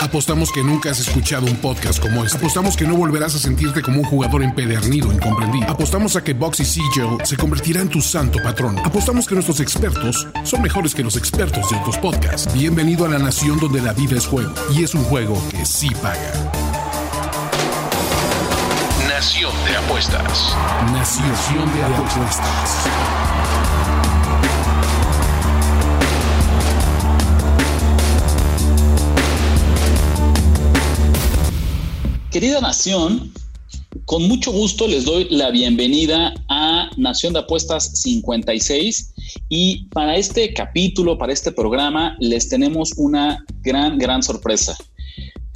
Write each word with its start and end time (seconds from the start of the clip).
Apostamos 0.00 0.52
que 0.52 0.62
nunca 0.62 0.90
has 0.90 1.00
escuchado 1.00 1.46
un 1.46 1.56
podcast 1.56 2.00
como 2.00 2.24
este. 2.24 2.38
Apostamos 2.38 2.76
que 2.76 2.86
no 2.86 2.94
volverás 2.96 3.34
a 3.34 3.38
sentirte 3.38 3.82
como 3.82 4.00
un 4.00 4.04
jugador 4.04 4.42
empedernido, 4.42 5.12
incomprendido. 5.12 5.70
Apostamos 5.70 6.16
a 6.16 6.24
que 6.24 6.34
Boxy 6.34 6.64
Siegel 6.64 7.18
se 7.24 7.36
convertirá 7.36 7.80
en 7.80 7.88
tu 7.88 8.00
santo 8.00 8.38
patrón. 8.42 8.78
Apostamos 8.84 9.26
que 9.26 9.34
nuestros 9.34 9.60
expertos 9.60 10.26
son 10.44 10.62
mejores 10.62 10.94
que 10.94 11.02
los 11.02 11.16
expertos 11.16 11.68
de 11.70 11.76
otros 11.76 11.98
podcasts. 11.98 12.52
Bienvenido 12.52 13.04
a 13.04 13.08
la 13.08 13.18
nación 13.18 13.58
donde 13.58 13.80
la 13.80 13.92
vida 13.92 14.16
es 14.16 14.26
juego. 14.26 14.52
Y 14.74 14.84
es 14.84 14.94
un 14.94 15.04
juego 15.04 15.42
que 15.50 15.64
sí 15.64 15.90
paga. 16.02 16.32
Nación 19.08 19.52
de 19.64 19.76
apuestas. 19.76 20.54
Nación 20.92 21.74
de 21.74 21.84
apuestas. 21.84 23.35
Querida 32.36 32.60
Nación, 32.60 33.32
con 34.04 34.28
mucho 34.28 34.52
gusto 34.52 34.86
les 34.86 35.06
doy 35.06 35.26
la 35.30 35.50
bienvenida 35.50 36.34
a 36.50 36.90
Nación 36.98 37.32
de 37.32 37.38
Apuestas 37.38 37.98
56 38.02 39.14
y 39.48 39.86
para 39.86 40.16
este 40.16 40.52
capítulo, 40.52 41.16
para 41.16 41.32
este 41.32 41.50
programa, 41.50 42.14
les 42.20 42.50
tenemos 42.50 42.92
una 42.98 43.42
gran, 43.62 43.96
gran 43.96 44.22
sorpresa. 44.22 44.76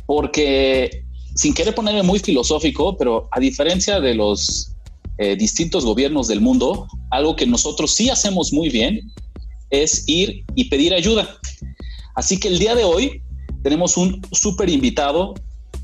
Porque 0.06 1.04
sin 1.34 1.52
querer 1.52 1.74
ponerme 1.74 2.02
muy 2.02 2.18
filosófico, 2.18 2.96
pero 2.96 3.28
a 3.30 3.38
diferencia 3.38 4.00
de 4.00 4.14
los 4.14 4.72
eh, 5.18 5.36
distintos 5.36 5.84
gobiernos 5.84 6.28
del 6.28 6.40
mundo, 6.40 6.88
algo 7.10 7.36
que 7.36 7.46
nosotros 7.46 7.94
sí 7.94 8.08
hacemos 8.08 8.54
muy 8.54 8.70
bien 8.70 9.12
es 9.68 10.04
ir 10.06 10.46
y 10.54 10.70
pedir 10.70 10.94
ayuda. 10.94 11.28
Así 12.14 12.40
que 12.40 12.48
el 12.48 12.58
día 12.58 12.74
de 12.74 12.84
hoy 12.84 13.20
tenemos 13.62 13.98
un 13.98 14.22
súper 14.32 14.70
invitado 14.70 15.34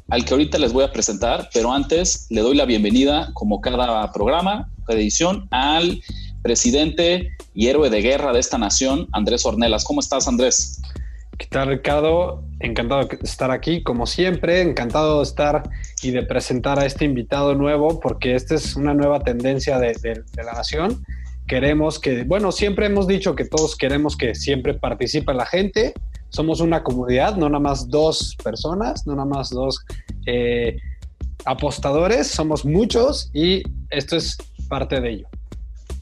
al 0.08 0.24
que 0.24 0.34
ahorita 0.34 0.58
les 0.58 0.72
voy 0.72 0.84
a 0.84 0.92
presentar, 0.92 1.48
pero 1.52 1.72
antes 1.72 2.26
le 2.30 2.40
doy 2.40 2.56
la 2.56 2.64
bienvenida, 2.64 3.30
como 3.34 3.60
cada 3.60 4.10
programa, 4.12 4.70
cada 4.86 4.98
edición, 4.98 5.48
al 5.50 6.00
presidente 6.42 7.32
y 7.54 7.66
héroe 7.66 7.90
de 7.90 8.02
guerra 8.02 8.32
de 8.32 8.38
esta 8.38 8.56
nación, 8.56 9.08
Andrés 9.12 9.44
Ornelas. 9.44 9.84
¿Cómo 9.84 10.00
estás, 10.00 10.28
Andrés? 10.28 10.80
¿Qué 11.38 11.46
tal, 11.46 11.68
Ricardo? 11.68 12.44
Encantado 12.60 13.04
de 13.04 13.18
estar 13.22 13.50
aquí, 13.50 13.82
como 13.82 14.06
siempre, 14.06 14.62
encantado 14.62 15.18
de 15.18 15.24
estar 15.24 15.68
y 16.02 16.12
de 16.12 16.22
presentar 16.22 16.78
a 16.78 16.86
este 16.86 17.04
invitado 17.04 17.54
nuevo, 17.54 18.00
porque 18.00 18.34
esta 18.34 18.54
es 18.54 18.76
una 18.76 18.94
nueva 18.94 19.20
tendencia 19.20 19.78
de, 19.78 19.92
de 19.92 20.44
la 20.44 20.52
nación. 20.52 21.04
Queremos 21.48 21.98
que, 21.98 22.22
bueno, 22.24 22.52
siempre 22.52 22.86
hemos 22.86 23.06
dicho 23.06 23.34
que 23.34 23.44
todos 23.44 23.76
queremos 23.76 24.16
que 24.16 24.34
siempre 24.34 24.74
participe 24.74 25.34
la 25.34 25.46
gente, 25.46 25.94
somos 26.30 26.60
una 26.60 26.82
comunidad, 26.82 27.36
no 27.36 27.48
nada 27.48 27.60
más 27.60 27.88
dos 27.88 28.36
personas, 28.42 29.06
no 29.06 29.14
nada 29.14 29.26
más 29.26 29.50
dos 29.50 29.84
eh, 30.26 30.76
apostadores, 31.44 32.26
somos 32.28 32.64
muchos 32.64 33.30
y 33.32 33.62
esto 33.90 34.16
es 34.16 34.36
parte 34.68 35.00
de 35.00 35.12
ello. 35.12 35.28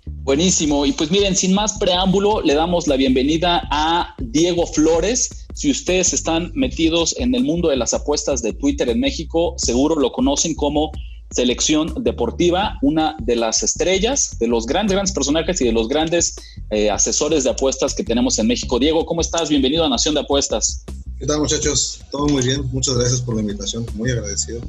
Buenísimo. 0.07 0.87
Y 0.87 0.93
pues 0.93 1.11
miren, 1.11 1.37
sin 1.37 1.55
más 1.55 1.79
preámbulo, 1.79 2.41
le 2.41 2.55
damos 2.55 2.87
la 2.87 2.97
bienvenida 2.97 3.63
a 3.71 4.15
Diego 4.19 4.67
Flores. 4.67 5.47
Si 5.55 5.71
ustedes 5.71 6.15
están 6.15 6.51
metidos 6.55 7.15
en 7.19 7.35
el 7.35 7.45
mundo 7.45 7.69
de 7.69 7.77
las 7.77 7.93
apuestas 7.93 8.41
de 8.41 8.55
Twitter 8.55 8.89
en 8.89 9.01
México, 9.01 9.55
seguro 9.59 9.97
lo 9.97 10.13
conocen 10.13 10.55
como 10.55 10.93
selección 11.35 11.93
deportiva, 12.05 12.79
una 12.81 13.17
de 13.21 13.35
las 13.35 13.63
estrellas, 13.63 14.39
de 14.39 14.47
los 14.47 14.67
grandes, 14.67 14.95
grandes 14.95 15.13
personajes 15.13 15.61
y 15.61 15.65
de 15.65 15.73
los 15.73 15.89
grandes 15.89 16.37
eh, 16.71 16.91
asesores 16.91 17.43
de 17.43 17.51
apuestas 17.51 17.95
que 17.95 18.05
tenemos 18.05 18.39
en 18.39 18.47
México. 18.47 18.79
Diego, 18.79 19.05
¿cómo 19.05 19.21
estás? 19.21 19.49
Bienvenido 19.49 19.85
a 19.85 19.89
Nación 19.89 20.15
de 20.15 20.21
Apuestas. 20.21 20.85
¿Qué 21.19 21.27
tal 21.27 21.41
muchachos? 21.41 22.01
Todo 22.13 22.29
muy 22.29 22.45
bien, 22.45 22.65
muchas 22.71 22.97
gracias 22.97 23.21
por 23.21 23.35
la 23.35 23.41
invitación, 23.41 23.85
muy 23.95 24.11
agradecido. 24.11 24.61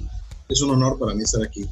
Es 0.49 0.61
un 0.61 0.72
honor 0.72 0.97
para 0.97 1.13
mí 1.13 1.23
estar 1.23 1.44
aquí. 1.44 1.67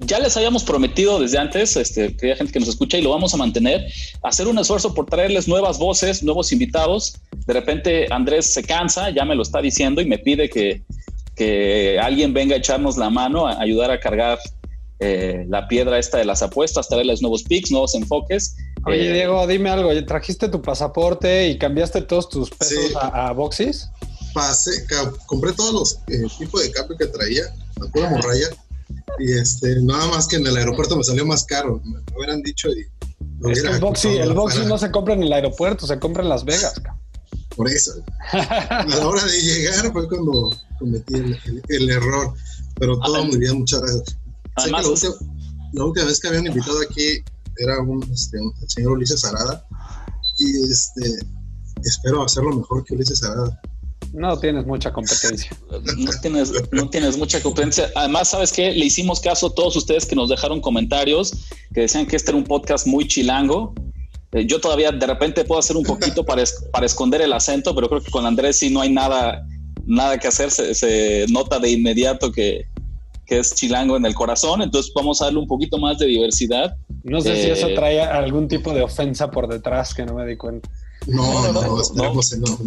Ya 0.00 0.18
les 0.18 0.36
habíamos 0.36 0.64
prometido 0.64 1.18
desde 1.18 1.38
antes, 1.38 1.76
este, 1.76 2.16
que 2.16 2.30
hay 2.30 2.36
gente 2.36 2.52
que 2.52 2.60
nos 2.60 2.68
escucha 2.68 2.96
y 2.96 3.02
lo 3.02 3.10
vamos 3.10 3.34
a 3.34 3.36
mantener, 3.36 3.84
hacer 4.22 4.46
un 4.46 4.58
esfuerzo 4.58 4.94
por 4.94 5.06
traerles 5.06 5.48
nuevas 5.48 5.78
voces, 5.78 6.22
nuevos 6.22 6.52
invitados. 6.52 7.16
De 7.46 7.52
repente 7.52 8.06
Andrés 8.10 8.52
se 8.54 8.62
cansa, 8.62 9.10
ya 9.10 9.24
me 9.24 9.34
lo 9.34 9.42
está 9.42 9.60
diciendo 9.60 10.00
y 10.00 10.06
me 10.06 10.18
pide 10.18 10.48
que, 10.48 10.82
que 11.38 12.00
alguien 12.00 12.34
venga 12.34 12.56
a 12.56 12.58
echarnos 12.58 12.96
la 12.96 13.10
mano, 13.10 13.46
a 13.46 13.60
ayudar 13.60 13.92
a 13.92 14.00
cargar 14.00 14.40
eh, 14.98 15.46
la 15.48 15.68
piedra 15.68 15.96
esta 15.96 16.18
de 16.18 16.24
las 16.24 16.42
apuestas, 16.42 16.88
traerles 16.88 17.22
nuevos 17.22 17.44
picks, 17.44 17.70
nuevos 17.70 17.94
enfoques. 17.94 18.56
Oye, 18.84 19.08
eh, 19.08 19.12
Diego, 19.12 19.46
dime 19.46 19.70
algo, 19.70 19.90
¿trajiste 20.04 20.48
tu 20.48 20.60
pasaporte 20.60 21.48
y 21.48 21.56
cambiaste 21.56 22.02
todos 22.02 22.28
tus 22.28 22.50
pesos 22.50 22.92
a, 23.00 23.32
boxes? 23.32 23.88
Pasé, 24.34 24.84
compré 25.26 25.52
todos 25.52 25.72
los 25.72 25.94
eh, 26.08 26.26
tipos 26.36 26.60
de 26.62 26.72
cambio 26.72 26.96
que 26.98 27.06
traía, 27.06 27.44
la 27.80 27.86
pura 27.86 28.10
morraya, 28.10 28.48
y 29.20 29.32
este, 29.32 29.80
nada 29.82 30.08
más 30.08 30.26
que 30.26 30.36
en 30.36 30.46
el 30.46 30.56
aeropuerto 30.56 30.96
me 30.96 31.04
salió 31.04 31.24
más 31.24 31.44
caro, 31.44 31.80
me, 31.84 32.00
hubieran 32.16 32.42
dicho 32.42 32.68
y... 32.70 32.84
Es 33.50 33.62
que 33.62 33.68
el 33.68 33.78
boxy, 33.78 34.16
el 34.16 34.32
boxy 34.32 34.64
no 34.66 34.78
se 34.78 34.90
compra 34.90 35.14
en 35.14 35.22
el 35.22 35.32
aeropuerto, 35.32 35.86
se 35.86 36.00
compra 36.00 36.24
en 36.24 36.28
Las 36.28 36.44
Vegas. 36.44 36.74
Por 37.58 37.68
eso. 37.68 37.92
a 38.32 38.86
la 38.88 39.08
hora 39.08 39.24
de 39.24 39.42
llegar 39.42 39.92
fue 39.92 40.08
cuando 40.08 40.56
cometí 40.78 41.14
el, 41.14 41.90
error. 41.90 42.32
Pero 42.78 43.00
todo 43.00 43.24
muy 43.24 43.36
bien, 43.36 43.58
muchas 43.58 43.80
gracias. 43.80 44.16
la, 44.70 45.84
última, 45.84 46.06
vez 46.06 46.20
que 46.20 46.28
habían 46.28 46.46
invitado 46.46 46.78
aquí 46.88 47.18
era 47.56 47.80
un, 47.80 48.00
este, 48.12 48.38
el 48.38 48.70
señor 48.70 48.92
Ulises 48.92 49.24
Arada. 49.24 49.66
Y 50.38 50.70
este, 50.70 51.18
espero 51.82 52.22
hacerlo 52.22 52.56
mejor 52.56 52.84
que 52.84 52.94
Ulises 52.94 53.24
Arada. 53.24 53.60
No 54.12 54.38
tienes 54.38 54.64
mucha 54.64 54.92
competencia. 54.92 55.50
No 55.98 56.12
tienes, 56.22 56.52
no 56.70 56.88
tienes 56.88 57.18
mucha 57.18 57.42
competencia. 57.42 57.90
Además, 57.96 58.28
¿sabes 58.28 58.52
qué? 58.52 58.70
Le 58.70 58.84
hicimos 58.84 59.18
caso 59.18 59.48
a 59.48 59.54
todos 59.54 59.74
ustedes 59.74 60.06
que 60.06 60.14
nos 60.14 60.28
dejaron 60.28 60.60
comentarios 60.60 61.32
que 61.74 61.80
decían 61.80 62.06
que 62.06 62.14
este 62.14 62.30
era 62.30 62.38
un 62.38 62.44
podcast 62.44 62.86
muy 62.86 63.08
chilango. 63.08 63.74
Eh, 64.32 64.46
yo 64.46 64.60
todavía 64.60 64.92
de 64.92 65.06
repente 65.06 65.44
puedo 65.44 65.58
hacer 65.58 65.76
un 65.76 65.84
poquito 65.84 66.24
para, 66.24 66.42
para 66.72 66.86
esconder 66.86 67.22
el 67.22 67.32
acento, 67.32 67.74
pero 67.74 67.88
creo 67.88 68.02
que 68.02 68.10
con 68.10 68.26
Andrés 68.26 68.58
sí 68.58 68.70
no 68.70 68.80
hay 68.80 68.90
nada 68.90 69.42
nada 69.88 70.18
que 70.18 70.28
hacer, 70.28 70.50
se, 70.50 71.26
nota 71.30 71.58
de 71.58 71.70
inmediato 71.70 72.30
que, 72.30 72.66
es 73.26 73.54
chilango 73.54 73.94
en 73.98 74.06
el 74.06 74.14
corazón, 74.14 74.62
entonces 74.62 74.90
vamos 74.94 75.20
a 75.20 75.26
darle 75.26 75.40
un 75.40 75.46
poquito 75.46 75.76
más 75.76 75.98
de 75.98 76.06
diversidad. 76.06 76.74
No 77.04 77.20
sé 77.20 77.36
si 77.42 77.50
eso 77.50 77.68
eh, 77.68 77.74
trae 77.74 78.00
algún 78.00 78.48
tipo 78.48 78.72
de 78.72 78.80
ofensa 78.80 79.30
por 79.30 79.48
detrás 79.48 79.92
que 79.92 80.06
no 80.06 80.14
me 80.14 80.24
di 80.24 80.38
cuenta. 80.38 80.66
No, 81.08 81.52
no, 81.52 81.62
no, 81.62 81.80
esperemos 81.80 82.36
no. 82.36 82.58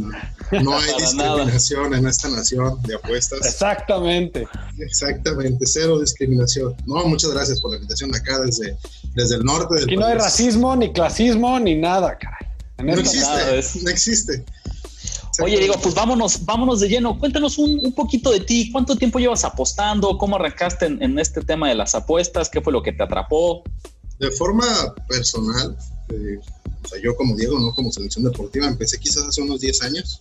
No, 0.63 0.77
hay 0.79 0.93
discriminación 0.99 1.93
en 1.93 2.07
esta 2.07 2.27
nación 2.29 2.81
de 2.83 2.95
apuestas. 2.95 3.45
Exactamente. 3.45 4.47
Exactamente, 4.79 5.65
cero 5.67 5.99
discriminación. 5.99 6.75
No, 6.87 7.05
muchas 7.05 7.31
gracias 7.31 7.61
por 7.61 7.71
la 7.71 7.77
invitación 7.77 8.13
acá 8.15 8.39
desde, 8.39 8.77
desde 9.13 9.35
el 9.35 9.43
norte 9.43 9.75
del 9.75 9.83
Aquí 9.83 9.95
no 9.95 10.07
hay 10.07 10.17
racismo, 10.17 10.75
ni 10.75 10.91
clasismo, 10.91 11.59
ni 11.59 11.75
nada, 11.75 12.17
caray. 12.17 12.47
No 12.83 12.99
existe, 12.99 13.83
no 13.83 13.89
existe. 13.89 14.45
Oye, 15.39 15.59
digo, 15.59 15.75
pues 15.81 15.93
vámonos, 15.95 16.43
vámonos 16.43 16.79
de 16.79 16.89
lleno. 16.89 17.17
Cuéntanos 17.17 17.57
un, 17.57 17.93
poquito 17.93 18.31
de 18.31 18.39
ti. 18.39 18.71
¿Cuánto 18.71 18.95
tiempo 18.95 19.19
llevas 19.19 19.43
apostando? 19.43 20.17
¿Cómo 20.17 20.35
arrancaste 20.35 20.87
en, 20.87 21.17
este 21.19 21.41
tema 21.41 21.69
de 21.69 21.75
las 21.75 21.95
apuestas? 21.95 22.49
¿Qué 22.49 22.59
fue 22.61 22.73
lo 22.73 22.81
que 22.81 22.91
te 22.91 23.03
atrapó? 23.03 23.63
De 24.19 24.31
forma 24.31 24.65
personal, 25.07 25.77
eh, 26.09 26.39
o 26.83 26.87
sea, 26.87 27.01
yo 27.01 27.15
como 27.15 27.35
Diego, 27.35 27.59
no 27.59 27.71
como 27.73 27.91
selección 27.91 28.23
deportiva, 28.23 28.67
empecé 28.67 28.97
quizás 28.99 29.23
hace 29.23 29.41
unos 29.41 29.61
10 29.61 29.81
años, 29.83 30.19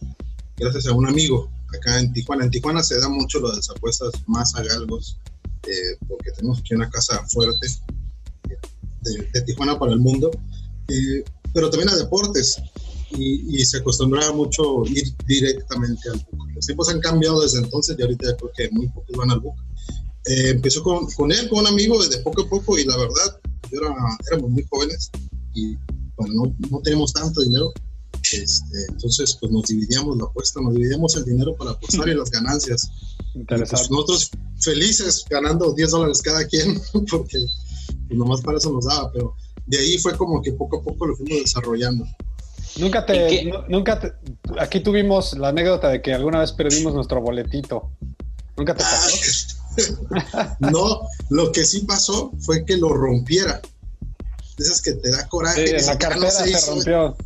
gracias 0.57 0.87
a 0.87 0.93
un 0.93 1.09
amigo 1.09 1.51
acá 1.75 2.01
en 2.01 2.13
Tijuana. 2.13 2.45
En 2.45 2.51
Tijuana 2.51 2.83
se 2.83 2.99
da 3.01 3.09
mucho 3.09 3.41
lo 3.41 3.51
de 3.51 3.57
las 3.57 3.71
apuestas 3.71 4.13
más 4.27 4.55
a 4.55 4.63
galgos, 4.63 5.19
eh, 5.67 5.97
porque 6.09 6.31
tenemos 6.33 6.59
aquí 6.61 6.75
una 6.75 6.91
casa 6.91 7.25
fuerte 7.29 7.67
de, 9.03 9.41
Tijuana 9.43 9.79
para 9.79 9.93
el 9.93 10.01
mundo, 10.01 10.31
eh, 10.89 11.25
pero 11.55 11.71
también 11.71 11.89
a 11.89 11.97
deportes 11.97 12.61
y, 13.13 13.65
se 13.65 13.79
acostumbraba 13.79 14.33
mucho 14.33 14.85
ir 14.87 15.15
directamente 15.27 16.09
al 16.11 16.25
book. 16.31 16.49
Los 16.55 16.67
tiempos 16.67 16.89
han 16.89 17.01
cambiado 17.01 17.41
desde 17.43 17.59
entonces 17.59 17.97
y 17.99 18.03
ahorita 18.03 18.37
creo 18.37 18.53
que 18.57 18.71
muy 18.71 18.89
pocos 18.89 19.17
van 19.17 19.31
al 19.31 19.41
book. 19.41 19.57
Eh, 20.27 20.51
empezó 20.51 20.83
con, 20.83 21.11
con, 21.13 21.33
él, 21.33 21.49
con 21.49 21.61
un 21.61 21.67
amigo, 21.67 22.03
de 22.07 22.19
poco 22.19 22.43
a 22.43 22.49
poco 22.49 22.79
y 22.79 22.85
la 22.85 22.97
verdad, 22.97 23.41
yo 23.71 23.81
era, 23.81 23.95
éramos 24.31 24.51
muy 24.51 24.65
jóvenes 24.69 25.11
y 25.55 25.77
bueno, 26.21 26.35
no, 26.45 26.69
no 26.71 26.81
teníamos 26.81 27.13
tanto 27.13 27.41
dinero. 27.43 27.73
Este, 28.33 28.85
entonces, 28.89 29.37
pues 29.41 29.51
nos 29.51 29.67
dividíamos 29.67 30.17
la 30.19 30.25
apuesta, 30.25 30.61
nos 30.61 30.75
dividíamos 30.75 31.17
el 31.17 31.25
dinero 31.25 31.55
para 31.57 31.71
apostar 31.71 32.09
y 32.09 32.15
las 32.19 32.31
ganancias. 32.31 32.91
Pues, 33.49 33.91
nosotros 33.91 34.31
felices 34.61 35.25
ganando 35.29 35.73
10 35.73 35.91
dólares 35.91 36.21
cada 36.23 36.45
quien, 36.47 36.81
porque 37.11 37.39
pues, 37.39 38.19
nomás 38.19 38.41
para 38.43 38.59
eso 38.59 38.71
nos 38.71 38.85
daba, 38.85 39.11
pero 39.13 39.35
de 39.67 39.79
ahí 39.79 39.99
fue 39.99 40.17
como 40.17 40.43
que 40.43 40.53
poco 40.53 40.79
a 40.79 40.83
poco 40.83 41.07
lo 41.07 41.17
fuimos 41.17 41.43
desarrollando. 41.43 42.05
Nunca 42.79 43.05
te, 43.05 43.51
nunca 43.69 44.01
aquí 44.59 44.81
tuvimos 44.81 45.37
la 45.37 45.49
anécdota 45.49 45.89
de 45.89 46.03
que 46.03 46.15
alguna 46.15 46.41
vez 46.41 46.53
perdimos 46.53 46.95
nuestro 46.95 47.21
boletito. 47.21 47.91
¿Nunca 48.57 48.75
te 48.75 48.85
pasó? 48.85 49.57
no, 50.61 51.01
lo 51.31 51.53
que 51.53 51.65
sí 51.65 51.81
pasó 51.81 52.33
fue 52.41 52.65
que 52.65 52.77
lo 52.77 52.91
rompiera. 52.91 53.61
Esas 54.65 54.83
que 54.83 54.93
te 54.93 55.11
da 55.11 55.29
coraje. 55.29 55.79
Sí, 55.79 55.87
la 55.87 55.99
cartera 55.99 56.31
se, 56.31 56.71
rompió. 56.71 57.17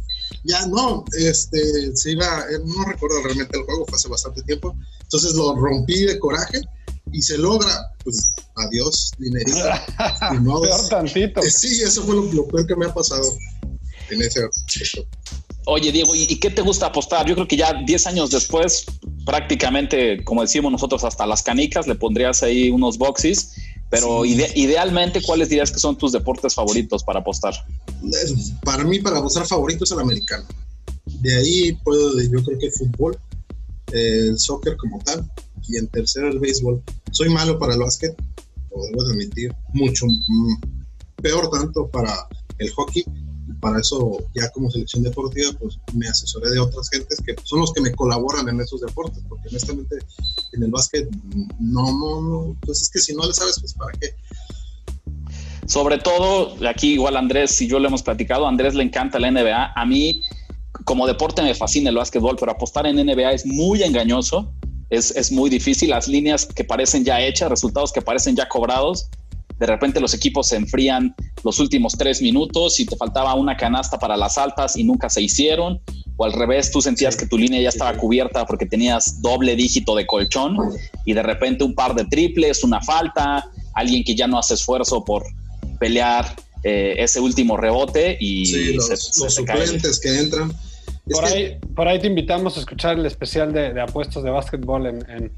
ya 0.45 0.67
no, 0.67 1.05
este, 1.19 1.97
se 1.97 2.13
iba, 2.13 2.27
eh, 2.51 2.59
no 2.65 2.85
recuerdo 2.85 3.23
realmente 3.23 3.59
el 3.59 3.65
juego, 3.65 3.87
fue 3.87 3.97
hace 3.97 4.09
bastante 4.09 4.43
tiempo, 4.43 4.77
entonces 5.03 5.35
lo 5.35 5.55
rompí 5.55 6.05
de 6.05 6.19
coraje 6.19 6.61
y 7.13 7.23
se 7.23 7.39
logra, 7.39 7.93
pues 8.03 8.33
adiós, 8.57 9.13
dinerito. 9.19 9.59
Peor 10.63 10.89
tantito. 10.89 11.41
Eh, 11.41 11.51
sí, 11.51 11.83
eso 11.83 12.03
fue 12.05 12.17
lo, 12.17 12.47
peor 12.47 12.67
que 12.67 12.77
me 12.77 12.87
ha 12.87 12.95
pasado 12.95 13.37
en 14.11 14.23
ese 14.23 14.41
Oye, 15.67 15.93
Diego, 15.93 16.15
¿y 16.15 16.37
qué 16.37 16.51
te 16.51 16.61
gusta 16.61 16.87
apostar? 16.87 17.27
Yo 17.27 17.35
creo 17.35 17.49
que 17.49 17.57
ya 17.57 17.73
10 17.87 18.07
años 18.07 18.31
después, 18.31 18.85
prácticamente, 19.25 20.23
como 20.23 20.43
decimos 20.43 20.71
nosotros, 20.71 21.05
hasta 21.05 21.27
las 21.27 21.43
canicas, 21.43 21.87
le 21.87 21.95
pondrías 21.95 22.43
ahí 22.43 22.69
unos 22.69 22.99
boxes. 22.99 23.54
Pero 23.95 24.25
idealmente, 24.25 25.23
¿cuáles 25.23 25.49
dirías 25.49 25.71
que 25.71 25.79
son 25.79 25.97
tus 25.97 26.13
deportes 26.13 26.55
favoritos 26.55 27.05
para 27.05 27.21
apostar? 27.21 27.55
Para 28.65 28.85
mí, 28.85 28.99
para 28.99 29.19
apostar 29.19 29.47
favorito 29.47 29.85
es 29.85 29.91
el 29.93 30.01
americano. 30.01 30.45
De 31.07 31.37
ahí 31.37 31.73
puedo, 31.85 32.21
yo 32.21 32.43
creo 32.45 32.59
que 32.59 32.67
el 32.67 32.73
fútbol, 32.73 33.19
el 33.93 34.39
soccer 34.39 34.77
como 34.77 34.99
tal, 35.01 35.31
y 35.69 35.77
en 35.77 35.89
tercero 35.89 36.29
el 36.29 36.39
béisbol. 36.39 36.83
Soy 37.13 37.29
malo 37.29 37.59
para 37.59 37.75
el 37.75 37.81
básquet, 37.81 38.15
lo 38.71 38.83
debo 38.85 39.03
admitir, 39.03 39.55
mucho 39.73 40.07
mm, 40.07 40.55
peor 41.23 41.51
tanto 41.51 41.89
para 41.89 42.29
el 42.59 42.71
hockey, 42.71 43.05
para 43.65 43.81
eso 43.81 44.19
ya 44.35 44.51
como 44.51 44.71
selección 44.71 45.03
deportiva 45.03 45.51
pues 45.59 45.79
me 45.95 46.07
asesoré 46.07 46.51
de 46.51 46.61
otras 46.61 46.91
gentes 46.91 47.19
que 47.25 47.35
son 47.45 47.61
los 47.61 47.73
que 47.73 47.81
me 47.81 47.93
colaboran 47.93 48.47
en 48.51 48.61
esos 48.61 48.83
deportes, 48.83 49.25
porque 49.27 49.49
honestamente 49.49 49.97
en 50.53 50.65
el 50.65 50.71
básquet 50.71 51.09
no, 51.59 51.87
no, 51.99 52.21
no, 52.21 52.57
pues 52.61 52.83
es 52.83 52.91
que 52.91 52.99
si 52.99 53.15
no 53.15 53.27
le 53.27 53.33
sabes 53.33 53.59
pues 53.59 53.73
para 53.73 53.93
qué. 53.99 54.15
Sobre 55.67 55.97
todo, 55.97 56.57
aquí 56.69 56.93
igual 56.93 57.17
Andrés 57.17 57.59
y 57.63 57.67
yo 57.67 57.79
lo 57.79 57.89
hemos 57.89 58.03
platicado, 58.03 58.47
Andrés 58.47 58.75
le 58.75 58.83
encanta 58.83 59.19
la 59.19 59.31
NBA, 59.31 59.73
a. 59.75 59.87
Mí 59.87 60.21
como 60.85 61.07
deporte 61.07 61.41
me 61.41 61.55
fascina 61.55 61.89
el 61.89 61.97
básquetbol, 61.97 62.37
pero 62.39 62.53
apostar 62.53 62.87
en 62.87 62.97
NBA 62.97 63.33
es 63.33 63.47
muy 63.47 63.83
engañoso, 63.83 64.53
es, 64.91 65.11
es 65.13 65.33
muy 65.33 65.49
difícil, 65.49 65.89
las 65.89 66.07
líneas 66.07 66.45
que 66.45 66.65
parecen 66.65 67.03
ya 67.03 67.19
hechas, 67.23 67.49
resultados 67.49 67.95
que 67.95 68.03
parecen 68.03 68.37
ya 68.37 68.47
cobrados, 68.47 69.09
de 69.59 69.67
repente 69.67 70.01
los 70.01 70.15
equipos 70.15 70.49
se 70.49 70.57
enfrían 70.57 71.15
los 71.45 71.61
últimos 71.61 71.95
tres 71.97 72.21
minutos 72.21 72.81
y 72.81 72.87
te 72.87 72.97
faltaba 72.97 73.35
una 73.35 73.57
canasta 73.57 73.99
para 73.99 74.17
las 74.17 74.37
altas 74.39 74.77
y 74.77 74.85
nunca 74.85 75.09
se 75.09 75.23
hicieron, 75.23 75.81
o 76.17 76.25
al 76.25 76.33
revés, 76.33 76.71
tú 76.71 76.81
sentías 76.81 77.17
que 77.17 77.27
tu 77.27 77.37
línea 77.37 77.61
ya 77.61 77.69
estaba 77.69 77.97
cubierta 77.97 78.47
porque 78.47 78.67
tenías 78.67 79.21
doble 79.21 79.57
dígito 79.57 79.97
de 79.97 80.07
colchón 80.07 80.57
y 81.05 81.13
de 81.13 81.23
repente 81.23 81.65
un 81.65 81.75
par 81.75 81.95
de 81.95 82.05
triples, 82.05 82.63
una 82.63 82.81
falta, 82.81 83.51
alguien 83.75 84.05
que 84.05 84.15
ya 84.15 84.27
no 84.27 84.39
hace 84.39 84.55
esfuerzo 84.55 85.05
por 85.05 85.25
pelear 85.79 86.37
eh, 86.63 86.95
ese 86.99 87.21
último 87.21 87.57
rebote 87.57 88.17
y 88.21 88.75
los, 88.75 88.87
suplentes 88.89 90.01
que 90.01 90.19
entran. 90.19 90.53
Por 91.11 91.25
ahí, 91.25 91.59
por 91.75 91.89
ahí 91.89 91.99
te 91.99 92.07
invitamos 92.07 92.57
a 92.57 92.61
escuchar 92.61 92.99
el 92.99 93.05
especial 93.05 93.53
de, 93.53 93.79
apuestos 93.81 94.23
de 94.23 94.31
básquetbol 94.31 94.87
en 94.87 95.11
en 95.11 95.33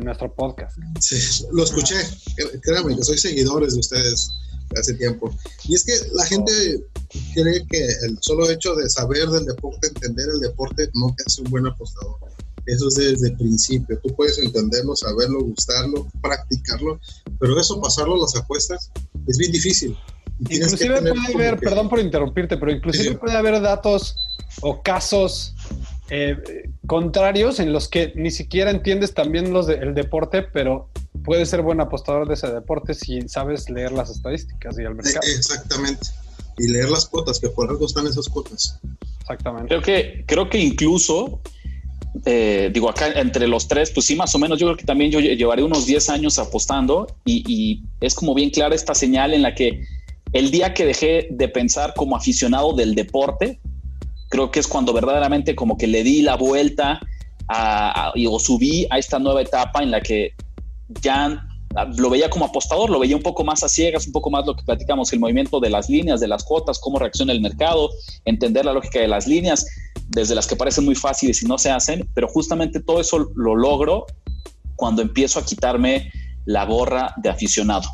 nuestro 0.00 0.34
podcast. 0.34 0.78
Sí, 1.00 1.44
lo 1.52 1.64
escuché. 1.64 1.96
Créanme 2.62 2.96
que 2.96 3.04
soy 3.04 3.18
seguidores 3.18 3.74
de 3.74 3.80
ustedes 3.80 4.30
hace 4.78 4.94
tiempo. 4.94 5.30
Y 5.64 5.74
es 5.74 5.84
que 5.84 5.92
la 6.14 6.24
gente 6.26 6.52
cree 7.34 7.66
que 7.68 7.84
el 8.06 8.18
solo 8.20 8.48
hecho 8.50 8.74
de 8.74 8.88
saber 8.88 9.28
del 9.28 9.44
deporte, 9.44 9.88
entender 9.88 10.26
el 10.34 10.40
deporte, 10.40 10.88
no 10.94 11.14
te 11.16 11.24
hace 11.26 11.42
un 11.42 11.50
buen 11.50 11.66
apostador. 11.66 12.16
Eso 12.66 12.88
es 12.88 12.94
desde 12.94 13.28
el 13.28 13.36
principio. 13.36 13.98
Tú 14.02 14.14
puedes 14.14 14.38
entenderlo, 14.38 14.94
saberlo, 14.94 15.40
gustarlo, 15.40 16.06
practicarlo, 16.22 17.00
pero 17.40 17.58
eso 17.60 17.80
pasarlo 17.80 18.14
a 18.14 18.18
las 18.18 18.36
apuestas 18.36 18.90
es 19.26 19.36
bien 19.36 19.52
difícil. 19.52 19.96
Inclusive 20.48 21.00
puede 21.00 21.34
haber, 21.34 21.58
perdón 21.58 21.88
por 21.88 21.98
interrumpirte, 21.98 22.56
pero 22.56 22.72
inclusive 22.72 23.16
puede 23.16 23.36
haber 23.36 23.60
datos 23.60 24.16
o 24.60 24.82
casos 24.82 25.54
eh, 26.10 26.70
contrarios 26.86 27.60
en 27.60 27.72
los 27.72 27.88
que 27.88 28.12
ni 28.16 28.30
siquiera 28.30 28.70
entiendes 28.70 29.14
también 29.14 29.52
los 29.52 29.66
del 29.66 29.94
deporte, 29.94 30.42
pero 30.42 30.88
puedes 31.24 31.48
ser 31.48 31.62
buen 31.62 31.80
apostador 31.80 32.28
de 32.28 32.34
ese 32.34 32.48
deporte 32.48 32.94
si 32.94 33.28
sabes 33.28 33.70
leer 33.70 33.92
las 33.92 34.10
estadísticas 34.10 34.78
y 34.78 34.82
el 34.82 34.94
mercado. 34.94 35.26
Exactamente. 35.36 36.08
Y 36.58 36.68
leer 36.68 36.90
las 36.90 37.06
cuotas, 37.06 37.40
que 37.40 37.48
por 37.48 37.70
algo 37.70 37.86
están 37.86 38.06
esas 38.06 38.28
cuotas. 38.28 38.78
Exactamente. 39.20 39.68
Creo 39.68 39.82
que, 39.82 40.24
creo 40.26 40.50
que 40.50 40.58
incluso, 40.58 41.40
eh, 42.26 42.70
digo, 42.74 42.90
acá 42.90 43.12
entre 43.12 43.46
los 43.46 43.68
tres, 43.68 43.90
pues 43.90 44.06
sí, 44.06 44.16
más 44.16 44.34
o 44.34 44.38
menos, 44.38 44.58
yo 44.58 44.66
creo 44.66 44.76
que 44.76 44.84
también 44.84 45.10
yo 45.10 45.20
llevaré 45.20 45.62
unos 45.62 45.86
10 45.86 46.10
años 46.10 46.38
apostando 46.38 47.16
y, 47.24 47.42
y 47.46 47.84
es 48.00 48.14
como 48.14 48.34
bien 48.34 48.50
clara 48.50 48.74
esta 48.74 48.94
señal 48.94 49.32
en 49.32 49.42
la 49.42 49.54
que 49.54 49.82
el 50.32 50.50
día 50.50 50.74
que 50.74 50.84
dejé 50.84 51.28
de 51.30 51.48
pensar 51.48 51.94
como 51.94 52.16
aficionado 52.16 52.74
del 52.74 52.94
deporte, 52.94 53.60
creo 54.32 54.50
que 54.50 54.60
es 54.60 54.66
cuando 54.66 54.94
verdaderamente 54.94 55.54
como 55.54 55.76
que 55.76 55.86
le 55.86 56.02
di 56.02 56.22
la 56.22 56.36
vuelta 56.36 56.98
a, 57.48 58.14
o 58.30 58.40
subí 58.40 58.86
a 58.88 58.98
esta 58.98 59.18
nueva 59.18 59.42
etapa 59.42 59.82
en 59.82 59.90
la 59.90 60.00
que 60.00 60.32
ya 61.02 61.46
lo 61.98 62.08
veía 62.08 62.30
como 62.30 62.46
apostador, 62.46 62.88
lo 62.88 62.98
veía 62.98 63.14
un 63.14 63.22
poco 63.22 63.44
más 63.44 63.62
a 63.62 63.68
ciegas, 63.68 64.06
un 64.06 64.12
poco 64.12 64.30
más 64.30 64.46
lo 64.46 64.56
que 64.56 64.62
platicamos, 64.62 65.12
el 65.12 65.20
movimiento 65.20 65.60
de 65.60 65.68
las 65.68 65.90
líneas, 65.90 66.18
de 66.18 66.28
las 66.28 66.44
cuotas, 66.44 66.78
cómo 66.78 66.98
reacciona 66.98 67.32
el 67.34 67.42
mercado, 67.42 67.90
entender 68.24 68.64
la 68.64 68.72
lógica 68.72 69.00
de 69.00 69.08
las 69.08 69.26
líneas, 69.26 69.66
desde 70.08 70.34
las 70.34 70.46
que 70.46 70.56
parecen 70.56 70.86
muy 70.86 70.94
fáciles 70.94 71.42
y 71.42 71.46
no 71.46 71.58
se 71.58 71.70
hacen, 71.70 72.08
pero 72.14 72.26
justamente 72.26 72.80
todo 72.80 73.02
eso 73.02 73.30
lo 73.36 73.54
logro 73.54 74.06
cuando 74.76 75.02
empiezo 75.02 75.40
a 75.40 75.44
quitarme 75.44 76.10
la 76.46 76.64
gorra 76.64 77.14
de 77.18 77.28
aficionado, 77.28 77.86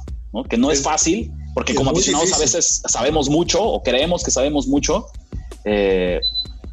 que 0.48 0.56
no 0.56 0.70
es, 0.70 0.82
fácil, 0.82 1.32
porque 1.54 1.74
como 1.74 1.90
aficionados 1.90 2.32
a 2.32 2.38
veces 2.38 2.82
sabemos 2.86 3.28
mucho 3.28 3.60
o 3.60 3.82
creemos 3.82 4.22
que 4.22 4.30
sabemos 4.30 4.68
mucho, 4.68 5.06
eh, 5.64 6.20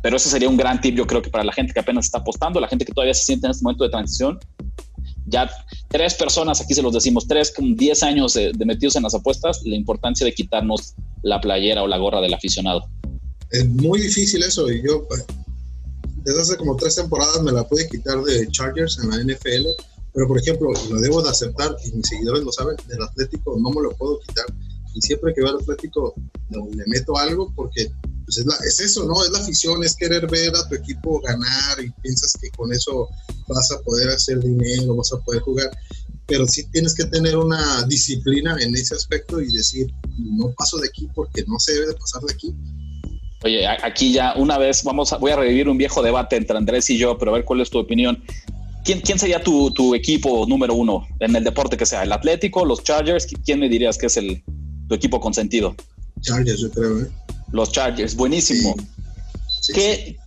pero 0.06 0.18
ese 0.18 0.30
sería 0.30 0.48
un 0.48 0.56
gran 0.56 0.80
tip, 0.82 0.96
yo 0.96 1.08
creo 1.08 1.22
que 1.22 1.32
para 1.32 1.44
la 1.44 1.52
gente 1.52 1.74
que 1.74 1.80
apenas 1.80 2.06
está 2.06 2.20
apostando, 2.20 2.60
la 2.60 2.68
gente 2.68 2.86
que 2.86 2.94
todavía 2.94 3.16
se 3.16 3.24
siente 3.24 3.48
en 3.48 3.52
este 3.52 3.64
momento 3.64 3.86
de 3.86 3.90
transición. 3.90 4.40
Ya 5.26 5.50
tres 5.90 6.14
personas, 6.14 6.62
aquí 6.62 6.76
se 6.76 6.84
los 6.84 6.94
decimos, 6.94 7.28
tres 7.28 7.52
con 7.52 7.76
10 7.76 8.04
años 8.04 8.36
de, 8.36 8.54
metidos 8.66 8.96
en 8.98 9.02
las 9.02 9.16
apuestas, 9.16 9.62
la 9.66 9.76
importancia 9.76 10.24
de 10.24 10.34
quitarnos 10.34 10.94
la 11.24 11.42
playera 11.42 11.82
o 11.82 11.88
la 11.88 11.98
gorra 11.98 12.22
del 12.22 12.36
aficionado. 12.36 12.88
Es 13.50 13.68
muy 13.68 14.00
difícil 14.00 14.44
eso 14.44 14.72
y 14.72 14.84
yo 14.86 15.08
pues, 15.08 15.26
desde 16.24 16.40
hace 16.40 16.58
como 16.58 16.76
tres 16.76 16.96
temporadas 16.96 17.42
me 17.42 17.52
la 17.52 17.68
pude 17.68 17.90
quitar 17.90 18.22
de 18.22 18.48
Chargers 18.50 19.00
en 19.00 19.10
la 19.10 19.18
NFL, 19.18 19.66
pero 20.14 20.28
por 20.28 20.38
ejemplo, 20.38 20.70
lo 20.92 21.00
debo 21.00 21.24
de 21.24 21.32
aceptar 21.32 21.76
y 21.84 21.92
mis 21.94 22.08
seguidores 22.08 22.44
lo 22.44 22.52
saben, 22.52 22.76
del 22.88 23.02
Atlético 23.02 23.58
no 23.60 23.72
me 23.72 23.82
lo 23.82 23.92
puedo 23.96 24.20
quitar 24.20 24.46
y 24.94 25.02
siempre 25.02 25.34
que 25.34 25.42
veo 25.42 25.50
al 25.50 25.62
Atlético 25.62 26.14
le 26.50 26.84
meto 26.86 27.18
algo 27.18 27.52
porque 27.56 27.92
pues 28.26 28.38
es, 28.38 28.80
eso, 28.80 29.06
¿no? 29.06 29.24
Es 29.24 29.32
la 29.32 29.40
afición, 29.40 29.84
es 29.84 29.96
querer 29.96 30.28
ver 30.28 30.56
a 30.56 30.68
tu 30.68 30.76
equipo 30.76 31.22
ganar 31.22 31.84
y 31.84 31.92
piensas 32.02 32.34
que 32.42 32.50
con 32.52 32.74
eso 32.74 33.08
vas 33.48 33.72
a 33.72 33.80
poder 33.82 34.10
hacer 34.10 34.40
dinero, 34.40 34.96
vas 34.96 35.14
a 35.14 35.20
poder 35.20 35.42
jugar, 35.42 35.70
pero 36.26 36.46
sí 36.48 36.64
tienes 36.72 36.96
que 36.96 37.06
tener 37.06 37.38
una 37.38 37.84
disciplina 37.84 38.58
en 38.60 38.74
ese 38.76 38.96
aspecto 38.96 39.40
y 39.40 39.52
decir, 39.52 39.94
no 40.18 40.52
paso 40.58 40.78
de 40.78 40.88
aquí 40.88 41.08
porque 41.14 41.44
no 41.48 41.60
se 41.60 41.74
debe 41.74 41.88
de 41.88 41.94
pasar 41.94 42.22
de 42.24 42.34
aquí. 42.34 42.54
Oye, 43.44 43.68
aquí 43.68 44.12
ya 44.12 44.34
una 44.36 44.58
vez 44.58 44.84
vamos 44.84 45.14
a, 45.14 45.18
voy 45.18 45.32
a 45.32 45.36
revivir 45.36 45.70
un 45.70 45.78
viejo 45.78 46.02
debate 46.02 46.36
entre 46.36 46.58
Andrés 46.58 46.90
y 46.90 46.98
yo, 46.98 47.18
pero 47.20 47.32
a 47.32 47.36
ver 47.36 47.46
cuál 47.46 47.62
es 47.62 47.70
tu 47.70 47.78
opinión. 47.78 48.24
¿Quién, 48.84 49.02
quién 49.02 49.20
sería 49.20 49.42
tu, 49.42 49.72
tu 49.72 49.94
equipo 49.94 50.46
número 50.48 50.74
uno 50.74 51.08
en 51.20 51.36
el 51.36 51.44
deporte 51.44 51.78
que 51.78 51.86
sea? 51.86 52.04
¿El 52.04 52.12
Atlético, 52.12 52.66
los 52.66 52.84
Chargers? 52.84 53.28
¿Quién 53.44 53.60
me 53.60 53.70
dirías 53.70 53.98
que 53.98 54.08
es 54.08 54.18
el, 54.18 54.44
tu 54.88 54.96
equipo 54.96 55.20
consentido? 55.20 55.76
Chargers, 56.22 56.60
yo 56.60 56.72
creo, 56.72 57.02
¿eh? 57.02 57.08
Los 57.52 57.72
Chargers, 57.72 58.16
buenísimo. 58.16 58.76
¿Qué, 59.74 60.18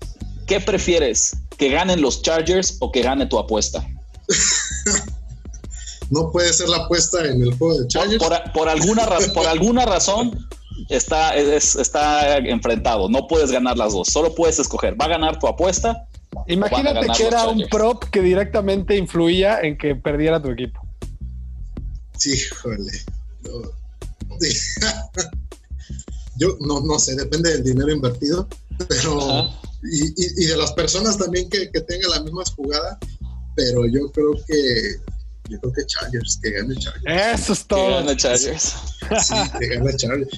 ¿Qué 0.46 0.60
prefieres? 0.60 1.37
¿Que 1.56 1.70
ganen 1.70 2.00
los 2.00 2.22
Chargers 2.22 2.76
o 2.80 2.90
que 2.90 3.02
gane 3.02 3.26
tu 3.26 3.38
apuesta? 3.38 3.87
no 6.10 6.30
puede 6.30 6.52
ser 6.52 6.68
la 6.68 6.78
apuesta 6.78 7.25
en 7.26 7.42
el 7.42 7.54
juego 7.54 7.80
de 7.80 7.88
Chargers. 7.88 8.22
Por, 8.54 8.68
alguna, 8.68 9.06
por 9.34 9.46
alguna 9.46 9.84
razón 9.84 10.46
está, 10.88 11.34
está 11.37 12.38
enfrentado. 12.38 13.08
No 13.08 13.26
puedes 13.26 13.50
ganar 13.50 13.76
las 13.76 13.92
dos. 13.92 14.08
Solo 14.08 14.34
puedes 14.34 14.58
escoger. 14.58 15.00
¿Va 15.00 15.06
a 15.06 15.08
ganar 15.08 15.38
tu 15.38 15.46
apuesta? 15.46 16.06
Imagínate 16.46 17.06
que 17.16 17.26
era 17.26 17.46
un 17.46 17.66
prop 17.68 18.04
que 18.04 18.22
directamente 18.22 18.96
influía 18.96 19.60
en 19.60 19.76
que 19.76 19.94
perdiera 19.94 20.40
tu 20.40 20.50
equipo. 20.50 20.80
Sí, 22.16 22.32
híjole. 22.32 22.92
yo 26.38 26.57
no, 26.61 26.80
no 26.80 26.99
sé, 26.99 27.14
depende 27.14 27.50
del 27.50 27.64
dinero 27.64 27.90
invertido, 27.92 28.49
pero 28.88 29.49
y, 29.83 30.42
y, 30.42 30.47
de 30.47 30.57
las 30.57 30.73
personas 30.73 31.18
también 31.18 31.49
que, 31.50 31.71
que 31.71 31.80
tengan 31.83 32.11
la 32.11 32.23
misma 32.23 32.42
jugada, 32.57 32.99
pero 33.54 33.87
yo 33.87 34.11
creo 34.12 34.33
que 34.47 34.97
yo 35.49 35.59
creo 35.61 35.73
que 35.73 35.87
Chargers, 35.87 36.38
que 36.42 36.50
gane 36.50 36.75
Chargers. 36.76 37.40
Eso 37.40 37.52
es 37.54 37.66
todo. 37.66 37.87
Que 37.88 37.95
gane 37.95 38.16
Chargers. 38.16 38.75
Sí, 39.23 39.35
que 39.59 39.66
gane 39.68 39.97
Chargers. 39.97 40.28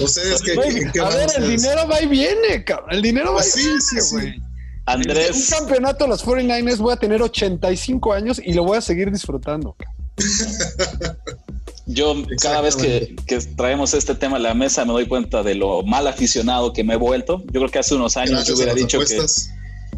Ustedes 0.00 0.42
que, 0.42 1.00
a 1.00 1.08
ver, 1.10 1.30
el 1.36 1.56
dinero 1.56 1.86
va 1.86 2.00
y 2.00 2.06
viene, 2.06 2.64
cabrón. 2.64 2.92
El 2.92 3.02
dinero 3.02 3.34
va 3.34 3.42
y 3.44 3.58
viene, 3.58 3.80
sí, 3.80 4.00
sí. 4.00 4.34
Andrés. 4.86 5.50
Un 5.50 5.58
campeonato 5.58 6.04
de 6.04 6.10
los 6.10 6.24
49ers 6.24 6.78
voy 6.78 6.92
a 6.92 6.96
tener 6.96 7.22
85 7.22 8.12
años 8.12 8.40
y 8.42 8.54
lo 8.54 8.64
voy 8.64 8.78
a 8.78 8.80
seguir 8.80 9.10
disfrutando. 9.10 9.76
Yo 11.94 12.14
cada 12.40 12.60
vez 12.60 12.76
que, 12.76 13.14
traemos 13.56 13.94
este 13.94 14.14
tema 14.14 14.36
a 14.36 14.40
la 14.40 14.54
mesa 14.54 14.84
me 14.84 14.92
doy 14.92 15.06
cuenta 15.06 15.42
de 15.42 15.54
lo 15.54 15.82
mal 15.82 16.06
aficionado 16.06 16.72
que 16.72 16.84
me 16.84 16.94
he 16.94 16.96
vuelto. 16.96 17.42
Yo 17.46 17.60
creo 17.60 17.68
que 17.68 17.78
hace 17.78 17.94
unos 17.94 18.16
años 18.16 18.46
yo 18.46 18.54
hubiera 18.54 18.74
dicho 18.74 18.98
que, 18.98 19.16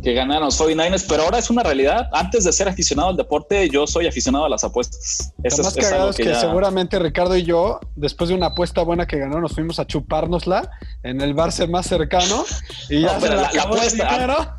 que 0.03 0.12
ganaron 0.12 0.45
los 0.45 0.61
49ers, 0.61 1.05
pero 1.09 1.23
ahora 1.25 1.38
es 1.38 1.50
una 1.50 1.62
realidad. 1.62 2.09
Antes 2.12 2.45
de 2.45 2.53
ser 2.53 2.69
aficionado 2.69 3.09
al 3.09 3.17
deporte, 3.17 3.69
yo 3.71 3.87
soy 3.87 4.07
aficionado 4.07 4.45
a 4.45 4.49
las 4.49 4.62
apuestas. 4.65 5.33
Eso 5.43 5.62
más 5.62 5.76
es, 5.76 6.17
que, 6.17 6.35
seguramente 6.35 6.99
Ricardo 6.99 7.37
y 7.37 7.45
yo, 7.45 7.81
después 7.95 8.29
de 8.29 8.37
una 8.37 8.47
apuesta 8.47 8.83
buena 8.83 9.07
que 9.07 9.19
ganó, 9.19 9.41
nos 9.41 9.55
fuimos 9.55 9.79
a 9.79 9.87
chupárnosla 9.87 10.71
en 11.03 11.21
el 11.21 11.35
bar 11.35 11.50
más 11.69 11.87
cercano 11.87 12.45
y 12.91 13.03
ya 13.03 13.19
la, 13.19 13.50
la, 13.53 13.62
apuesta. 13.62 14.53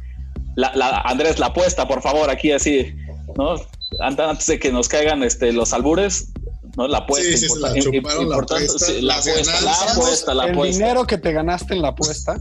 La, 0.55 1.01
Andrés, 1.05 1.37
la 1.37 1.47
apuesta, 1.47 1.87
por 1.87 2.01
favor, 2.01 2.29
aquí 2.29 2.51
así, 2.51 2.95
¿no? 3.37 3.55
Antes 3.99 4.47
de 4.47 4.59
que 4.59 4.71
nos 4.71 4.89
caigan 4.89 5.23
este, 5.23 5.53
los 5.53 5.71
albures, 5.71 6.33
¿no? 6.77 6.87
La 6.87 6.99
apuesta. 6.99 7.37
Sí, 7.37 7.49
sí, 7.49 7.59
la 7.59 7.73
chuparon, 7.73 8.29
la 8.29 8.37
apuesta, 8.37 8.93
la 9.01 9.17
apuesta, 9.17 9.61
la 9.61 9.71
apuesta, 9.91 10.33
la 10.33 10.43
apuesta. 10.43 10.67
El 10.67 10.73
dinero 10.73 11.05
que 11.05 11.17
te 11.17 11.33
ganaste 11.33 11.73
en 11.73 11.81
la 11.81 11.89
apuesta. 11.89 12.37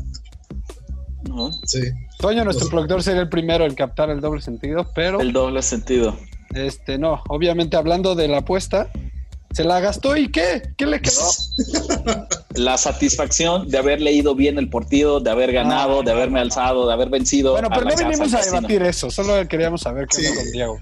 ¿no? 1.25 1.51
Sí. 1.65 1.81
Toño, 2.19 2.45
nuestro 2.45 2.69
productor, 2.69 3.03
sería 3.03 3.23
el 3.23 3.29
primero 3.29 3.65
en 3.65 3.75
captar 3.75 4.11
el 4.11 4.21
doble 4.21 4.41
sentido, 4.43 4.87
pero. 4.95 5.21
El 5.21 5.33
doble 5.33 5.63
sentido. 5.63 6.17
Este, 6.55 6.99
no, 6.99 7.23
obviamente 7.29 7.77
hablando 7.77 8.15
de 8.15 8.29
la 8.29 8.39
apuesta, 8.39 8.89
se 9.53 9.65
la 9.65 9.81
gastó 9.81 10.17
y 10.17 10.31
¿qué? 10.31 10.63
¿Qué 10.77 10.87
le 10.87 11.01
quedó? 11.01 11.31
La 12.55 12.79
satisfacción 12.79 13.69
de 13.69 13.79
haber 13.79 14.01
leído 14.01 14.35
bien 14.35 14.59
el 14.59 14.71
partido, 14.71 15.21
de 15.21 15.31
haber 15.31 15.53
ganado, 15.53 16.03
de 16.03 16.11
haberme 16.11 16.41
alzado, 16.41 16.87
de 16.87 16.93
haber 16.95 17.11
vencido. 17.11 17.53
Bueno, 17.53 17.69
pero 17.69 17.85
no 17.85 17.97
venimos 17.97 18.33
a 18.33 18.41
debatir 18.41 18.83
eso, 18.83 19.11
solo 19.11 19.47
queríamos 19.47 19.83
saber 19.83 20.07
qué 20.07 20.23
sí. 20.23 20.35
con 20.35 20.51
Diego. 20.53 20.79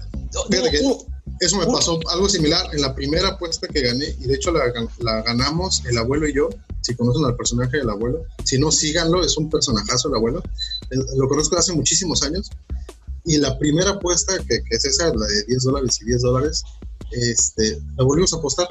Eso 1.39 1.57
me 1.57 1.65
pasó 1.65 1.99
algo 2.11 2.29
similar 2.29 2.67
en 2.73 2.81
la 2.81 2.95
primera 2.95 3.29
apuesta 3.29 3.67
que 3.67 3.81
gané, 3.81 4.15
y 4.19 4.27
de 4.27 4.35
hecho 4.35 4.51
la, 4.51 4.71
la 4.99 5.21
ganamos 5.21 5.83
el 5.85 5.97
abuelo 5.97 6.27
y 6.27 6.33
yo 6.33 6.49
si 6.85 6.95
conocen 6.95 7.25
al 7.25 7.35
personaje 7.35 7.77
del 7.77 7.89
abuelo. 7.89 8.23
Si 8.43 8.59
no, 8.59 8.71
síganlo, 8.71 9.23
es 9.23 9.35
un 9.37 9.49
personajazo 9.49 10.09
el 10.09 10.15
abuelo. 10.15 10.43
Lo 11.17 11.27
conozco 11.27 11.57
hace 11.57 11.73
muchísimos 11.73 12.21
años. 12.21 12.51
Y 13.25 13.37
la 13.37 13.57
primera 13.57 13.91
apuesta, 13.91 14.37
que, 14.47 14.61
es 14.69 14.85
esa, 14.85 15.11
la 15.13 15.25
de 15.25 15.43
10 15.45 15.63
dólares 15.63 15.99
y 16.01 16.05
10 16.05 16.21
dólares, 16.21 16.63
este, 17.11 17.81
la 17.97 18.03
volvimos 18.03 18.33
a 18.33 18.37
apostar 18.37 18.67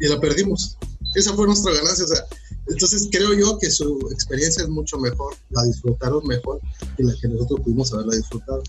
y 0.00 0.08
la 0.08 0.18
perdimos. 0.18 0.78
Esa 1.14 1.34
fue 1.34 1.46
nuestra 1.46 1.74
ganancia. 1.74 2.06
O 2.06 2.08
sea, 2.08 2.24
entonces 2.66 3.08
creo 3.10 3.34
yo 3.34 3.58
que 3.58 3.70
su 3.70 4.08
experiencia 4.10 4.62
es 4.62 4.70
mucho 4.70 4.98
mejor, 4.98 5.34
la 5.50 5.64
disfrutaron 5.64 6.26
mejor 6.26 6.60
que 6.96 7.02
la 7.02 7.14
que 7.20 7.28
nosotros 7.28 7.60
pudimos 7.60 7.92
haberla 7.92 8.16
disfrutado. 8.16 8.62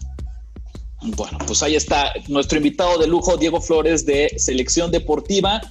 Bueno, 1.01 1.37
pues 1.47 1.63
ahí 1.63 1.75
está 1.75 2.11
nuestro 2.27 2.57
invitado 2.57 2.97
de 2.97 3.07
lujo, 3.07 3.37
Diego 3.37 3.61
Flores, 3.61 4.05
de 4.05 4.33
Selección 4.37 4.91
Deportiva 4.91 5.61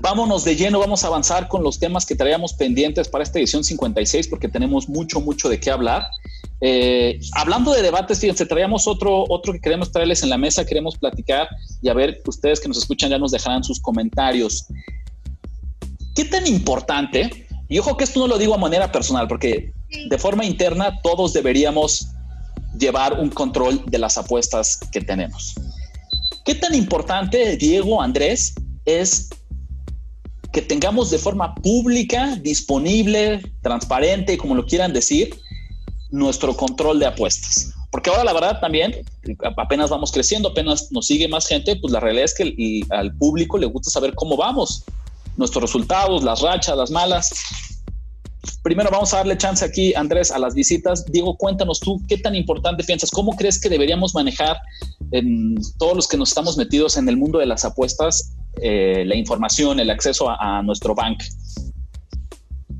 vámonos 0.00 0.44
de 0.44 0.56
lleno, 0.56 0.78
vamos 0.78 1.04
a 1.04 1.08
avanzar 1.08 1.48
con 1.48 1.62
los 1.62 1.78
temas 1.78 2.06
que 2.06 2.14
traíamos 2.14 2.52
pendientes 2.52 3.08
para 3.08 3.24
esta 3.24 3.38
edición 3.38 3.64
56 3.64 4.28
porque 4.28 4.48
tenemos 4.48 4.88
mucho, 4.88 5.20
mucho 5.20 5.48
de 5.48 5.58
qué 5.58 5.70
hablar. 5.70 6.06
Eh, 6.60 7.20
hablando 7.32 7.72
de 7.72 7.82
debates, 7.82 8.20
fíjense, 8.20 8.46
traíamos 8.46 8.86
otro, 8.86 9.24
otro 9.28 9.52
que 9.52 9.60
queremos 9.60 9.90
traerles 9.92 10.22
en 10.22 10.30
la 10.30 10.38
mesa, 10.38 10.64
queremos 10.64 10.96
platicar 10.96 11.48
y 11.82 11.88
a 11.88 11.94
ver, 11.94 12.22
ustedes 12.26 12.60
que 12.60 12.68
nos 12.68 12.78
escuchan 12.78 13.10
ya 13.10 13.18
nos 13.18 13.32
dejarán 13.32 13.64
sus 13.64 13.80
comentarios. 13.80 14.66
¿Qué 16.14 16.24
tan 16.24 16.46
importante? 16.46 17.46
Y 17.68 17.78
ojo 17.78 17.96
que 17.96 18.04
esto 18.04 18.20
no 18.20 18.26
lo 18.26 18.38
digo 18.38 18.54
a 18.54 18.58
manera 18.58 18.90
personal, 18.90 19.28
porque 19.28 19.72
de 20.08 20.18
forma 20.18 20.44
interna 20.44 21.00
todos 21.02 21.32
deberíamos 21.32 22.08
llevar 22.78 23.18
un 23.20 23.30
control 23.30 23.82
de 23.86 23.98
las 23.98 24.16
apuestas 24.18 24.78
que 24.92 25.00
tenemos. 25.00 25.54
¿Qué 26.44 26.54
tan 26.54 26.74
importante, 26.74 27.56
Diego, 27.56 28.00
Andrés, 28.00 28.54
es 28.84 29.28
que 30.52 30.62
tengamos 30.62 31.10
de 31.10 31.18
forma 31.18 31.54
pública, 31.56 32.36
disponible, 32.36 33.42
transparente, 33.62 34.38
como 34.38 34.54
lo 34.54 34.64
quieran 34.64 34.92
decir, 34.92 35.38
nuestro 36.10 36.56
control 36.56 36.98
de 36.98 37.06
apuestas. 37.06 37.74
Porque 37.90 38.10
ahora 38.10 38.24
la 38.24 38.32
verdad 38.32 38.60
también, 38.60 38.96
apenas 39.56 39.90
vamos 39.90 40.12
creciendo, 40.12 40.50
apenas 40.50 40.90
nos 40.90 41.06
sigue 41.06 41.28
más 41.28 41.46
gente, 41.46 41.76
pues 41.76 41.92
la 41.92 42.00
realidad 42.00 42.24
es 42.24 42.34
que 42.34 42.82
al 42.90 43.14
público 43.16 43.58
le 43.58 43.66
gusta 43.66 43.90
saber 43.90 44.14
cómo 44.14 44.36
vamos, 44.36 44.84
nuestros 45.36 45.62
resultados, 45.62 46.22
las 46.22 46.40
rachas, 46.40 46.76
las 46.76 46.90
malas. 46.90 47.30
Primero 48.62 48.90
vamos 48.90 49.12
a 49.14 49.18
darle 49.18 49.36
chance 49.38 49.64
aquí, 49.64 49.94
Andrés, 49.94 50.30
a 50.30 50.38
las 50.38 50.54
visitas. 50.54 51.04
Diego, 51.06 51.36
cuéntanos 51.36 51.80
tú, 51.80 52.00
¿qué 52.08 52.18
tan 52.18 52.34
importante 52.34 52.84
piensas? 52.84 53.10
¿Cómo 53.10 53.36
crees 53.36 53.60
que 53.60 53.68
deberíamos 53.68 54.14
manejar 54.14 54.56
en 55.12 55.56
todos 55.78 55.96
los 55.96 56.08
que 56.08 56.16
nos 56.16 56.30
estamos 56.30 56.56
metidos 56.56 56.96
en 56.96 57.08
el 57.08 57.16
mundo 57.16 57.38
de 57.38 57.46
las 57.46 57.64
apuestas 57.64 58.34
eh, 58.60 59.04
la 59.06 59.14
información, 59.14 59.80
el 59.80 59.90
acceso 59.90 60.28
a, 60.28 60.62
nuestro 60.62 60.94
bank? 60.94 61.22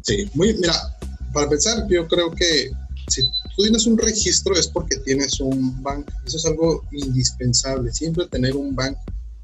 Sí, 0.02 0.28
muy, 0.34 0.54
mira, 0.54 0.74
para 1.32 1.44
empezar, 1.44 1.86
yo 1.88 2.06
creo 2.06 2.30
que 2.30 2.70
si 3.08 3.22
tú 3.22 3.62
tienes 3.62 3.86
un 3.86 3.98
registro 3.98 4.54
es 4.54 4.68
porque 4.68 4.96
tienes 5.04 5.40
un 5.40 5.82
bank. 5.82 6.10
Eso 6.26 6.36
es 6.36 6.46
algo 6.46 6.84
indispensable, 6.92 7.92
siempre 7.92 8.26
tener 8.26 8.56
un 8.56 8.74
bank 8.74 8.96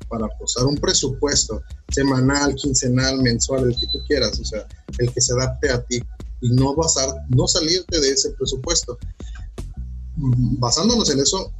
para 0.08 0.28
posar 0.38 0.64
un 0.64 0.76
presupuesto 0.76 1.62
semanal, 1.90 2.54
quincenal, 2.54 3.18
mensual, 3.22 3.64
el 3.64 3.76
que 3.78 3.86
tú 3.88 3.98
quieras, 4.06 4.38
o 4.38 4.44
sea, 4.44 4.66
el 4.98 5.12
que 5.12 5.20
se 5.20 5.32
adapte 5.32 5.70
a 5.70 5.82
ti 5.84 6.02
y 6.40 6.50
no 6.50 6.74
basar, 6.74 7.08
no 7.28 7.46
salirte 7.46 8.00
de 8.00 8.10
ese 8.10 8.30
presupuesto. 8.32 8.98
Basándonos 10.16 11.10
en 11.10 11.20
eso, 11.20 11.52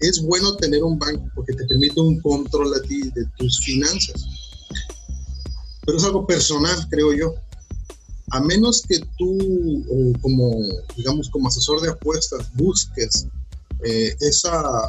es 0.00 0.20
bueno 0.22 0.56
tener 0.56 0.82
un 0.82 0.98
banco 0.98 1.24
porque 1.34 1.54
te 1.54 1.64
permite 1.64 2.00
un 2.00 2.20
control 2.20 2.74
a 2.74 2.82
ti 2.82 3.10
de 3.10 3.24
tus 3.38 3.60
finanzas. 3.60 4.24
Pero 5.84 5.98
es 5.98 6.04
algo 6.04 6.26
personal, 6.26 6.86
creo 6.90 7.12
yo. 7.12 7.34
A 8.32 8.40
menos 8.40 8.82
que 8.88 8.98
tú, 9.16 10.16
como, 10.20 10.58
digamos, 10.96 11.30
como 11.30 11.48
asesor 11.48 11.80
de 11.80 11.90
apuestas, 11.90 12.52
busques 12.54 13.28
eh, 13.84 14.16
esa, 14.20 14.82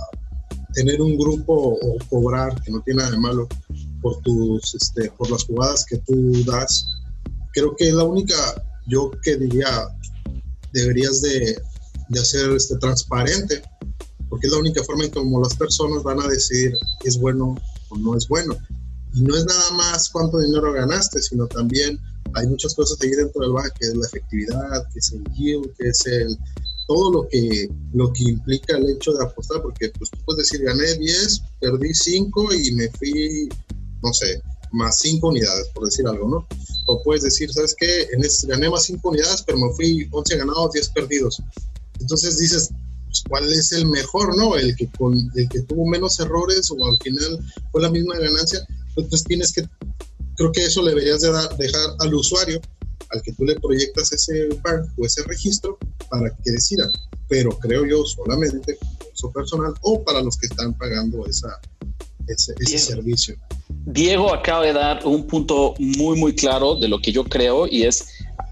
tener 0.77 1.01
un 1.01 1.17
grupo 1.17 1.79
o 1.81 1.98
cobrar, 2.07 2.62
que 2.62 2.72
no 2.72 2.81
tiene 2.81 3.00
nada 3.00 3.12
de 3.12 3.17
malo, 3.17 3.48
por, 4.00 4.22
tus, 4.22 4.75
este, 4.75 5.10
por 5.17 5.31
las 5.31 5.43
jugadas 5.43 5.84
que 5.84 5.98
tú 5.98 6.43
das, 6.46 6.86
creo 7.51 7.75
que 7.75 7.88
es 7.88 7.96
la 7.96 8.03
única, 8.03 8.36
yo 8.86 9.10
que 9.24 9.38
diría, 9.38 9.89
deberías 10.74 11.19
de, 11.22 11.60
de 12.10 12.19
hacer 12.19 12.51
este, 12.51 12.77
transparente 12.77 13.63
porque 14.29 14.46
es 14.46 14.53
la 14.53 14.60
única 14.60 14.84
forma 14.84 15.05
en 15.05 15.12
como 15.12 15.41
las 15.41 15.55
personas 15.55 16.03
van 16.03 16.19
a 16.19 16.27
decidir 16.27 16.77
es 17.03 17.17
bueno 17.17 17.55
o 17.89 17.98
no 17.98 18.15
es 18.15 18.27
bueno. 18.27 18.55
Y 19.13 19.22
no 19.22 19.36
es 19.36 19.46
nada 19.46 19.72
más 19.72 20.10
cuánto 20.10 20.38
dinero 20.38 20.74
ganaste, 20.74 21.22
sino 21.22 21.48
también 21.48 22.00
hay 22.34 22.46
muchas 22.46 22.75
cosas 22.75 23.00
ahí 23.01 23.10
dentro 23.12 23.41
del 23.41 23.53
banco, 23.53 23.74
que 23.79 23.88
es 23.88 23.96
la 23.96 24.05
efectividad, 24.05 24.89
que 24.93 25.00
es 25.00 25.12
el 25.12 25.24
yield, 25.34 25.74
que 25.77 25.88
es 25.88 26.05
el 26.05 26.38
todo 26.88 27.12
lo 27.12 27.27
que 27.27 27.70
lo 27.94 28.12
que 28.13 28.24
implica 28.24 28.77
el 28.77 28.89
hecho 28.89 29.13
de 29.13 29.24
apostar, 29.24 29.62
porque 29.62 29.89
pues 29.98 30.10
tú 30.10 30.17
puedes 30.25 30.50
decir 30.50 30.65
gané 30.65 30.96
10, 30.96 31.41
perdí 31.60 31.94
5 31.94 32.53
y 32.53 32.72
me 32.72 32.89
fui, 32.91 33.50
no 34.01 34.13
sé, 34.13 34.41
más 34.72 34.98
5 35.00 35.27
unidades, 35.27 35.67
por 35.74 35.86
decir 35.86 36.08
algo, 36.08 36.27
¿no? 36.27 36.48
O 36.88 37.03
puedes 37.03 37.24
decir, 37.24 37.51
¿sabes 37.51 37.75
qué? 37.77 38.08
En 38.13 38.22
gané 38.48 38.70
más 38.70 38.86
5 38.86 39.10
unidades, 39.10 39.44
pero 39.46 39.58
me 39.58 39.74
fui 39.74 40.08
11 40.12 40.38
ganados, 40.38 40.72
10 40.72 40.89
perdidos. 40.89 41.41
Entonces 42.00 42.38
dices, 42.38 42.70
pues, 43.06 43.24
cuál 43.27 43.51
es 43.51 43.72
el 43.72 43.88
mejor, 43.88 44.38
¿no? 44.38 44.56
El 44.56 44.75
que, 44.75 44.89
con, 44.98 45.15
el 45.36 45.50
que 45.50 45.62
tuvo 45.62 45.86
menos 45.88 46.20
errores 46.20 46.70
o 46.72 46.88
al 46.88 46.98
final 47.00 47.39
fue 47.72 47.82
la 47.82 47.89
misma 47.89 48.17
ganancia. 48.17 48.65
Entonces 48.96 49.24
tienes 49.24 49.53
que, 49.53 49.67
creo 50.36 50.51
que 50.51 50.65
eso 50.65 50.82
le 50.82 50.91
deberías 50.91 51.22
de 51.22 51.29
dejar 51.58 51.96
al 52.00 52.13
usuario, 52.13 52.62
al 53.11 53.21
que 53.21 53.33
tú 53.33 53.45
le 53.45 53.59
proyectas 53.59 54.11
ese 54.11 54.47
bank 54.63 54.87
o 54.97 55.05
ese 55.05 55.23
registro 55.23 55.77
para 56.09 56.29
que 56.29 56.51
decida. 56.51 56.85
Pero 57.27 57.49
creo 57.59 57.85
yo 57.85 58.05
solamente 58.05 58.77
su 59.13 59.31
personal 59.31 59.73
o 59.81 60.03
para 60.03 60.21
los 60.21 60.37
que 60.37 60.47
están 60.47 60.73
pagando 60.77 61.25
esa, 61.25 61.59
ese, 62.27 62.53
ese 62.59 62.77
servicio. 62.77 63.35
Diego 63.85 64.33
acaba 64.33 64.65
de 64.65 64.73
dar 64.73 65.05
un 65.05 65.25
punto 65.27 65.73
muy, 65.79 66.17
muy 66.19 66.35
claro 66.35 66.75
de 66.75 66.87
lo 66.87 66.99
que 67.01 67.11
yo 67.11 67.23
creo 67.23 67.67
y 67.67 67.83
es 67.83 68.05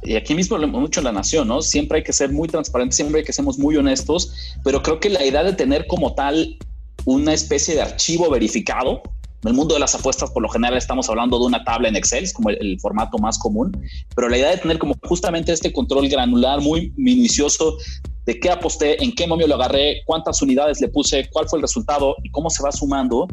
y 0.06 0.16
aquí 0.16 0.36
mismo 0.36 0.58
lo 0.58 0.68
mucho 0.68 1.00
en 1.00 1.06
la 1.06 1.12
nación, 1.12 1.48
¿no? 1.48 1.62
Siempre 1.62 1.98
hay 1.98 2.04
que 2.04 2.14
ser 2.14 2.32
muy 2.32 2.48
transparentes, 2.48 2.96
siempre 2.96 3.20
hay 3.20 3.26
que 3.26 3.34
ser 3.34 3.44
muy 3.44 3.76
honestos, 3.76 4.32
pero 4.64 4.82
creo 4.84 5.00
que 5.00 5.10
la 5.10 5.26
idea 5.26 5.44
de 5.44 5.54
tener 5.54 5.88
como 5.88 6.14
tal 6.14 6.58
una 7.06 7.34
especie 7.34 7.76
de 7.76 7.82
archivo 7.82 8.30
verificado, 8.30 9.02
en 9.46 9.50
el 9.50 9.54
mundo 9.54 9.76
de 9.76 9.80
las 9.80 9.94
apuestas 9.94 10.32
por 10.32 10.42
lo 10.42 10.50
general 10.50 10.76
estamos 10.76 11.08
hablando 11.08 11.38
de 11.38 11.46
una 11.46 11.64
tabla 11.64 11.88
en 11.88 11.96
Excel, 11.96 12.24
es 12.24 12.34
como 12.34 12.50
el, 12.50 12.80
formato 12.80 13.20
más 13.20 13.38
común, 13.38 13.72
pero 14.16 14.28
la 14.28 14.40
idea 14.40 14.50
de 14.50 14.58
tener 14.58 14.80
como 14.80 14.96
justamente 15.04 15.52
este 15.52 15.72
control 15.72 16.10
granular 16.10 16.62
muy 16.62 16.92
minucioso 16.98 17.78
de 18.26 18.40
qué 18.40 18.50
aposté, 18.50 19.04
en 19.04 19.14
qué 19.14 19.28
momento 19.28 19.48
lo 19.48 19.54
agarré, 19.54 20.02
cuántas 20.08 20.42
unidades 20.42 20.82
le 20.82 20.88
puse, 20.88 21.30
cuál 21.32 21.48
fue 21.48 21.60
el 21.60 21.62
resultado 21.62 22.16
y 22.24 22.32
cómo 22.32 22.50
se 22.50 22.64
va 22.64 22.72
sumando, 22.72 23.28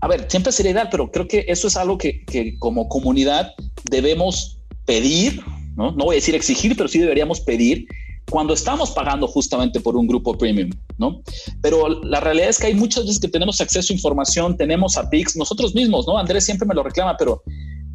a 0.00 0.06
ver, 0.06 0.26
siempre 0.28 0.52
sería 0.52 0.70
ideal, 0.70 0.88
pero 0.88 1.10
creo 1.10 1.26
que 1.26 1.44
eso 1.48 1.66
es 1.66 1.76
algo 1.76 1.98
que, 1.98 2.24
como 2.60 2.88
comunidad 2.88 3.54
debemos 3.90 4.60
pedir, 4.84 5.40
¿no? 5.74 5.90
No 5.90 6.04
voy 6.04 6.14
a 6.14 6.18
decir 6.18 6.36
exigir, 6.36 6.76
pero 6.76 6.88
sí 6.88 7.00
deberíamos 7.00 7.40
pedir 7.40 7.88
cuando 8.30 8.54
estamos 8.54 8.90
pagando 8.90 9.26
justamente 9.26 9.80
por 9.80 9.96
un 9.96 10.06
grupo 10.06 10.36
premium, 10.36 10.70
¿no? 10.98 11.22
Pero 11.62 11.88
la 12.02 12.20
realidad 12.20 12.48
es 12.48 12.58
que 12.58 12.68
hay 12.68 12.74
muchas 12.74 13.04
veces 13.04 13.20
que 13.20 13.28
tenemos 13.28 13.60
acceso 13.60 13.92
a 13.92 13.96
información, 13.96 14.56
tenemos 14.56 14.96
a 14.96 15.08
PIX, 15.08 15.36
nosotros 15.36 15.74
mismos, 15.74 16.06
¿no? 16.06 16.18
Andrés 16.18 16.44
siempre 16.44 16.66
me 16.66 16.74
lo 16.74 16.82
reclama, 16.82 17.16
pero 17.16 17.42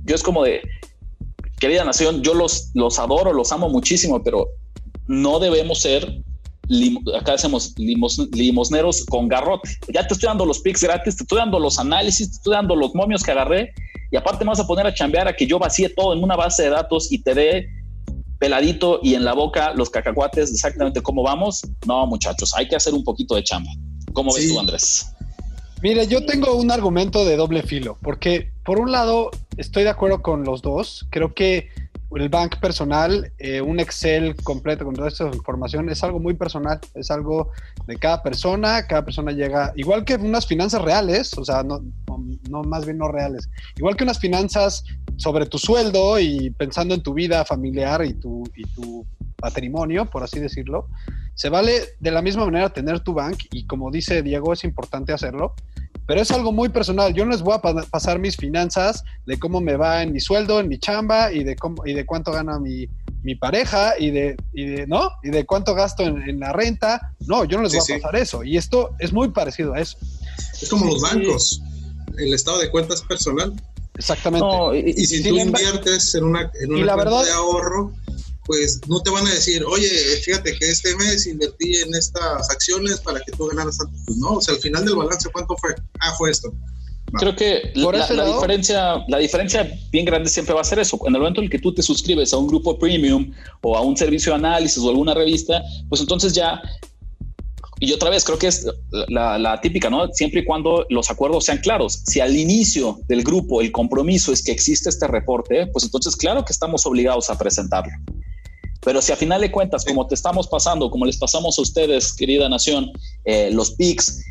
yo 0.05 0.15
es 0.15 0.23
como 0.23 0.43
de, 0.43 0.61
querida 1.59 1.83
nación, 1.83 2.21
yo 2.21 2.33
los, 2.33 2.71
los 2.73 2.99
adoro, 2.99 3.33
los 3.33 3.51
amo 3.51 3.69
muchísimo, 3.69 4.23
pero 4.23 4.47
no 5.07 5.39
debemos 5.39 5.79
ser 5.79 6.23
acá 7.17 7.33
hacemos 7.33 7.73
limosneros 7.77 9.05
con 9.05 9.27
garrote. 9.27 9.69
Ya 9.91 10.05
te 10.07 10.13
estoy 10.13 10.27
dando 10.27 10.45
los 10.45 10.59
pics 10.59 10.83
gratis, 10.83 11.17
te 11.17 11.23
estoy 11.23 11.39
dando 11.39 11.59
los 11.59 11.79
análisis, 11.79 12.29
te 12.29 12.35
estoy 12.35 12.53
dando 12.53 12.75
los 12.75 12.93
momios 12.93 13.23
que 13.23 13.31
agarré 13.31 13.73
y 14.11 14.17
aparte 14.17 14.45
me 14.45 14.49
vas 14.49 14.59
a 14.59 14.67
poner 14.67 14.85
a 14.85 14.93
chambear 14.93 15.27
a 15.27 15.35
que 15.35 15.47
yo 15.47 15.57
vacíe 15.57 15.89
todo 15.89 16.13
en 16.13 16.23
una 16.23 16.35
base 16.35 16.63
de 16.63 16.69
datos 16.69 17.11
y 17.11 17.21
te 17.23 17.33
dé 17.33 17.67
peladito 18.39 18.99
y 19.03 19.13
en 19.15 19.25
la 19.25 19.33
boca 19.33 19.73
los 19.73 19.89
cacahuates 19.89 20.51
exactamente 20.51 21.01
cómo 21.01 21.21
vamos. 21.21 21.61
No, 21.85 22.07
muchachos, 22.07 22.53
hay 22.55 22.67
que 22.67 22.75
hacer 22.75 22.93
un 22.93 23.03
poquito 23.03 23.35
de 23.35 23.43
chamba. 23.43 23.69
¿Cómo 24.13 24.33
ves 24.33 24.49
tú, 24.49 24.59
Andrés? 24.59 25.13
Mire, 25.81 26.07
yo 26.07 26.25
tengo 26.25 26.55
un 26.55 26.71
argumento 26.71 27.23
de 27.23 27.37
doble 27.37 27.63
filo, 27.63 27.97
porque 28.01 28.51
por 28.65 28.79
un 28.79 28.91
lado 28.91 29.29
estoy 29.57 29.83
de 29.83 29.89
acuerdo 29.89 30.21
con 30.21 30.43
los 30.43 30.61
dos. 30.61 31.05
Creo 31.09 31.33
que 31.33 31.69
el 32.17 32.29
bank 32.29 32.59
personal, 32.59 33.31
eh, 33.37 33.61
un 33.61 33.79
Excel 33.79 34.35
completo 34.37 34.83
con 34.83 34.95
toda 34.95 35.07
esta 35.07 35.27
información, 35.27 35.89
es 35.89 36.03
algo 36.03 36.19
muy 36.19 36.33
personal, 36.33 36.79
es 36.95 37.11
algo 37.11 37.51
de 37.85 37.97
cada 37.97 38.23
persona, 38.23 38.87
cada 38.87 39.05
persona 39.05 39.31
llega, 39.31 39.71
igual 39.75 40.03
que 40.05 40.15
unas 40.15 40.47
finanzas 40.47 40.81
reales, 40.81 41.37
o 41.37 41.45
sea, 41.45 41.61
no, 41.63 41.81
no, 42.49 42.63
más 42.63 42.85
bien 42.85 42.97
no 42.97 43.09
reales, 43.09 43.47
igual 43.77 43.95
que 43.95 44.03
unas 44.03 44.19
finanzas 44.19 44.83
sobre 45.19 45.45
tu 45.45 45.59
sueldo 45.59 46.17
y 46.17 46.49
pensando 46.51 46.95
en 46.95 47.03
tu 47.03 47.13
vida 47.13 47.43
familiar 47.43 48.03
y 48.05 48.13
tu, 48.13 48.43
y 48.55 48.63
tu 48.73 49.05
patrimonio, 49.35 50.09
por 50.09 50.23
así 50.23 50.39
decirlo, 50.39 50.87
se 51.35 51.49
vale 51.49 51.81
de 51.99 52.11
la 52.11 52.21
misma 52.21 52.45
manera 52.45 52.69
tener 52.69 53.01
tu 53.01 53.13
bank 53.13 53.37
y 53.51 53.65
como 53.65 53.91
dice 53.91 54.23
Diego, 54.23 54.53
es 54.53 54.63
importante 54.63 55.11
hacerlo, 55.11 55.53
pero 56.07 56.21
es 56.21 56.31
algo 56.31 56.51
muy 56.51 56.69
personal. 56.69 57.13
Yo 57.13 57.25
no 57.25 57.31
les 57.31 57.41
voy 57.41 57.53
a 57.53 57.61
pasar 57.61 58.17
mis 58.17 58.37
finanzas 58.37 59.03
de 59.25 59.37
cómo 59.37 59.61
me 59.61 59.75
va 59.75 60.01
en 60.01 60.13
mi 60.13 60.21
sueldo, 60.21 60.59
en 60.59 60.67
mi 60.67 60.79
chamba 60.79 61.31
y 61.31 61.43
de 61.43 61.55
cómo 61.55 61.85
y 61.85 61.93
de 61.93 62.05
cuánto 62.05 62.31
gana 62.31 62.57
mi, 62.57 62.87
mi 63.21 63.35
pareja 63.35 63.93
y 63.99 64.11
de, 64.11 64.37
y 64.53 64.65
de, 64.65 64.87
¿no? 64.87 65.11
Y 65.21 65.29
de 65.29 65.45
cuánto 65.45 65.75
gasto 65.75 66.03
en, 66.03 66.39
la 66.39 66.53
renta. 66.53 67.13
No, 67.27 67.43
yo 67.43 67.57
no 67.57 67.63
les 67.63 67.73
voy 67.73 67.81
a 67.81 68.01
pasar 68.01 68.15
eso. 68.15 68.43
Y 68.43 68.57
esto 68.57 68.91
es 68.99 69.11
muy 69.13 69.29
parecido 69.29 69.73
a 69.73 69.81
eso. 69.81 69.97
Es 70.61 70.69
como 70.69 70.85
los 70.85 71.01
bancos. 71.01 71.61
El 72.17 72.33
estado 72.33 72.59
de 72.59 72.69
cuentas 72.71 73.01
personal. 73.03 73.53
Exactamente. 73.99 74.47
y, 74.89 75.05
si 75.05 75.21
tú 75.21 75.37
inviertes 75.37 76.15
en 76.15 76.23
una, 76.23 76.49
en 76.61 76.73
una 76.73 76.95
cuenta 76.95 77.23
de 77.25 77.31
ahorro, 77.31 77.93
pues 78.45 78.79
no 78.87 79.01
te 79.01 79.11
van 79.11 79.27
a 79.27 79.29
decir, 79.29 79.63
oye, 79.65 79.89
fíjate 80.23 80.57
que 80.57 80.69
este 80.69 80.95
mes 80.95 81.27
invertí 81.27 81.75
en 81.77 81.93
estas 81.93 82.49
acciones 82.49 83.01
para 83.01 83.19
que 83.19 83.33
tú 83.33 83.47
ganaras 83.47 83.77
tanto. 83.77 83.93
Pues 84.05 84.17
no, 84.17 84.29
o 84.35 84.41
sea, 84.41 84.55
al 84.55 84.61
final 84.61 84.85
del 84.85 84.95
balance, 84.95 85.29
¿cuánto 85.33 85.57
fue? 85.57 85.75
Ah, 85.99 86.13
fue 86.17 86.31
esto. 86.31 86.53
Creo 87.13 87.35
que 87.35 87.73
la, 87.75 88.25
diferencia, 88.25 89.03
la 89.07 89.17
diferencia 89.17 89.69
bien 89.91 90.05
grande 90.05 90.29
siempre 90.29 90.55
va 90.55 90.61
a 90.61 90.63
ser 90.63 90.79
eso. 90.79 90.97
En 91.05 91.13
el 91.13 91.19
momento 91.19 91.41
en 91.41 91.45
el 91.45 91.51
que 91.51 91.59
tú 91.59 91.73
te 91.73 91.81
suscribes 91.81 92.31
a 92.33 92.37
un 92.37 92.47
grupo 92.47 92.79
premium 92.79 93.33
o 93.61 93.75
a 93.75 93.81
un 93.81 93.97
servicio 93.97 94.31
de 94.31 94.37
análisis 94.37 94.81
o 94.81 94.89
alguna 94.89 95.13
revista, 95.13 95.61
pues 95.89 95.99
entonces 95.99 96.33
ya 96.33 96.61
y 97.79 97.93
otra 97.93 98.09
vez, 98.09 98.25
creo 98.25 98.37
que 98.37 98.47
es 98.47 98.65
la, 99.07 99.59
típica, 99.61 99.89
¿no? 99.89 100.07
Siempre 100.11 100.41
y 100.41 100.45
cuando 100.45 100.85
los 100.89 101.09
acuerdos 101.09 101.45
sean 101.45 101.59
claros. 101.59 102.01
Si 102.05 102.19
al 102.19 102.35
inicio 102.35 102.99
del 103.07 103.23
grupo 103.23 103.61
el 103.61 103.71
compromiso 103.71 104.33
es 104.33 104.43
que 104.43 104.51
existe 104.51 104.89
este 104.89 105.07
reporte, 105.07 105.67
pues 105.67 105.85
entonces 105.85 106.15
claro 106.15 106.43
que 106.43 106.51
estamos 106.51 106.85
obligados 106.85 107.29
a 107.29 107.37
presentarlo. 107.37 107.93
Pero 108.81 109.01
si 109.01 109.11
a 109.11 109.15
final 109.15 109.41
de 109.41 109.51
cuentas, 109.51 109.85
como 109.85 110.07
te 110.07 110.15
estamos 110.15 110.47
pasando, 110.47 110.89
como 110.89 111.05
les 111.05 111.17
pasamos 111.17 111.57
a 111.57 111.61
ustedes, 111.61 112.13
querida 112.13 112.49
nación, 112.49 112.91
eh, 113.23 113.49
los 113.51 113.71
PICs 113.71 114.25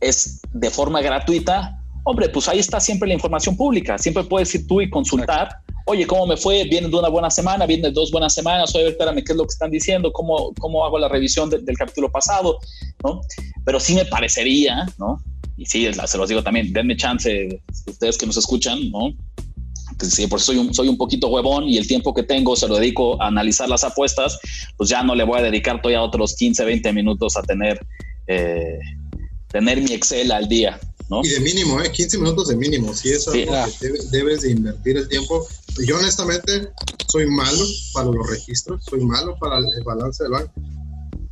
es 0.00 0.40
de 0.52 0.70
forma 0.70 1.00
gratuita, 1.00 1.82
hombre, 2.04 2.28
pues 2.28 2.48
ahí 2.48 2.58
está 2.58 2.80
siempre 2.80 3.08
la 3.08 3.14
información 3.14 3.56
pública. 3.56 3.96
Siempre 3.98 4.24
puedes 4.24 4.54
ir 4.54 4.66
tú 4.66 4.80
y 4.80 4.90
consultar. 4.90 5.48
Oye, 5.86 6.06
¿cómo 6.06 6.26
me 6.26 6.36
fue? 6.36 6.64
¿Viene 6.64 6.88
de 6.88 6.96
una 6.96 7.08
buena 7.08 7.30
semana? 7.30 7.66
¿Viene 7.66 7.88
de 7.88 7.92
dos 7.92 8.10
buenas 8.10 8.32
semanas? 8.32 8.74
Oye, 8.74 8.88
espérame, 8.88 9.22
¿qué 9.22 9.32
es 9.32 9.36
lo 9.36 9.44
que 9.44 9.52
están 9.52 9.70
diciendo? 9.70 10.12
¿Cómo, 10.12 10.52
cómo 10.58 10.84
hago 10.84 10.98
la 10.98 11.08
revisión 11.08 11.50
del 11.50 11.76
capítulo 11.76 12.10
pasado? 12.10 12.58
¿No? 13.02 13.20
Pero 13.64 13.78
sí 13.78 13.94
me 13.94 14.06
parecería, 14.06 14.86
¿no? 14.98 15.22
Y 15.56 15.66
sí, 15.66 15.86
se 16.06 16.18
los 16.18 16.28
digo 16.28 16.42
también, 16.42 16.72
denme 16.72 16.96
chance, 16.96 17.60
ustedes 17.86 18.18
que 18.18 18.26
nos 18.26 18.36
escuchan, 18.36 18.90
¿no? 18.90 19.14
sí, 20.00 20.26
por 20.26 20.38
eso 20.38 20.46
soy 20.46 20.58
un, 20.58 20.74
soy 20.74 20.88
un 20.88 20.96
poquito 20.96 21.28
huevón 21.28 21.68
y 21.68 21.76
el 21.78 21.86
tiempo 21.86 22.12
que 22.14 22.22
tengo 22.22 22.56
se 22.56 22.66
lo 22.66 22.76
dedico 22.76 23.20
a 23.22 23.28
analizar 23.28 23.68
las 23.68 23.84
apuestas, 23.84 24.38
pues 24.76 24.90
ya 24.90 25.02
no 25.02 25.14
le 25.14 25.24
voy 25.24 25.38
a 25.38 25.42
dedicar 25.42 25.80
todavía 25.80 26.02
otros 26.02 26.34
15, 26.34 26.64
20 26.64 26.92
minutos 26.92 27.36
a 27.36 27.42
tener, 27.42 27.84
eh, 28.26 28.78
tener 29.48 29.80
mi 29.80 29.92
Excel 29.92 30.32
al 30.32 30.48
día. 30.48 30.80
¿no? 31.08 31.20
Y 31.22 31.28
de 31.28 31.40
mínimo, 31.40 31.80
¿eh? 31.80 31.92
15 31.92 32.18
minutos 32.18 32.48
de 32.48 32.56
mínimo, 32.56 32.94
si 32.94 33.10
es 33.10 33.28
algo 33.28 33.54
que 33.78 33.90
debes, 34.10 34.42
de 34.42 34.50
invertir 34.50 34.96
el 34.96 35.08
tiempo. 35.08 35.46
Yo 35.82 35.98
honestamente 35.98 36.72
soy 37.08 37.26
malo 37.26 37.64
para 37.92 38.06
los 38.06 38.30
registros, 38.30 38.84
soy 38.84 39.04
malo 39.04 39.36
para 39.38 39.58
el 39.58 39.84
balance 39.84 40.22
del 40.22 40.32
banco, 40.32 40.52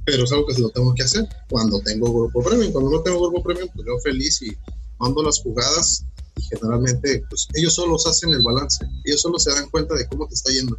pero 0.04 0.24
es 0.24 0.32
algo 0.32 0.46
que 0.46 0.54
se 0.54 0.60
lo 0.62 0.70
tengo 0.70 0.92
que 0.94 1.04
hacer 1.04 1.28
cuando 1.48 1.80
tengo 1.80 2.12
grupo 2.12 2.42
premium. 2.42 2.72
Cuando 2.72 2.90
no 2.90 3.02
tengo 3.02 3.20
grupo 3.20 3.42
premium, 3.42 3.68
pues 3.72 3.86
yo 3.86 3.98
feliz 4.02 4.42
y 4.42 4.56
mando 4.98 5.22
las 5.22 5.40
jugadas 5.40 6.04
y 6.36 6.42
generalmente 6.44 7.22
pues 7.28 7.46
ellos 7.54 7.74
solos 7.74 8.06
hacen 8.06 8.30
el 8.30 8.42
balance, 8.42 8.84
ellos 9.04 9.20
solo 9.20 9.38
se 9.38 9.52
dan 9.52 9.68
cuenta 9.70 9.94
de 9.94 10.06
cómo 10.08 10.26
te 10.26 10.34
está 10.34 10.50
yendo. 10.50 10.76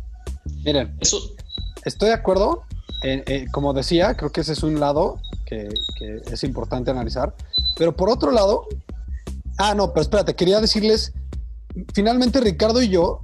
Miren, 0.66 0.98
eso 1.00 1.20
estoy 1.86 2.10
de 2.10 2.16
acuerdo, 2.16 2.64
eh, 3.04 3.46
como 3.52 3.74
decía, 3.74 4.16
creo 4.16 4.32
que 4.32 4.42
ese 4.42 4.54
es 4.54 4.64
un 4.64 4.80
lado 4.80 5.20
que, 5.46 5.70
que, 5.98 6.22
es 6.32 6.44
importante 6.44 6.92
analizar, 6.92 7.36
pero 7.78 7.96
por 7.96 8.10
otro 8.10 8.32
lado, 8.32 8.68
ah, 9.58 9.76
no, 9.76 9.94
pero 9.94 10.02
espérate, 10.02 10.36
quería 10.36 10.60
decirles, 10.60 11.14
finalmente 11.94 12.40
Ricardo 12.40 12.82
y 12.82 12.90
yo 12.90 13.22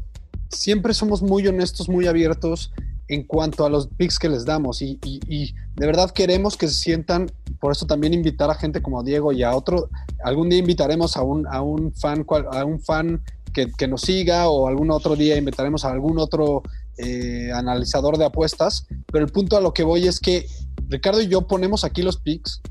siempre 0.50 0.94
somos 0.94 1.22
muy 1.22 1.48
honestos, 1.48 1.90
muy 1.90 2.08
abiertos 2.08 2.72
en 3.08 3.24
cuanto 3.24 3.66
a 3.66 3.70
los 3.70 3.88
picks 3.88 4.20
que 4.20 4.30
les 4.30 4.46
damos 4.46 4.82
y, 4.82 4.98
de 5.02 5.86
verdad 5.86 6.12
queremos 6.12 6.58
que 6.58 6.68
se 6.68 6.76
sientan, 6.76 7.32
por 7.60 7.72
eso 7.72 7.88
también 7.88 8.14
invitar 8.14 8.52
a 8.52 8.56
gente 8.56 8.82
como 8.82 9.04
Diego 9.04 9.32
y 9.32 9.42
a 9.42 9.56
otro, 9.56 9.90
algún 10.24 10.50
día 10.50 10.60
invitaremos 10.60 11.18
a 11.18 11.24
un, 11.24 11.48
a 11.48 11.62
un 11.62 11.92
fan, 11.94 12.26
a 12.52 12.66
un 12.66 12.80
fan 12.80 13.22
que, 13.52 13.72
que 13.72 13.88
nos 13.88 14.02
siga 14.02 14.48
o 14.50 14.68
algún 14.68 14.92
otro 14.92 15.16
día 15.16 15.38
invitaremos 15.38 15.86
a 15.86 15.92
algún 15.92 16.20
otro 16.20 16.62
eh, 16.98 17.50
analizador 17.54 18.18
de 18.18 18.26
apuestas, 18.26 18.86
pero 19.12 19.26
el 19.26 19.32
punto 19.32 19.58
a 19.58 19.62
lo 19.62 19.74
que 19.74 19.84
voy 19.84 20.08
es 20.08 20.20
que 20.20 20.46
Ricardo 20.88 21.22
y 21.22 21.28
yo 21.28 21.48
ponemos 21.48 21.84
aquí 21.84 22.02
los 22.02 22.18
picks 22.18 22.62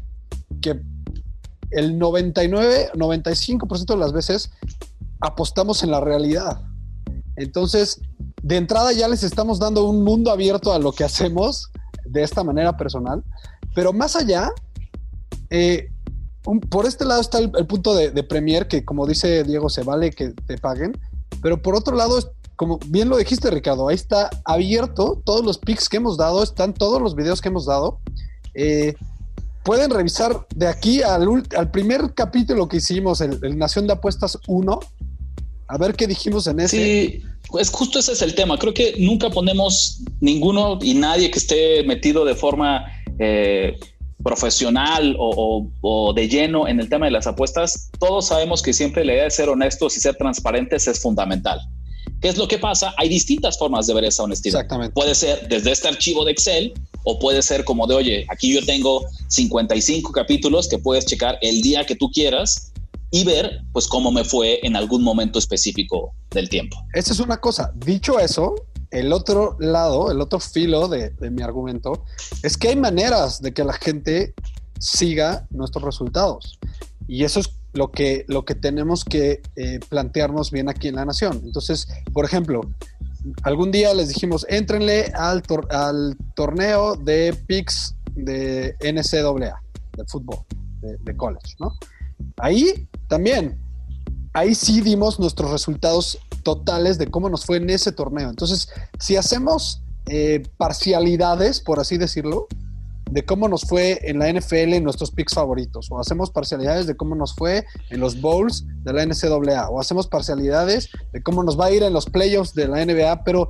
que 0.61 0.81
el 1.71 1.99
99, 1.99 2.91
95% 2.95 3.87
de 3.87 3.97
las 3.97 4.13
veces 4.13 4.51
apostamos 5.21 5.83
en 5.83 5.91
la 5.91 6.01
realidad. 6.01 6.63
Entonces, 7.39 8.01
de 8.43 8.57
entrada 8.57 8.93
ya 8.93 9.09
les 9.09 9.23
estamos 9.23 9.59
dando 9.59 9.85
un 9.85 10.05
mundo 10.05 10.31
abierto 10.31 10.73
a 10.73 10.79
lo 10.79 10.93
que 10.93 11.05
hacemos 11.05 11.71
de 12.05 12.23
esta 12.23 12.43
manera 12.43 12.77
personal, 12.77 13.23
pero 13.75 13.93
más 13.93 14.17
allá, 14.17 14.51
eh, 15.51 15.91
por 16.71 16.87
este 16.87 17.05
lado 17.05 17.21
está 17.21 17.39
el, 17.39 17.67
punto 17.67 17.95
de, 17.95 18.23
Premier, 18.23 18.69
que 18.69 18.85
como 18.85 19.07
dice 19.07 19.45
Diego, 19.45 19.69
se 19.69 19.83
vale 19.83 20.11
que 20.11 20.31
te 20.31 20.57
paguen, 20.59 20.99
pero 21.43 21.61
por 21.61 21.75
otro 21.75 21.95
lado, 21.95 22.19
como 22.57 22.79
bien 22.87 23.09
lo 23.09 23.19
dijiste 23.19 23.51
Ricardo, 23.51 23.89
ahí 23.89 23.95
está 23.95 24.31
abierto. 24.45 25.21
Todos 25.25 25.45
los 25.45 25.59
pics 25.59 25.89
que 25.89 25.99
hemos 25.99 26.17
dado, 26.17 26.43
están 26.43 26.75
todos 26.75 27.01
los 27.01 27.15
videos 27.15 27.41
que 27.41 27.49
hemos 27.49 27.67
dado. 27.67 28.01
Eh, 28.55 28.95
pueden 29.63 29.91
revisar 29.91 30.47
de 30.57 30.67
aquí 30.67 31.03
al, 31.03 31.45
al, 31.57 31.71
primer 31.71 32.15
capítulo 32.15 32.67
que 32.67 32.79
hicimos, 32.79 33.21
el, 33.21 33.39
el 33.45 33.59
Nación 33.59 33.87
de 33.87 33.93
Apuestas 33.93 34.39
1, 34.47 34.81
a 35.69 35.77
ver 35.77 35.95
qué 35.95 36.07
dijimos 36.07 36.47
en 36.47 36.61
ese. 36.61 36.77
Sí, 36.77 37.23
pues 37.49 37.71
justo 37.71 37.99
ese 37.99 38.13
es 38.13 38.23
el 38.23 38.35
tema. 38.35 38.59
Creo 38.59 38.73
que 38.73 38.95
nunca 38.99 39.31
ponemos 39.31 40.01
ninguno 40.21 40.79
y 40.83 40.95
nadie 40.95 41.31
que 41.31 41.39
esté 41.39 41.85
metido 41.85 42.25
de 42.25 42.35
forma 42.35 42.87
eh, 43.19 43.79
profesional 44.23 45.15
o, 45.19 46.13
de 46.15 46.29
lleno 46.29 46.67
en 46.67 46.81
el 46.81 46.89
tema 46.89 47.07
de 47.07 47.13
las 47.13 47.27
apuestas. 47.27 47.91
Todos 47.99 48.27
sabemos 48.27 48.63
que 48.63 48.73
siempre 48.73 49.05
la 49.05 49.13
idea 49.13 49.25
de 49.25 49.31
ser 49.31 49.51
honestos 49.51 49.97
y 49.97 50.01
ser 50.01 50.17
transparentes 50.17 50.89
es 50.89 51.01
fundamental. 51.01 51.61
¿Qué 52.21 52.29
es 52.29 52.39
lo 52.39 52.49
que 52.49 52.59
pasa? 52.59 52.95
Hay 52.97 53.09
distintas 53.09 53.59
formas 53.59 53.87
de 53.87 53.95
ver 53.95 54.05
esa 54.05 54.25
honestidad. 54.25 54.63
Exactamente. 54.63 54.95
Puede 54.95 55.15
ser 55.15 55.47
desde 55.49 55.71
este 55.71 55.89
archivo 55.89 56.25
de 56.25 56.33
Excel 56.33 56.73
o 57.05 57.19
puede 57.19 57.43
ser 57.43 57.63
como 57.65 57.87
de, 57.87 57.95
oye, 57.95 58.27
aquí 58.29 58.53
yo 58.53 58.65
tengo 58.65 59.05
55 59.29 60.11
capítulos 60.13 60.67
que 60.67 60.79
puedes 60.79 61.05
checar 61.07 61.39
el 61.43 61.63
día 61.63 61.85
que 61.85 61.95
tú 61.95 62.11
quieras 62.11 62.73
y 63.11 63.25
ver 63.25 63.63
pues 63.73 63.87
cómo 63.87 64.11
me 64.13 64.25
fue 64.25 64.61
en 64.63 64.77
algún 64.77 65.03
momento 65.03 65.39
específico 65.39 66.15
del 66.31 66.49
tiempo. 66.49 66.77
Esa 66.95 67.13
es 67.13 67.21
una 67.21 67.39
cosa. 67.39 67.73
Dicho 67.75 68.19
eso, 68.19 68.55
el 68.91 69.13
otro 69.13 69.57
lado, 69.59 70.11
el 70.11 70.21
otro 70.21 70.41
filo 70.41 70.89
de, 70.89 71.13
mi 71.31 71.43
argumento 71.43 72.05
es 72.43 72.57
que 72.57 72.69
hay 72.69 72.77
maneras 72.77 73.41
de 73.41 73.53
que 73.53 73.65
la 73.65 73.75
gente 73.75 74.35
siga 74.79 75.47
nuestros 75.51 75.85
resultados. 75.85 76.59
Y 77.07 77.25
eso 77.25 77.41
es 77.41 77.51
lo 77.73 77.91
que, 77.91 78.25
lo 78.29 78.45
que 78.45 78.55
tenemos 78.55 79.05
que 79.05 79.41
eh, 79.57 79.81
plantearnos 79.89 80.51
bien 80.51 80.69
aquí 80.69 80.89
en 80.89 80.97
la 80.97 81.05
nación. 81.05 81.41
Entonces, 81.45 81.89
por 82.13 82.25
ejemplo, 82.25 82.61
algún 83.43 83.71
día 83.71 83.95
les 83.95 84.09
dijimos, 84.09 84.47
éntrenle 84.49 85.13
al, 85.15 85.43
al 85.71 86.17
torneo 86.35 86.97
de 86.97 87.35
PIX 87.47 87.95
de 88.15 88.77
NCAA, 88.81 89.63
de 89.97 90.05
fútbol, 90.07 90.39
de, 90.81 91.17
college, 91.17 91.55
¿no? 91.59 91.73
Ahí 92.37 92.89
también, 93.09 93.59
ahí 94.33 94.55
sí 94.55 94.81
dimos 94.81 95.19
nuestros 95.19 95.51
resultados 95.51 96.19
totales 96.43 96.99
de 96.99 97.09
cómo 97.09 97.29
nos 97.29 97.45
fue 97.45 97.59
en 97.59 97.71
ese 97.71 97.93
torneo. 97.93 98.31
Entonces, 98.31 98.69
si 98.99 99.17
hacemos 99.17 99.83
eh, 100.09 100.43
parcialidades, 100.57 101.61
por 101.61 101.81
así 101.81 101.99
decirlo, 101.99 102.47
de 103.11 103.25
cómo 103.25 103.49
nos 103.49 103.63
fue 103.63 103.99
en 104.03 104.19
la 104.19 104.33
NFL 104.33 104.75
en 104.75 104.85
nuestros 104.85 105.11
picks 105.11 105.35
favoritos, 105.35 105.91
o 105.91 105.99
hacemos 105.99 106.31
parcialidades 106.31 106.87
de 106.87 106.97
cómo 106.97 107.15
nos 107.15 107.35
fue 107.35 107.65
en 107.91 108.01
los 108.01 108.21
bowls 108.21 108.67
de 108.85 108.93
la 108.93 109.05
NCAA, 109.05 109.71
o 109.71 109.81
hacemos 109.81 110.07
parcialidades 110.07 110.91
de 111.13 111.23
cómo 111.23 111.43
nos 111.43 111.59
va 111.59 111.67
a 111.67 111.71
ir 111.71 111.83
en 111.83 111.93
los 111.93 112.07
playoffs 112.07 112.55
de 112.55 112.69
la 112.69 112.85
NBA, 112.85 113.25
pero 113.25 113.49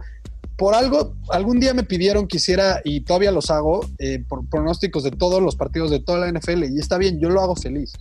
por 0.56 0.74
algo, 0.74 1.14
algún 1.30 1.60
día 1.60 1.74
me 1.74 1.84
pidieron 1.84 2.26
que 2.26 2.38
hiciera, 2.38 2.80
y 2.84 3.00
todavía 3.00 3.32
los 3.32 3.50
hago, 3.50 3.80
eh, 3.98 4.24
por 4.28 4.48
pronósticos 4.48 5.04
de 5.04 5.10
todos 5.10 5.42
los 5.42 5.56
partidos 5.56 5.90
de 5.90 6.00
toda 6.00 6.18
la 6.18 6.32
NFL, 6.32 6.64
y 6.64 6.78
está 6.78 6.98
bien, 6.98 7.20
yo 7.20 7.30
lo 7.30 7.40
hago 7.40 7.56
feliz, 7.56 7.92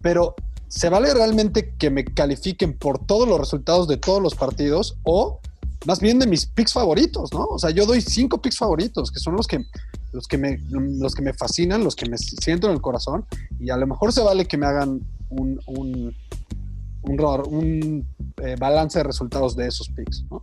pero 0.00 0.34
¿se 0.68 0.88
vale 0.88 1.12
realmente 1.14 1.74
que 1.78 1.90
me 1.90 2.04
califiquen 2.04 2.76
por 2.76 3.04
todos 3.04 3.28
los 3.28 3.38
resultados 3.38 3.88
de 3.88 3.96
todos 3.96 4.22
los 4.22 4.34
partidos 4.34 4.96
o 5.02 5.40
más 5.86 6.00
bien 6.00 6.18
de 6.18 6.26
mis 6.26 6.46
picks 6.46 6.72
favoritos, 6.72 7.32
¿no? 7.32 7.44
O 7.44 7.58
sea, 7.58 7.70
yo 7.70 7.86
doy 7.86 8.00
cinco 8.00 8.42
picks 8.42 8.58
favoritos, 8.58 9.12
que 9.12 9.20
son 9.20 9.36
los 9.36 9.46
que 9.46 9.64
los 10.12 10.26
que 10.26 10.38
me, 10.38 10.58
los 10.68 11.14
que 11.14 11.22
me 11.22 11.34
fascinan, 11.34 11.84
los 11.84 11.94
que 11.94 12.08
me 12.08 12.16
siento 12.18 12.66
en 12.68 12.74
el 12.74 12.80
corazón, 12.80 13.26
y 13.60 13.70
a 13.70 13.76
lo 13.76 13.86
mejor 13.86 14.12
se 14.12 14.22
vale 14.22 14.46
que 14.46 14.56
me 14.56 14.66
hagan 14.66 15.00
un, 15.28 15.60
un, 15.66 16.14
un, 17.02 18.06
eh, 18.42 18.56
balance 18.58 18.98
de 18.98 19.04
resultados 19.04 19.54
de 19.54 19.68
esos 19.68 19.88
picks, 19.90 20.24
¿no? 20.30 20.42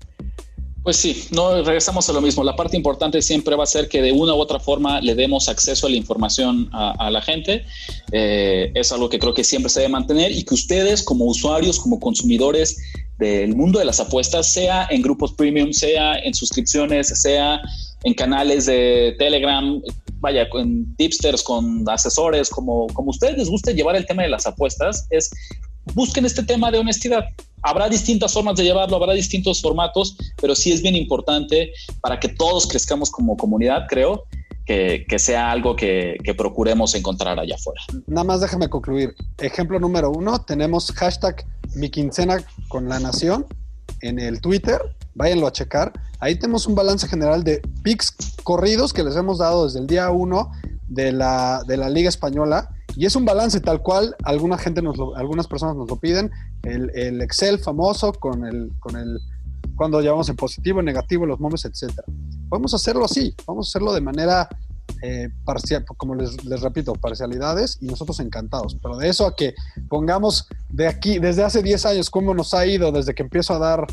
Pues 0.86 0.98
sí, 0.98 1.28
no 1.32 1.64
regresamos 1.64 2.08
a 2.10 2.14
lo 2.14 2.22
mismo. 2.22 2.44
La 2.44 2.56
parte 2.56 2.78
importante 2.78 3.20
siempre 3.24 3.56
va 3.56 3.64
a 3.64 3.66
ser 3.66 3.90
que 3.90 4.04
de 4.04 4.12
una 4.12 4.36
u 4.36 4.38
otra 4.38 4.60
forma 4.60 5.02
le 5.02 5.16
demos 5.16 5.50
acceso 5.50 5.88
a 5.88 5.90
la 5.90 5.96
información 5.96 6.70
a, 6.74 7.10
la 7.10 7.22
gente. 7.24 7.66
Eh, 8.12 8.72
es 8.76 8.92
algo 8.92 9.10
que 9.10 9.18
creo 9.18 9.34
que 9.34 9.44
siempre 9.44 9.72
se 9.72 9.80
debe 9.80 9.94
mantener 9.94 10.32
y 10.32 10.44
que 10.44 10.54
ustedes 10.54 11.02
como 11.02 11.26
usuarios, 11.26 11.80
como 11.80 12.00
consumidores 12.00 12.78
del 13.18 13.56
mundo 13.56 13.80
de 13.80 13.86
las 13.86 14.00
apuestas, 14.00 14.54
sea 14.54 14.88
en 14.92 15.02
grupos 15.02 15.34
premium, 15.34 15.74
sea 15.74 16.20
en 16.20 16.36
suscripciones, 16.36 17.08
sea 17.20 17.60
en 18.04 18.14
canales 18.14 18.68
de 18.68 19.16
Telegram, 19.18 19.82
vaya, 20.20 20.48
con 20.52 20.96
tipsters, 20.98 21.42
con 21.42 21.84
asesores, 21.90 22.48
como, 22.48 22.86
como 22.94 23.10
ustedes 23.10 23.40
les 23.40 23.50
guste 23.50 23.74
llevar 23.74 23.96
el 23.96 24.06
tema 24.06 24.22
de 24.22 24.30
las 24.30 24.46
apuestas, 24.46 25.08
es 25.10 25.32
busquen 25.94 26.26
este 26.26 26.44
tema 26.44 26.72
de 26.72 26.80
honestidad. 26.80 27.26
Habrá 27.62 27.90
distintas 27.90 28.34
formas 28.34 28.56
de 28.58 28.64
llevarlo, 28.64 28.96
habrá 28.98 29.14
distintos 29.14 29.62
formatos, 29.62 30.18
pero 30.40 30.56
sí 30.56 30.72
es 30.72 30.82
bien 30.82 30.96
importante 30.96 31.72
para 32.02 32.20
que 32.20 32.30
todos 32.30 32.68
crezcamos 32.68 33.10
como 33.10 33.36
comunidad, 33.38 33.88
creo, 33.90 34.26
que, 34.66 35.06
sea 35.18 35.52
algo 35.52 35.76
que, 35.76 36.18
procuremos 36.38 36.96
encontrar 36.96 37.40
allá 37.40 37.56
afuera. 37.56 37.82
Nada 38.08 38.24
más 38.24 38.42
déjame 38.42 38.70
concluir. 38.70 39.16
Ejemplo 39.40 39.80
número 39.80 40.12
uno, 40.12 40.42
tenemos 40.42 40.92
hashtag 40.92 41.46
mi 41.76 41.90
quincena 41.90 42.44
con 42.68 42.90
la 42.90 43.00
nación 43.00 43.46
en 44.02 44.20
el 44.20 44.42
Twitter 44.42 44.82
váyanlo 45.16 45.48
a 45.48 45.52
checar. 45.52 45.92
Ahí 46.20 46.36
tenemos 46.36 46.68
un 46.68 46.76
balance 46.76 47.08
general 47.08 47.44
de 47.44 47.62
picks 47.84 48.16
corridos 48.44 48.94
que 48.94 49.04
les 49.04 49.16
hemos 49.16 49.40
dado 49.40 49.66
desde 49.66 49.80
el 49.80 49.88
día 49.88 50.12
1 50.12 50.52
de 50.88 51.12
la, 51.12 51.64
de 51.66 51.78
la 51.78 51.90
Liga 51.90 52.10
Española. 52.10 52.70
Y 52.96 53.06
es 53.06 53.16
un 53.16 53.26
balance 53.26 53.60
tal 53.60 53.82
cual, 53.82 54.16
alguna 54.24 54.58
gente 54.58 54.82
nos 54.82 54.98
algunas 55.16 55.48
personas 55.48 55.76
nos 55.76 55.90
lo 55.90 55.98
piden, 55.98 56.32
el, 56.64 57.22
Excel 57.22 57.60
famoso 57.60 58.14
con 58.14 58.46
el, 58.46 58.72
con 58.80 58.96
el 58.96 59.20
cuando 59.76 60.00
llevamos 60.02 60.30
en 60.30 60.36
positivo, 60.36 60.80
en 60.80 60.86
negativo, 60.86 61.26
los 61.26 61.40
momentos, 61.40 61.66
etcétera. 61.66 62.08
Podemos 62.50 62.74
hacerlo 62.74 63.06
así, 63.06 63.36
vamos 63.46 63.68
a 63.68 63.70
hacerlo 63.70 63.94
de 63.94 64.02
manera 64.02 64.48
eh, 65.02 65.30
parcial, 65.44 65.84
como 65.98 66.16
les, 66.16 66.44
les, 66.46 66.62
repito, 66.62 66.94
parcialidades 66.94 67.78
y 67.82 67.88
nosotros 67.88 68.20
encantados. 68.22 68.78
Pero 68.82 68.98
de 68.98 69.10
eso 69.10 69.26
a 69.28 69.36
que 69.36 69.54
pongamos 69.90 70.48
de 70.70 70.88
aquí, 70.88 71.20
desde 71.20 71.44
hace 71.44 71.62
10 71.62 71.86
años, 71.88 72.10
cómo 72.10 72.34
nos 72.34 72.54
ha 72.54 72.66
ido 72.66 72.92
desde 72.92 73.14
que 73.14 73.24
empiezo 73.24 73.54
a 73.54 73.60
dar 73.60 73.86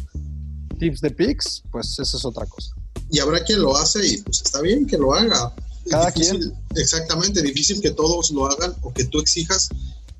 tips 0.78 1.00
de 1.00 1.10
picks, 1.10 1.62
pues 1.70 1.98
eso 1.98 2.16
es 2.16 2.24
otra 2.24 2.46
cosa. 2.46 2.74
Y 3.10 3.18
habrá 3.18 3.42
quien 3.42 3.60
lo 3.60 3.76
hace 3.76 4.06
y 4.06 4.22
pues 4.22 4.42
está 4.42 4.60
bien 4.60 4.86
que 4.86 4.96
lo 4.96 5.14
haga. 5.14 5.52
Cada 5.88 6.10
quien. 6.12 6.52
Exactamente, 6.76 7.42
difícil 7.42 7.80
que 7.80 7.90
todos 7.90 8.30
lo 8.30 8.46
hagan 8.46 8.74
o 8.82 8.92
que 8.92 9.04
tú 9.04 9.20
exijas 9.20 9.68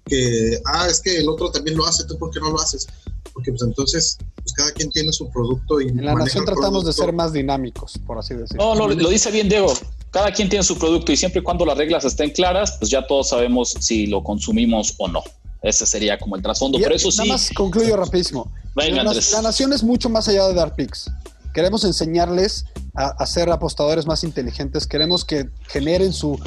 que, 0.05 0.61
ah, 0.64 0.88
es 0.88 1.01
que 1.01 1.18
el 1.18 1.29
otro 1.29 1.51
también 1.51 1.77
lo 1.77 1.87
hace, 1.87 2.05
tú 2.05 2.18
por 2.18 2.31
qué 2.31 2.40
no 2.40 2.51
lo 2.51 2.61
haces. 2.61 2.87
Porque 3.33 3.51
pues 3.51 3.62
entonces, 3.62 4.18
pues 4.37 4.53
cada 4.53 4.72
quien 4.72 4.90
tiene 4.90 5.12
su 5.12 5.31
producto 5.31 5.81
y... 5.81 5.88
En 5.88 6.05
la 6.05 6.14
nación 6.14 6.44
tratamos 6.44 6.85
de 6.85 6.92
ser 6.92 7.12
más 7.12 7.33
dinámicos, 7.33 7.98
por 8.07 8.18
así 8.18 8.35
decirlo. 8.35 8.75
No, 8.75 8.88
no, 8.88 8.94
lo 8.94 9.09
dice 9.09 9.31
bien 9.31 9.48
Diego. 9.48 9.72
Cada 10.11 10.33
quien 10.33 10.51
tiene 10.51 10.64
su 10.64 10.77
producto 10.77 11.12
y 11.12 11.16
siempre 11.16 11.40
y 11.40 11.44
cuando 11.44 11.64
las 11.64 11.79
reglas 11.79 12.05
estén 12.05 12.31
claras, 12.31 12.77
pues 12.79 12.90
ya 12.90 13.07
todos 13.07 13.31
sabemos 13.31 13.75
si 13.81 14.07
lo 14.07 14.22
consumimos 14.22 14.94
o 14.98 15.09
no. 15.09 15.22
Ese 15.62 15.87
sería 15.87 16.18
como 16.18 16.37
el 16.37 16.42
trasfondo. 16.42 16.79
Por 16.79 16.92
eso 16.92 17.09
nada 17.16 17.29
más 17.35 17.51
concluyo 17.55 17.96
rapidísimo 17.96 18.53
la, 18.75 19.42
nación 19.42 19.72
es 19.72 19.83
mucho 19.83 20.09
más 20.09 20.29
allá 20.29 20.48
de 20.48 20.55
dar 20.55 20.75
picks. 20.75 21.11
Queremos 21.53 21.85
enseñarles 21.85 22.67
a, 22.95 23.25
ser 23.27 23.51
apostadores 23.51 24.07
más 24.07 24.25
inteligentes. 24.25 24.87
Queremos 24.87 25.25
que 25.25 25.49
generen 25.69 26.12
su, 26.12 26.38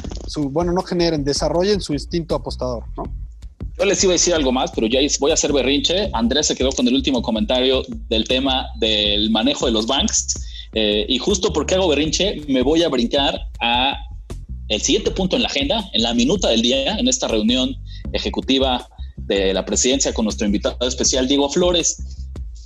bueno, 0.50 0.72
no 0.72 0.82
generen, 0.82 1.24
desarrollen 1.24 1.80
su 1.80 1.92
instinto 1.92 2.34
apostador, 2.34 2.84
¿no? 2.96 3.04
Yo 3.78 3.84
les 3.84 4.02
iba 4.02 4.12
a 4.12 4.14
decir 4.14 4.32
algo 4.32 4.52
más, 4.52 4.70
pero 4.74 4.86
ya 4.86 5.00
voy 5.20 5.30
a 5.30 5.34
hacer 5.34 5.52
berrinche. 5.52 6.08
Andrés 6.14 6.46
se 6.46 6.54
quedó 6.54 6.70
con 6.72 6.88
el 6.88 6.94
último 6.94 7.20
comentario 7.20 7.82
del 8.08 8.26
tema 8.26 8.66
del 8.78 9.30
manejo 9.30 9.66
de 9.66 9.72
los 9.72 9.86
banks. 9.86 10.34
Eh, 10.72 11.04
y 11.08 11.18
justo 11.18 11.52
porque 11.52 11.74
hago 11.74 11.88
berrinche, 11.88 12.40
me 12.48 12.62
voy 12.62 12.82
a 12.82 12.88
brincar 12.88 13.38
a 13.60 13.98
el 14.68 14.80
siguiente 14.80 15.10
punto 15.10 15.36
en 15.36 15.42
la 15.42 15.48
agenda, 15.48 15.88
en 15.92 16.02
la 16.02 16.14
minuta 16.14 16.48
del 16.48 16.62
día, 16.62 16.96
en 16.96 17.06
esta 17.06 17.28
reunión 17.28 17.76
ejecutiva 18.12 18.88
de 19.16 19.52
la 19.52 19.64
presidencia 19.64 20.12
con 20.14 20.24
nuestro 20.24 20.46
invitado 20.46 20.86
especial, 20.86 21.28
Diego 21.28 21.50
Flores. 21.50 22.15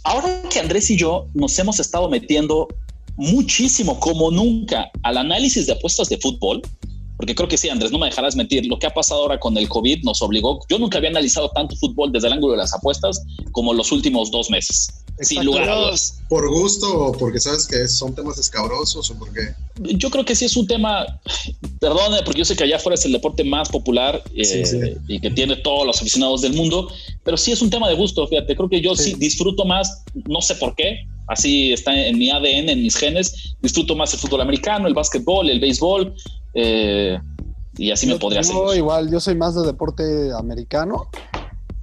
Ahora 0.04 0.42
que 0.50 0.60
Andrés 0.60 0.90
y 0.90 0.96
yo 0.96 1.26
nos 1.34 1.58
hemos 1.58 1.78
estado 1.78 2.08
metiendo 2.08 2.68
muchísimo, 3.16 4.00
como 4.00 4.30
nunca, 4.30 4.90
al 5.02 5.18
análisis 5.18 5.66
de 5.66 5.72
apuestas 5.72 6.08
de 6.08 6.18
fútbol, 6.18 6.62
porque 7.16 7.34
creo 7.34 7.48
que 7.48 7.58
sí, 7.58 7.68
Andrés, 7.68 7.92
no 7.92 7.98
me 7.98 8.06
dejarás 8.06 8.34
mentir, 8.34 8.66
lo 8.66 8.78
que 8.78 8.86
ha 8.86 8.94
pasado 8.94 9.20
ahora 9.22 9.38
con 9.38 9.56
el 9.58 9.68
COVID 9.68 10.04
nos 10.04 10.22
obligó, 10.22 10.60
yo 10.70 10.78
nunca 10.78 10.96
había 10.96 11.10
analizado 11.10 11.50
tanto 11.50 11.76
fútbol 11.76 12.12
desde 12.12 12.28
el 12.28 12.32
ángulo 12.32 12.52
de 12.52 12.58
las 12.58 12.72
apuestas 12.72 13.22
como 13.52 13.74
los 13.74 13.92
últimos 13.92 14.30
dos 14.30 14.48
meses. 14.48 15.04
Sin 15.20 15.44
lugar 15.44 15.68
a 15.68 15.74
dudas. 15.74 16.20
¿Por 16.28 16.48
gusto 16.48 17.06
o 17.06 17.12
porque 17.12 17.40
sabes 17.40 17.66
que 17.66 17.86
son 17.88 18.14
temas 18.14 18.38
escabrosos 18.38 19.10
o 19.10 19.18
por 19.18 19.32
qué? 19.32 19.54
Yo 19.96 20.10
creo 20.10 20.24
que 20.24 20.34
sí 20.34 20.46
es 20.46 20.56
un 20.56 20.66
tema, 20.66 21.04
perdón, 21.78 22.14
porque 22.24 22.38
yo 22.38 22.44
sé 22.44 22.56
que 22.56 22.64
allá 22.64 22.76
afuera 22.76 22.94
es 22.94 23.04
el 23.04 23.12
deporte 23.12 23.44
más 23.44 23.68
popular 23.68 24.22
eh, 24.34 24.96
y 25.08 25.20
que 25.20 25.30
tiene 25.30 25.56
todos 25.56 25.86
los 25.86 26.00
aficionados 26.00 26.40
del 26.42 26.54
mundo, 26.54 26.88
pero 27.22 27.36
sí 27.36 27.52
es 27.52 27.60
un 27.60 27.70
tema 27.70 27.88
de 27.88 27.94
gusto, 27.94 28.26
fíjate, 28.26 28.56
creo 28.56 28.68
que 28.68 28.80
yo 28.80 28.96
sí, 28.96 29.14
disfruto 29.14 29.64
más, 29.64 30.04
no 30.26 30.40
sé 30.40 30.54
por 30.54 30.74
qué, 30.74 31.06
así 31.28 31.72
está 31.72 31.94
en 31.94 32.18
mi 32.18 32.30
ADN, 32.30 32.70
en 32.70 32.82
mis 32.82 32.96
genes, 32.96 33.54
disfruto 33.60 33.94
más 33.94 34.12
el 34.14 34.20
fútbol 34.20 34.40
americano, 34.40 34.86
el 34.86 34.94
básquetbol, 34.94 35.50
el 35.50 35.60
béisbol, 35.60 36.14
eh, 36.54 37.18
y 37.76 37.90
así 37.90 38.06
me 38.06 38.16
podría 38.16 38.42
seguir. 38.42 38.62
Igual, 38.76 39.10
yo 39.10 39.20
soy 39.20 39.34
más 39.34 39.54
de 39.54 39.66
deporte 39.66 40.02
americano, 40.32 41.08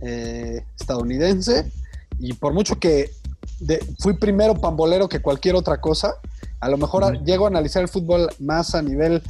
eh, 0.01 0.63
estadounidense, 0.79 1.71
y 2.19 2.33
por 2.33 2.53
mucho 2.53 2.79
que 2.79 3.11
fui 3.99 4.13
primero 4.13 4.55
pambolero 4.55 5.09
que 5.09 5.21
cualquier 5.21 5.55
otra 5.55 5.79
cosa, 5.79 6.15
a 6.59 6.69
lo 6.69 6.77
mejor 6.77 7.23
llego 7.23 7.45
a 7.45 7.49
analizar 7.49 7.81
el 7.81 7.87
fútbol 7.87 8.29
más 8.39 8.75
a 8.75 8.81
nivel 8.81 9.21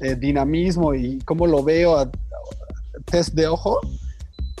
eh, 0.00 0.16
dinamismo 0.16 0.94
y 0.94 1.18
cómo 1.20 1.46
lo 1.46 1.62
veo 1.62 1.96
a, 1.96 2.10
test 3.06 3.34
de 3.34 3.46
ojo. 3.46 3.80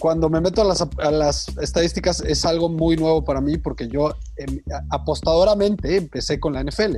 Cuando 0.00 0.28
me 0.28 0.40
meto 0.40 0.60
a 0.60 0.64
las, 0.64 0.82
a 0.82 1.10
las, 1.10 1.48
estadísticas 1.58 2.20
es 2.20 2.44
algo 2.44 2.68
muy 2.68 2.96
nuevo 2.96 3.24
para 3.24 3.40
mí 3.40 3.58
porque 3.58 3.88
yo 3.88 4.14
em, 4.36 4.60
apostadoramente 4.90 5.96
empecé 5.96 6.38
con 6.40 6.52
la 6.52 6.62
NFL. 6.62 6.96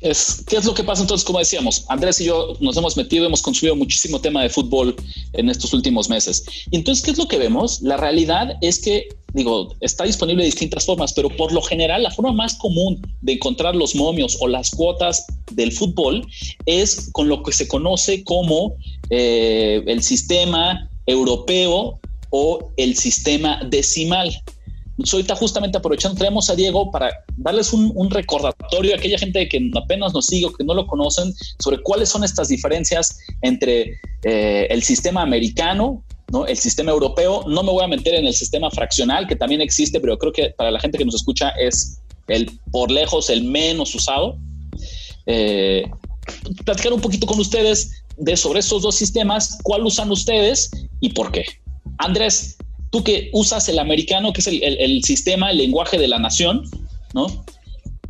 ¿Qué 0.00 0.56
es 0.58 0.64
lo 0.66 0.74
que 0.74 0.84
pasa 0.84 1.00
entonces? 1.00 1.24
Como 1.24 1.38
decíamos, 1.38 1.86
Andrés 1.88 2.20
y 2.20 2.26
yo 2.26 2.58
nos 2.60 2.76
hemos 2.76 2.94
metido, 2.94 3.24
hemos 3.24 3.40
consumido 3.40 3.74
muchísimo 3.74 4.20
tema 4.20 4.42
de 4.42 4.50
fútbol 4.50 4.94
en 5.32 5.48
estos 5.48 5.72
últimos 5.72 6.10
meses. 6.10 6.44
Entonces, 6.72 7.02
¿qué 7.02 7.12
es 7.12 7.18
lo 7.18 7.26
que 7.26 7.38
vemos? 7.38 7.80
La 7.80 7.96
realidad 7.96 8.58
es 8.60 8.78
que, 8.80 9.08
digo, 9.34 9.74
está 9.80 10.04
disponible 10.04 10.42
de 10.42 10.46
distintas 10.46 10.86
formas, 10.86 11.12
pero 11.12 11.28
por 11.28 11.52
lo 11.52 11.60
general 11.60 12.04
la 12.04 12.10
forma 12.10 12.32
más 12.32 12.54
común 12.54 13.02
de 13.20 13.32
encontrar 13.32 13.74
los 13.74 13.94
momios 13.94 14.38
o 14.40 14.46
las 14.46 14.70
cuotas 14.70 15.26
del 15.52 15.72
fútbol 15.72 16.26
es 16.66 17.10
con 17.12 17.28
lo 17.28 17.42
que 17.42 17.52
se 17.52 17.66
conoce 17.68 18.22
como 18.22 18.76
eh, 19.10 19.82
el 19.86 20.02
sistema 20.02 20.88
europeo 21.06 21.98
o 22.30 22.70
el 22.76 22.96
sistema 22.96 23.60
decimal. 23.68 24.32
Ahorita 25.12 25.34
justamente 25.34 25.78
aprovechando, 25.78 26.16
traemos 26.16 26.48
a 26.48 26.54
Diego 26.54 26.92
para 26.92 27.10
darles 27.36 27.72
un, 27.72 28.08
recordatorio 28.10 28.94
a 28.94 28.96
aquella 28.96 29.18
gente 29.18 29.48
que 29.48 29.70
apenas 29.74 30.14
nos 30.14 30.26
sigue 30.26 30.46
o 30.46 30.52
que 30.52 30.62
no 30.62 30.74
lo 30.74 30.86
conocen 30.86 31.34
sobre 31.58 31.82
cuáles 31.82 32.08
son 32.08 32.22
estas 32.22 32.46
diferencias 32.46 33.18
entre 33.42 33.98
eh, 34.22 34.68
el 34.70 34.84
sistema 34.84 35.22
americano, 35.22 36.04
¿no? 36.34 36.46
el 36.46 36.58
sistema 36.58 36.90
europeo. 36.90 37.44
No 37.46 37.62
me 37.62 37.70
voy 37.70 37.84
a 37.84 37.88
meter 37.88 38.14
en 38.14 38.26
el 38.26 38.34
sistema 38.34 38.70
fraccional, 38.70 39.26
que 39.26 39.36
también 39.36 39.60
existe, 39.60 40.00
pero 40.00 40.18
creo 40.18 40.32
que 40.32 40.50
para 40.58 40.70
la 40.70 40.80
gente 40.80 40.98
que 40.98 41.04
nos 41.04 41.14
escucha 41.14 41.50
es 41.50 42.00
el 42.26 42.50
por 42.72 42.90
lejos 42.90 43.30
el 43.30 43.44
menos 43.44 43.94
usado. 43.94 44.36
Eh, 45.26 45.84
platicar 46.64 46.92
un 46.92 47.00
poquito 47.00 47.26
con 47.26 47.38
ustedes 47.38 48.02
de 48.16 48.36
sobre 48.36 48.60
estos 48.60 48.82
dos 48.82 48.96
sistemas, 48.96 49.58
cuál 49.62 49.86
usan 49.86 50.10
ustedes 50.10 50.70
y 51.00 51.10
por 51.10 51.30
qué. 51.30 51.44
Andrés, 51.98 52.56
tú 52.90 53.04
que 53.04 53.30
usas 53.32 53.68
el 53.68 53.78
americano, 53.78 54.32
que 54.32 54.40
es 54.40 54.48
el, 54.48 55.02
sistema, 55.04 55.50
el 55.50 55.58
lenguaje 55.58 55.98
de 55.98 56.08
la 56.08 56.18
nación, 56.18 56.64
¿no? 57.14 57.44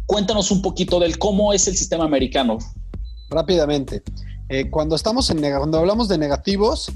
Cuéntanos 0.07 0.51
un 0.51 0.63
poquito 0.63 0.99
del 0.99 1.19
cómo 1.19 1.53
es 1.53 1.69
el 1.69 1.77
sistema 1.77 2.05
americano. 2.05 2.59
Rápidamente. 3.31 4.03
Eh, 4.49 4.71
cuando 4.71 4.95
estamos 4.97 5.31
en 5.31 5.41
cuando 5.41 5.79
hablamos 5.79 6.09
de 6.09 6.19
negativos, 6.19 6.91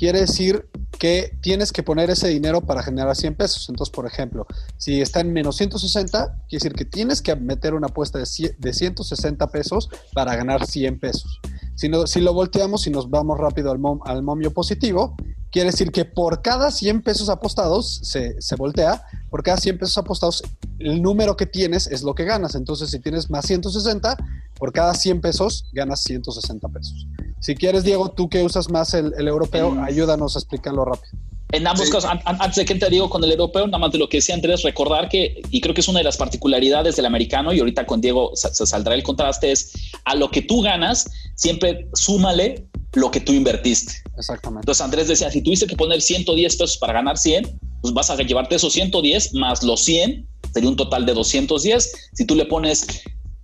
quiere 0.00 0.20
decir 0.20 0.66
que 0.98 1.36
tienes 1.42 1.72
que 1.72 1.82
poner 1.82 2.08
ese 2.08 2.26
dinero 2.28 2.62
para 2.62 2.82
generar 2.82 3.14
100 3.14 3.34
pesos. 3.34 3.68
Entonces, 3.68 3.92
por 3.94 4.06
ejemplo, 4.06 4.46
si 4.78 5.02
está 5.02 5.20
en 5.20 5.30
menos 5.30 5.56
160, 5.56 6.44
quiere 6.48 6.64
decir 6.64 6.72
que 6.72 6.86
tienes 6.86 7.20
que 7.20 7.36
meter 7.36 7.74
una 7.74 7.88
apuesta 7.88 8.18
de, 8.18 8.24
160 8.24 9.46
pesos 9.48 9.90
para 10.14 10.34
ganar 10.36 10.64
100 10.64 10.98
pesos. 10.98 11.38
Si, 11.74 11.90
no, 11.90 12.06
si 12.06 12.22
lo 12.22 12.32
volteamos 12.32 12.86
y 12.86 12.90
nos 12.90 13.10
vamos 13.10 13.36
rápido 13.36 13.72
al, 13.72 13.78
al 14.06 14.22
momio 14.22 14.54
positivo, 14.54 15.16
quiere 15.50 15.70
decir 15.70 15.90
que 15.90 16.04
por 16.04 16.42
cada 16.42 16.70
100 16.70 17.02
pesos 17.02 17.28
apostados, 17.28 18.00
se, 18.02 18.40
se, 18.40 18.56
voltea, 18.56 19.04
por 19.30 19.42
cada 19.42 19.56
100 19.56 19.78
pesos 19.78 19.98
apostados, 19.98 20.42
el 20.78 21.02
número 21.02 21.36
que 21.36 21.46
tienes 21.46 21.86
es 21.86 22.02
lo 22.02 22.14
que 22.14 22.24
ganas. 22.24 22.54
Entonces, 22.54 22.90
si 22.90 23.00
tienes 23.00 23.30
más 23.30 23.46
160, 23.46 24.16
por 24.60 24.72
cada 24.72 24.94
100 24.94 25.20
pesos 25.20 25.64
ganas 25.72 26.02
160 26.02 26.68
pesos. 26.68 27.06
Si 27.40 27.54
quieres, 27.54 27.82
Diego, 27.82 28.10
tú 28.10 28.28
que 28.28 28.42
usas 28.42 28.68
más 28.70 28.94
el, 28.94 29.14
europeo, 29.26 29.82
ayúdanos 29.82 30.36
a 30.36 30.38
explicarlo 30.38 30.84
rápido. 30.84 31.18
En 31.52 31.66
ambos 31.66 31.90
casos, 31.90 32.08
antes 32.24 32.56
de 32.56 32.64
que 32.64 32.76
te 32.76 32.88
digo 32.88 33.10
con 33.10 33.24
el 33.24 33.32
europeo, 33.32 33.66
nada 33.66 33.78
más 33.78 33.90
de 33.90 33.98
lo 33.98 34.08
que 34.08 34.18
decía 34.18 34.36
Andrés, 34.36 34.62
recordar 34.62 35.08
que, 35.08 35.42
y 35.50 35.60
creo 35.60 35.74
que 35.74 35.80
es 35.80 35.88
una 35.88 35.98
de 35.98 36.04
las 36.04 36.16
particularidades 36.16 36.94
del 36.94 37.06
americano, 37.06 37.52
y 37.52 37.58
ahorita 37.58 37.86
con 37.86 38.00
Diego 38.00 38.30
se, 38.34 38.66
saldrá 38.66 38.94
el 38.94 39.02
contraste, 39.02 39.50
es 39.50 39.72
a 40.04 40.14
lo 40.14 40.30
que 40.30 40.42
tú 40.42 40.62
ganas, 40.62 41.10
siempre 41.34 41.88
súmale 41.92 42.66
lo 42.92 43.10
que 43.10 43.20
tú 43.20 43.32
invertiste. 43.32 43.94
Exactamente. 44.20 44.62
Entonces 44.62 44.84
Andrés 44.84 45.08
decía, 45.08 45.30
si 45.30 45.42
tuviste 45.42 45.66
que 45.66 45.76
poner 45.76 46.00
110 46.00 46.56
pesos 46.56 46.78
para 46.78 46.92
ganar 46.92 47.18
100, 47.18 47.58
pues 47.80 47.94
vas 47.94 48.10
a 48.10 48.16
llevarte 48.16 48.56
esos 48.56 48.72
110 48.72 49.34
más 49.34 49.62
los 49.62 49.82
100, 49.84 50.28
sería 50.52 50.68
un 50.68 50.76
total 50.76 51.06
de 51.06 51.14
210. 51.14 51.92
Si 52.12 52.24
tú 52.24 52.34
le 52.34 52.46
pones 52.46 52.86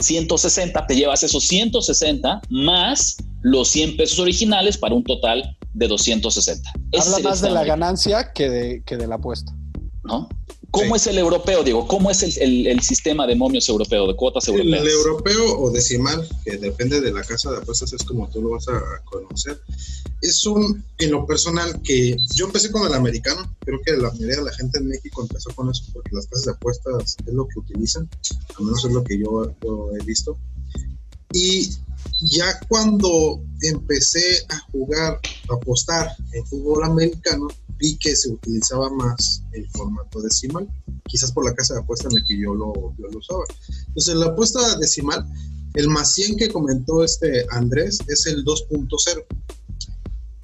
160, 0.00 0.86
te 0.86 0.94
llevas 0.94 1.22
esos 1.22 1.44
160 1.44 2.42
más 2.50 3.16
los 3.42 3.68
100 3.68 3.96
pesos 3.96 4.18
originales 4.18 4.76
para 4.76 4.94
un 4.94 5.04
total 5.04 5.56
de 5.74 5.88
260. 5.88 6.70
Habla 6.98 7.18
más 7.20 7.40
de 7.40 7.50
la 7.50 7.64
ganancia 7.64 8.32
que 8.32 8.50
de, 8.50 8.82
que 8.84 8.96
de 8.96 9.06
la 9.06 9.16
apuesta. 9.16 9.52
¿No? 10.04 10.28
¿Cómo 10.76 10.96
es 10.96 11.06
el 11.06 11.18
europeo, 11.18 11.62
Diego? 11.62 11.88
¿Cómo 11.88 12.10
es 12.10 12.22
el, 12.22 12.80
sistema 12.80 13.26
de 13.26 13.34
momios 13.34 13.68
europeo, 13.68 14.06
de 14.06 14.14
cuotas 14.14 14.46
europeas? 14.48 14.82
El 14.82 14.88
europeo 14.88 15.58
o 15.58 15.70
decimal, 15.70 16.28
que 16.44 16.56
depende 16.58 17.00
de 17.00 17.12
la 17.12 17.22
casa 17.22 17.50
de 17.50 17.58
apuestas, 17.58 17.92
es 17.92 18.02
como 18.02 18.28
tú 18.28 18.42
lo 18.42 18.50
vas 18.50 18.68
a 18.68 19.02
conocer. 19.04 19.60
Es 20.20 20.44
un, 20.46 20.84
en 20.98 21.10
lo 21.10 21.26
personal, 21.26 21.80
que 21.82 22.16
yo 22.34 22.46
empecé 22.46 22.70
con 22.70 22.86
el 22.86 22.94
americano. 22.94 23.54
Creo 23.60 23.80
que 23.84 23.92
la 23.92 24.10
mayoría 24.12 24.36
de 24.36 24.44
la 24.44 24.52
gente 24.52 24.78
en 24.78 24.88
México 24.88 25.22
empezó 25.22 25.50
con 25.54 25.70
eso 25.70 25.84
porque 25.92 26.10
las 26.12 26.26
casas 26.26 26.44
de 26.44 26.52
apuestas 26.52 27.16
es 27.26 27.34
lo 27.34 27.46
que 27.48 27.58
utilizan. 27.58 28.08
Al 28.58 28.64
menos 28.64 28.84
es 28.84 28.92
lo 28.92 29.02
que 29.02 29.18
yo, 29.18 29.54
yo 29.62 29.90
he 29.98 30.04
visto. 30.04 30.36
Y 31.32 31.70
ya 32.20 32.58
cuando 32.68 33.42
empecé 33.62 34.44
a 34.48 34.58
jugar, 34.72 35.20
a 35.50 35.54
apostar 35.54 36.16
en 36.32 36.46
fútbol 36.46 36.84
americano, 36.84 37.48
vi 37.78 37.96
que 37.98 38.16
se 38.16 38.30
utilizaba 38.30 38.90
más 38.90 39.42
el 39.52 39.68
formato 39.70 40.20
decimal, 40.22 40.68
quizás 41.06 41.32
por 41.32 41.44
la 41.44 41.54
casa 41.54 41.74
de 41.74 41.80
apuesta 41.80 42.08
en 42.08 42.14
la 42.14 42.24
que 42.24 42.38
yo 42.38 42.54
lo, 42.54 42.72
lo 42.98 43.18
usaba. 43.18 43.44
Entonces, 43.88 44.14
la 44.14 44.26
apuesta 44.26 44.78
decimal, 44.78 45.26
el 45.74 45.88
más 45.88 46.14
100 46.14 46.36
que 46.36 46.48
comentó 46.48 47.04
este 47.04 47.44
Andrés 47.50 47.98
es 48.08 48.26
el 48.26 48.44
2.0. 48.44 49.24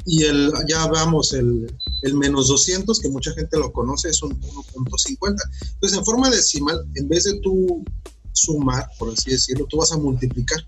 Y 0.05 0.25
el, 0.25 0.53
ya 0.69 0.87
vamos, 0.87 1.33
el, 1.33 1.75
el 2.03 2.15
menos 2.15 2.49
200, 2.49 2.99
que 2.99 3.09
mucha 3.09 3.33
gente 3.33 3.57
lo 3.57 3.73
conoce, 3.73 4.09
es 4.09 4.23
un 4.23 4.39
1.50. 4.41 5.37
Entonces, 5.75 5.99
en 5.99 6.05
forma 6.05 6.29
decimal, 6.29 6.85
en 6.97 7.09
vez 7.09 7.25
de 7.25 7.39
tú 7.41 7.85
sumar, 8.33 8.89
por 8.99 9.13
así 9.13 9.31
decirlo, 9.31 9.67
tú 9.71 9.79
vas 9.79 9.93
a 9.93 9.99
multiplicar 9.99 10.65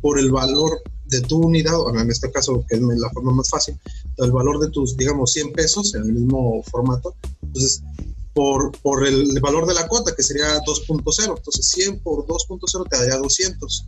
por 0.00 0.18
el 0.18 0.30
valor 0.30 0.82
de 1.06 1.20
tu 1.22 1.38
unidad, 1.38 1.78
o 1.78 1.90
en 1.94 2.10
este 2.10 2.30
caso, 2.30 2.64
que 2.68 2.76
es 2.76 2.82
la 2.82 3.10
forma 3.10 3.32
más 3.32 3.50
fácil, 3.50 3.76
el 4.18 4.30
valor 4.30 4.60
de 4.60 4.70
tus, 4.70 4.96
digamos, 4.96 5.32
100 5.32 5.52
pesos 5.52 5.94
en 5.94 6.02
el 6.02 6.12
mismo 6.12 6.62
formato. 6.64 7.14
Entonces, 7.42 7.82
por, 8.32 8.70
por 8.82 9.06
el 9.06 9.40
valor 9.40 9.66
de 9.66 9.74
la 9.74 9.88
cuota, 9.88 10.14
que 10.16 10.22
sería 10.22 10.58
2.0. 10.60 11.36
Entonces, 11.36 11.68
100 11.68 12.00
por 12.00 12.26
2.0 12.26 12.88
te 12.88 12.96
daría 12.96 13.16
200. 13.16 13.86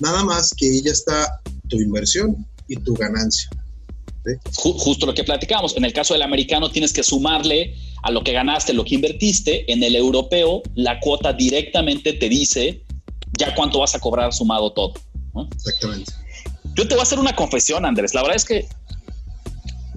Nada 0.00 0.24
más 0.24 0.54
que 0.54 0.66
ahí 0.66 0.82
ya 0.82 0.92
está 0.92 1.40
tu 1.68 1.76
inversión 1.76 2.46
y 2.66 2.76
tu 2.76 2.94
ganancia. 2.94 3.50
Justo 4.54 5.04
lo 5.04 5.14
que 5.14 5.24
platicamos. 5.24 5.76
En 5.76 5.84
el 5.84 5.92
caso 5.92 6.14
del 6.14 6.22
americano, 6.22 6.70
tienes 6.70 6.92
que 6.92 7.02
sumarle 7.02 7.74
a 8.02 8.10
lo 8.10 8.22
que 8.22 8.32
ganaste, 8.32 8.72
lo 8.72 8.84
que 8.84 8.94
invertiste. 8.94 9.70
En 9.70 9.82
el 9.82 9.96
europeo, 9.96 10.62
la 10.74 10.98
cuota 11.00 11.32
directamente 11.32 12.14
te 12.14 12.28
dice 12.28 12.82
ya 13.38 13.54
cuánto 13.54 13.80
vas 13.80 13.94
a 13.94 14.00
cobrar 14.00 14.32
sumado 14.32 14.72
todo. 14.72 14.94
Exactamente. 15.54 16.12
Yo 16.74 16.88
te 16.88 16.94
voy 16.94 17.00
a 17.00 17.02
hacer 17.02 17.18
una 17.18 17.34
confesión, 17.34 17.84
Andrés. 17.84 18.14
La 18.14 18.22
verdad 18.22 18.36
es 18.36 18.44
que 18.44 18.68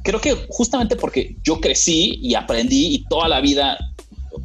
creo 0.03 0.21
que 0.21 0.47
justamente 0.49 0.95
porque 0.95 1.35
yo 1.43 1.59
crecí 1.59 2.19
y 2.21 2.35
aprendí 2.35 2.95
y 2.95 3.05
toda 3.05 3.27
la 3.27 3.41
vida, 3.41 3.77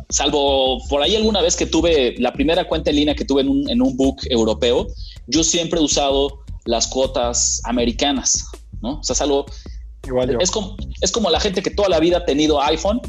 salvo 0.09 0.87
por 0.88 1.03
ahí 1.03 1.16
alguna 1.16 1.42
vez 1.42 1.57
que 1.57 1.66
tuve 1.66 2.14
la 2.18 2.33
primera 2.33 2.66
cuenta 2.66 2.90
en 2.90 2.96
línea 2.96 3.14
que 3.14 3.24
tuve 3.24 3.42
en 3.42 3.48
un, 3.48 3.70
en 3.70 3.83
un 3.83 3.96
book 3.96 4.20
europeo, 4.31 4.87
yo 5.26 5.44
siempre 5.44 5.79
he 5.79 5.83
usado 5.83 6.40
las 6.64 6.87
cuotas 6.87 7.61
americanas, 7.64 8.46
¿no? 8.81 8.98
O 8.98 9.03
sea, 9.03 9.14
es 9.14 9.20
algo... 9.20 9.46
Igual 10.07 10.35
Es 10.40 10.50
como, 10.50 10.76
es 11.03 11.12
como 11.12 11.29
la 11.29 11.38
gente 11.40 11.62
que 11.62 11.70
toda 11.70 11.90
la 11.90 12.00
vida 12.00 12.18
ha 12.18 12.24
tenido 12.24 12.61
iPhone 12.62 13.03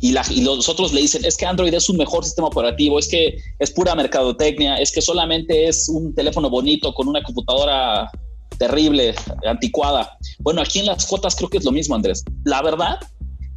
y, 0.00 0.12
la, 0.12 0.24
y, 0.30 0.42
los 0.42 0.68
otros 0.68 0.92
le 0.92 1.00
dicen, 1.00 1.24
es 1.24 1.36
que 1.36 1.46
Android 1.46 1.74
es 1.74 1.88
un 1.88 1.96
mejor 1.96 2.24
sistema 2.24 2.48
operativo, 2.48 2.98
es 2.98 3.08
que 3.08 3.38
es 3.58 3.70
pura 3.70 3.94
mercadotecnia, 3.94 4.76
es 4.76 4.92
que 4.92 5.02
solamente 5.02 5.68
es 5.68 5.88
un 5.88 6.14
teléfono 6.14 6.48
bonito 6.48 6.94
con 6.94 7.08
una 7.08 7.22
computadora 7.22 8.10
terrible, 8.58 9.14
anticuada. 9.46 10.16
Bueno, 10.40 10.60
aquí 10.60 10.80
en 10.80 10.86
las 10.86 11.06
cuotas 11.06 11.34
creo 11.34 11.48
que 11.48 11.58
es 11.58 11.64
lo 11.64 11.72
mismo, 11.72 11.94
Andrés. 11.94 12.24
La 12.44 12.62
verdad, 12.62 12.98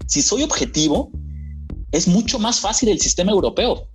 si 0.08 0.22
soy 0.22 0.44
objetivo, 0.44 1.12
es 1.92 2.08
mucho 2.08 2.40
más 2.40 2.60
fácil 2.60 2.90
el 2.90 3.00
sistema 3.00 3.32
europeo. 3.32 3.88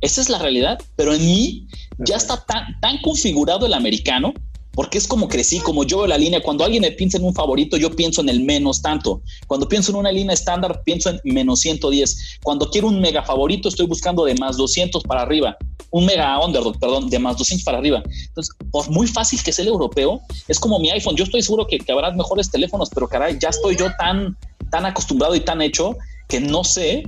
Esa 0.00 0.20
es 0.20 0.28
la 0.28 0.38
realidad, 0.38 0.78
pero 0.94 1.14
en 1.14 1.24
mí 1.24 1.66
ya 1.98 2.16
está 2.16 2.44
tan, 2.44 2.78
tan 2.80 3.00
configurado 3.02 3.66
el 3.66 3.74
americano 3.74 4.32
porque 4.76 4.98
es 4.98 5.08
como 5.08 5.26
crecí, 5.26 5.58
como 5.58 5.84
yo 5.84 5.98
veo 5.98 6.06
la 6.06 6.18
línea. 6.18 6.42
Cuando 6.42 6.62
alguien 6.62 6.82
me 6.82 6.92
piensa 6.92 7.16
en 7.16 7.24
un 7.24 7.34
favorito, 7.34 7.78
yo 7.78 7.90
pienso 7.90 8.20
en 8.20 8.28
el 8.28 8.44
menos 8.44 8.82
tanto. 8.82 9.22
Cuando 9.46 9.66
pienso 9.66 9.90
en 9.90 9.96
una 9.96 10.12
línea 10.12 10.34
estándar, 10.34 10.82
pienso 10.84 11.08
en 11.08 11.18
menos 11.24 11.60
110. 11.60 12.40
Cuando 12.42 12.68
quiero 12.68 12.88
un 12.88 13.00
mega 13.00 13.22
favorito, 13.22 13.70
estoy 13.70 13.86
buscando 13.86 14.26
de 14.26 14.34
más 14.34 14.58
200 14.58 15.02
para 15.04 15.22
arriba. 15.22 15.56
Un 15.90 16.04
mega 16.04 16.38
underdog, 16.44 16.78
perdón, 16.78 17.08
de 17.08 17.18
más 17.18 17.38
200 17.38 17.64
para 17.64 17.78
arriba. 17.78 18.02
Entonces, 18.28 18.54
por 18.70 18.90
muy 18.90 19.06
fácil 19.06 19.42
que 19.42 19.50
sea 19.50 19.62
el 19.62 19.70
europeo, 19.70 20.20
es 20.46 20.60
como 20.60 20.78
mi 20.78 20.90
iPhone. 20.90 21.16
Yo 21.16 21.24
estoy 21.24 21.40
seguro 21.40 21.66
que, 21.66 21.78
que 21.78 21.90
habrá 21.90 22.10
mejores 22.10 22.50
teléfonos, 22.50 22.90
pero 22.90 23.08
caray, 23.08 23.38
ya 23.40 23.48
estoy 23.48 23.76
yo 23.76 23.86
tan, 23.98 24.36
tan 24.70 24.84
acostumbrado 24.84 25.34
y 25.34 25.40
tan 25.40 25.62
hecho 25.62 25.96
que 26.28 26.38
no 26.38 26.64
sé 26.64 27.02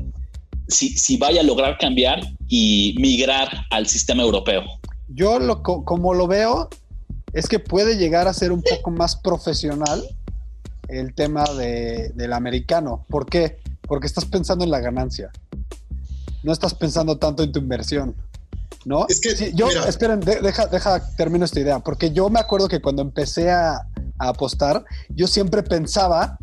si, 0.68 0.88
si 0.96 1.18
vaya 1.18 1.42
a 1.42 1.44
lograr 1.44 1.76
cambiar 1.76 2.20
y 2.48 2.94
migrar 2.98 3.66
al 3.68 3.86
sistema 3.86 4.22
europeo. 4.22 4.62
Yo 5.08 5.38
lo, 5.38 5.62
como 5.62 6.14
lo 6.14 6.26
veo, 6.26 6.70
es 7.32 7.48
que 7.48 7.58
puede 7.58 7.96
llegar 7.96 8.28
a 8.28 8.32
ser 8.32 8.52
un 8.52 8.62
poco 8.62 8.90
más 8.90 9.16
profesional 9.16 10.02
el 10.88 11.14
tema 11.14 11.44
del 11.44 12.32
americano. 12.32 13.04
¿Por 13.08 13.26
qué? 13.26 13.58
Porque 13.82 14.06
estás 14.06 14.24
pensando 14.24 14.64
en 14.64 14.70
la 14.70 14.80
ganancia. 14.80 15.30
No 16.42 16.52
estás 16.52 16.74
pensando 16.74 17.18
tanto 17.18 17.42
en 17.42 17.52
tu 17.52 17.58
inversión. 17.58 18.14
¿No? 18.84 19.06
Es 19.08 19.20
que, 19.20 19.52
yo, 19.52 19.68
esperen, 19.86 20.20
deja, 20.20 20.66
deja, 20.66 21.14
termino 21.16 21.44
esta 21.44 21.60
idea, 21.60 21.80
porque 21.80 22.12
yo 22.12 22.30
me 22.30 22.40
acuerdo 22.40 22.68
que 22.68 22.80
cuando 22.80 23.02
empecé 23.02 23.50
a, 23.50 23.72
a 24.18 24.28
apostar, 24.28 24.84
yo 25.10 25.26
siempre 25.26 25.62
pensaba 25.62 26.38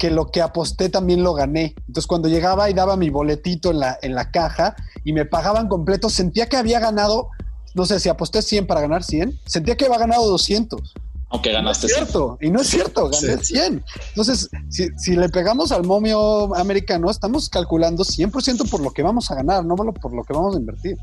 que 0.00 0.10
lo 0.10 0.30
que 0.30 0.40
aposté 0.40 0.88
también 0.88 1.22
lo 1.22 1.34
gané. 1.34 1.74
Entonces, 1.86 2.06
cuando 2.06 2.28
llegaba 2.28 2.70
y 2.70 2.74
daba 2.74 2.96
mi 2.96 3.10
boletito 3.10 3.70
en 3.70 3.80
la, 3.80 3.98
en 4.00 4.14
la 4.14 4.30
caja 4.30 4.74
y 5.04 5.12
me 5.12 5.26
pagaban 5.26 5.68
completo, 5.68 6.08
sentía 6.08 6.48
que 6.48 6.56
había 6.56 6.80
ganado 6.80 7.28
no 7.74 7.86
sé, 7.86 8.00
si 8.00 8.08
aposté 8.08 8.42
100 8.42 8.66
para 8.66 8.80
ganar 8.80 9.04
100, 9.04 9.40
sentía 9.44 9.76
que 9.76 9.86
había 9.86 9.98
ganado 9.98 10.28
200. 10.28 10.94
Aunque 11.32 11.52
ganaste 11.52 11.86
no 11.86 11.90
es 11.90 11.94
cierto, 11.96 12.38
y 12.40 12.50
no 12.50 12.60
es 12.60 12.66
cierto, 12.66 13.08
gané 13.08 13.42
100. 13.42 13.84
Entonces, 14.08 14.48
si, 14.68 15.14
le 15.14 15.28
pegamos 15.28 15.70
al 15.70 15.84
momio 15.84 16.54
americano, 16.56 17.08
estamos 17.10 17.48
calculando 17.48 18.02
100% 18.04 18.68
por 18.68 18.80
lo 18.80 18.90
que 18.90 19.02
vamos 19.02 19.30
a 19.30 19.36
ganar, 19.36 19.64
no 19.64 19.76
por 19.76 20.12
lo 20.12 20.24
que 20.24 20.32
vamos 20.32 20.56
a 20.56 20.58
invertir. 20.58 20.96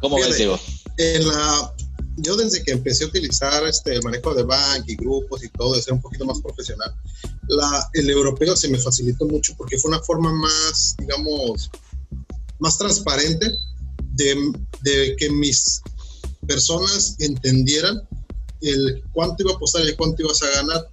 ¿Cómo 0.00 0.16
ves, 0.16 0.38
Diego? 0.38 0.58
En 0.96 1.28
la, 1.28 1.74
yo 2.16 2.36
desde 2.36 2.62
que 2.62 2.72
empecé 2.72 3.04
a 3.04 3.08
utilizar 3.08 3.66
este, 3.66 3.94
el 3.94 4.02
manejo 4.02 4.34
de 4.34 4.42
bank 4.42 4.84
y 4.86 4.96
grupos 4.96 5.44
y 5.44 5.48
todo, 5.50 5.74
de 5.74 5.82
ser 5.82 5.92
un 5.92 6.00
poquito 6.00 6.24
más 6.24 6.40
profesional, 6.40 6.94
la, 7.48 7.90
el 7.92 8.08
europeo 8.08 8.56
se 8.56 8.68
me 8.68 8.78
facilitó 8.78 9.26
mucho 9.26 9.54
porque 9.56 9.78
fue 9.78 9.90
una 9.90 10.00
forma 10.00 10.32
más, 10.32 10.94
digamos, 10.98 11.70
más 12.58 12.78
transparente 12.78 13.50
de, 14.82 15.16
que 15.16 15.30
mis 15.30 15.82
personas 16.46 17.16
entendieran 17.20 18.00
el 18.60 19.02
cuánto 19.12 19.42
iba 19.42 19.52
a 19.52 19.56
apostar 19.56 19.86
y 19.88 19.94
cuánto 19.96 20.22
ibas 20.22 20.42
a 20.42 20.50
ganar, 20.50 20.88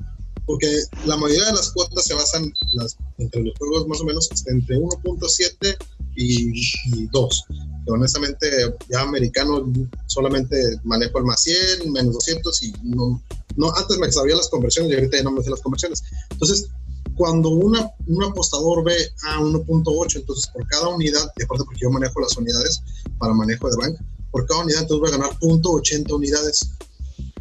porque 0.45 0.83
la 1.05 1.17
mayoría 1.17 1.45
de 1.45 1.53
las 1.53 1.71
cuotas 1.71 2.05
se 2.05 2.13
basan 2.13 2.53
las, 2.73 2.97
entre 3.17 3.43
los 3.43 3.57
juegos 3.57 3.87
más 3.87 4.01
o 4.01 4.05
menos 4.05 4.29
entre 4.45 4.77
1.7 4.77 5.77
y, 6.15 7.07
2. 7.11 7.43
honestamente, 7.87 8.47
ya 8.89 9.01
americano 9.01 9.71
solamente 10.07 10.57
manejo 10.83 11.19
el 11.19 11.25
más 11.25 11.41
100, 11.41 11.91
menos 11.91 12.13
200 12.13 12.63
y 12.63 12.73
no, 12.83 13.21
no 13.55 13.75
antes 13.75 13.97
me 13.97 14.11
sabía 14.11 14.35
las 14.35 14.49
conversiones 14.49 14.91
y 14.91 14.95
ahorita 14.95 15.17
ya 15.17 15.23
no 15.23 15.31
me 15.31 15.43
sé 15.43 15.49
las 15.49 15.61
conversiones. 15.61 16.03
Entonces, 16.31 16.69
cuando 17.17 17.49
una, 17.49 17.89
un 18.05 18.23
apostador 18.23 18.83
ve 18.83 18.95
a 19.23 19.39
1.8, 19.39 20.17
entonces 20.17 20.47
por 20.53 20.65
cada 20.67 20.87
unidad, 20.89 21.33
de 21.35 21.43
acuerdo 21.43 21.65
porque 21.65 21.81
yo 21.81 21.89
manejo 21.89 22.21
las 22.21 22.37
unidades 22.37 22.81
para 23.17 23.33
manejo 23.33 23.69
de 23.69 23.77
banca, 23.77 24.05
por 24.31 24.45
cada 24.45 24.61
unidad 24.61 24.83
entonces 24.83 25.01
voy 25.01 25.09
a 25.09 25.17
ganar 25.17 25.39
0.80 25.39 26.13
unidades. 26.13 26.69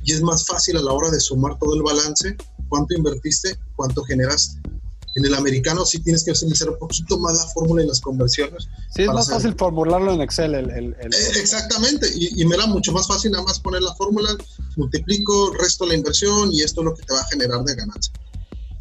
Y 0.02 0.12
es 0.12 0.22
más 0.22 0.46
fácil 0.46 0.76
a 0.78 0.82
la 0.82 0.92
hora 0.92 1.10
de 1.10 1.20
sumar 1.20 1.58
todo 1.58 1.74
el 1.74 1.82
balance, 1.82 2.36
cuánto 2.68 2.94
invertiste, 2.94 3.58
cuánto 3.74 4.02
generaste. 4.04 4.60
En 5.16 5.24
el 5.24 5.34
americano 5.34 5.84
sí 5.84 5.98
tienes 5.98 6.24
que 6.24 6.30
utilizar 6.30 6.70
un 6.70 6.78
poquito 6.78 7.18
más 7.18 7.36
la 7.36 7.46
fórmula 7.48 7.82
y 7.82 7.86
las 7.86 8.00
conversiones. 8.00 8.68
Sí, 8.94 9.02
es 9.02 9.08
más 9.08 9.28
fácil 9.28 9.54
formularlo 9.58 10.12
en 10.12 10.20
Excel. 10.20 10.54
El, 10.54 10.70
el, 10.70 10.92
eh, 10.92 11.08
exactamente, 11.40 12.06
y, 12.14 12.40
y, 12.40 12.44
me 12.44 12.54
era 12.54 12.66
mucho 12.66 12.92
más 12.92 13.06
fácil 13.06 13.32
nada 13.32 13.42
más 13.44 13.58
poner 13.58 13.82
la 13.82 13.94
fórmula, 13.94 14.28
multiplico, 14.76 15.52
resto 15.54 15.86
la 15.86 15.94
inversión 15.94 16.52
y 16.52 16.62
esto 16.62 16.82
es 16.82 16.84
lo 16.84 16.94
que 16.94 17.02
te 17.02 17.14
va 17.14 17.20
a 17.20 17.26
generar 17.28 17.64
de 17.64 17.74
ganancia. 17.74 18.12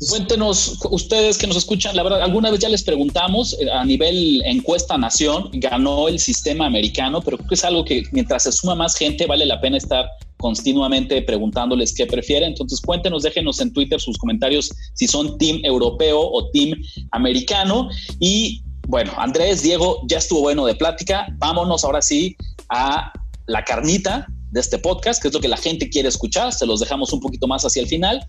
Cuéntenos, 0.10 0.78
ustedes 0.92 1.38
que 1.38 1.48
nos 1.48 1.58
escuchan, 1.58 1.96
la 1.96 2.04
verdad, 2.04 2.22
alguna 2.22 2.52
vez 2.52 2.60
ya 2.60 2.70
les 2.70 2.84
preguntamos 2.84 3.58
eh, 3.60 3.70
a 3.72 3.84
nivel 3.86 4.42
encuesta 4.46 4.98
nación, 4.98 5.50
ganó 5.54 6.08
el 6.08 6.20
sistema 6.20 6.66
americano, 6.66 7.22
pero 7.22 7.38
creo 7.38 7.50
que 7.50 7.56
es 7.56 7.64
algo 7.64 7.86
que 7.86 8.04
mientras 8.12 8.44
se 8.44 8.52
suma 8.52 8.76
más 8.76 8.96
gente 8.96 9.26
vale 9.26 9.46
la 9.46 9.60
pena 9.62 9.78
estar 9.78 10.06
continuamente 10.38 11.22
preguntándoles 11.22 11.94
qué 11.94 12.06
prefieren. 12.06 12.50
Entonces 12.50 12.82
cuéntenos, 12.82 13.24
déjenos 13.24 13.60
en 13.62 13.74
Twitter 13.74 14.00
sus 14.00 14.18
comentarios 14.18 14.72
si 14.94 15.08
son 15.08 15.38
team 15.38 15.60
europeo 15.64 16.20
o 16.20 16.50
team 16.52 16.80
americano. 17.12 17.90
Y 18.20 18.62
bueno, 18.88 19.12
Andrés, 19.18 19.64
Diego, 19.64 20.02
ya 20.08 20.18
estuvo 20.18 20.42
bueno 20.42 20.66
de 20.66 20.76
plática. 20.76 21.28
Vámonos 21.38 21.84
ahora 21.84 22.02
sí 22.02 22.36
a 22.70 23.12
la 23.48 23.64
carnita 23.64 24.28
de 24.56 24.62
este 24.62 24.80
podcast, 24.80 25.22
que 25.22 25.28
es 25.28 25.34
lo 25.34 25.42
que 25.42 25.50
la 25.50 25.58
gente 25.58 25.90
quiere 25.90 26.08
escuchar. 26.08 26.54
Se 26.54 26.66
los 26.66 26.80
dejamos 26.80 27.12
un 27.12 27.20
poquito 27.20 27.46
más 27.46 27.64
hacia 27.66 27.82
el 27.82 27.90
final. 27.90 28.26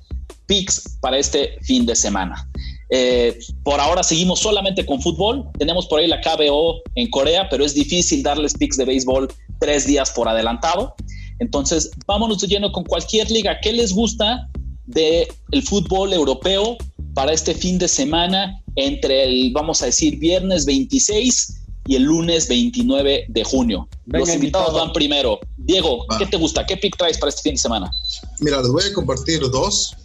Picks 0.46 0.98
para 1.00 1.18
este 1.18 1.56
fin 1.62 1.86
de 1.86 1.94
semana. 1.94 2.50
Eh, 2.90 3.38
por 3.62 3.78
ahora 3.80 4.02
seguimos 4.02 4.40
solamente 4.40 4.84
con 4.84 5.00
fútbol. 5.00 5.44
Tenemos 5.56 5.86
por 5.86 6.00
ahí 6.00 6.08
la 6.08 6.20
KBO 6.20 6.82
en 6.96 7.08
Corea, 7.10 7.48
pero 7.48 7.64
es 7.64 7.74
difícil 7.74 8.24
darles 8.24 8.54
picks 8.54 8.76
de 8.76 8.84
béisbol 8.84 9.28
tres 9.60 9.86
días 9.86 10.10
por 10.10 10.28
adelantado. 10.28 10.96
Entonces, 11.38 11.92
vámonos 12.08 12.40
de 12.40 12.48
lleno 12.48 12.72
con 12.72 12.82
cualquier 12.82 13.30
liga. 13.30 13.60
¿Qué 13.62 13.72
les 13.72 13.92
gusta 13.92 14.48
del 14.86 15.28
el 15.52 15.62
fútbol 15.62 16.12
europeo 16.12 16.76
para 17.14 17.32
este 17.32 17.54
fin 17.54 17.78
de 17.78 17.86
semana 17.86 18.60
entre 18.74 19.22
el, 19.22 19.52
vamos 19.52 19.80
a 19.80 19.86
decir, 19.86 20.18
viernes 20.18 20.66
26 20.66 21.66
y 21.86 21.96
el 21.96 22.02
lunes 22.02 22.48
29 22.48 23.26
de 23.28 23.44
junio. 23.44 23.88
Los 24.06 24.32
invitados 24.32 24.74
van 24.74 24.92
primero. 24.92 25.38
Diego, 25.66 26.06
¿qué 26.18 26.26
te 26.26 26.36
gusta? 26.36 26.64
¿Qué 26.64 26.76
pick 26.76 26.96
traes 26.96 27.18
para 27.18 27.30
este 27.30 27.42
fin 27.42 27.54
de 27.54 27.58
semana? 27.58 27.90
Mira, 28.38 28.62
les 28.62 28.70
voy 28.70 28.84
a 28.84 28.94
compartir 28.94 29.40
dos, 29.50 29.96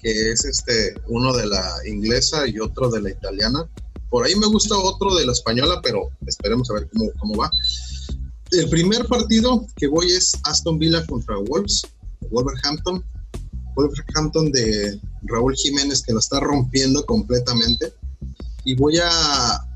que 0.00 0.32
es 0.32 0.46
este 0.46 0.94
uno 1.08 1.34
de 1.34 1.46
la 1.46 1.76
inglesa 1.86 2.48
y 2.48 2.58
otro 2.58 2.88
de 2.88 3.02
la 3.02 3.10
italiana. 3.10 3.68
Por 4.08 4.24
ahí 4.24 4.34
me 4.34 4.46
gusta 4.46 4.78
otro 4.78 5.14
de 5.14 5.26
la 5.26 5.32
española, 5.32 5.78
pero 5.82 6.08
esperemos 6.26 6.70
a 6.70 6.74
ver 6.74 6.88
cómo, 6.90 7.10
cómo 7.18 7.36
va. 7.36 7.50
El 8.52 8.70
primer 8.70 9.06
partido 9.06 9.66
que 9.76 9.88
voy 9.88 10.10
es 10.10 10.32
Aston 10.44 10.78
Villa 10.78 11.04
contra 11.06 11.36
Wolves, 11.36 11.82
Wolverhampton. 12.30 13.04
Wolverhampton 13.76 14.50
de 14.52 14.98
Raúl 15.24 15.54
Jiménez 15.54 16.02
que 16.02 16.14
lo 16.14 16.18
está 16.18 16.40
rompiendo 16.40 17.04
completamente. 17.04 17.92
Y 18.64 18.74
voy 18.74 18.98
a 18.98 19.66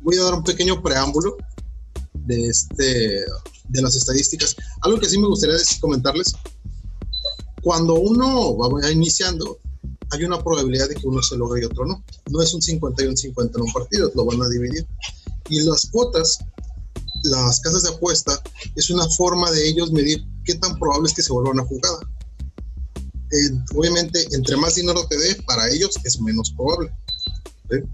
voy 0.00 0.16
a 0.16 0.24
dar 0.24 0.34
un 0.34 0.42
pequeño 0.42 0.82
preámbulo 0.82 1.36
de, 2.26 2.46
este, 2.46 3.24
de 3.68 3.82
las 3.82 3.96
estadísticas. 3.96 4.56
Algo 4.82 4.98
que 4.98 5.08
sí 5.08 5.18
me 5.18 5.28
gustaría 5.28 5.56
comentarles, 5.80 6.34
cuando 7.62 7.94
uno 7.94 8.56
va 8.56 8.90
iniciando, 8.90 9.58
hay 10.10 10.24
una 10.24 10.42
probabilidad 10.42 10.88
de 10.88 10.96
que 10.96 11.06
uno 11.06 11.22
se 11.22 11.36
logre 11.36 11.62
y 11.62 11.64
otro 11.64 11.86
no. 11.86 12.04
No 12.30 12.42
es 12.42 12.52
un 12.52 12.60
50 12.60 13.04
y 13.04 13.06
un 13.06 13.16
50 13.16 13.58
en 13.58 13.64
un 13.64 13.72
partido, 13.72 14.10
lo 14.14 14.24
van 14.24 14.42
a 14.42 14.48
dividir. 14.48 14.86
Y 15.48 15.60
las 15.60 15.86
cuotas, 15.86 16.38
las 17.24 17.60
casas 17.60 17.84
de 17.84 17.90
apuesta, 17.90 18.42
es 18.76 18.90
una 18.90 19.08
forma 19.10 19.50
de 19.50 19.68
ellos 19.68 19.92
medir 19.92 20.24
qué 20.44 20.56
tan 20.56 20.78
probable 20.78 21.08
es 21.08 21.14
que 21.14 21.22
se 21.22 21.32
vuelva 21.32 21.52
una 21.52 21.64
jugada. 21.64 21.98
Eh, 23.30 23.50
obviamente, 23.74 24.26
entre 24.32 24.56
más 24.56 24.74
dinero 24.74 25.06
te 25.08 25.16
dé, 25.16 25.36
para 25.46 25.68
ellos 25.70 25.94
es 26.04 26.20
menos 26.20 26.52
probable 26.52 26.92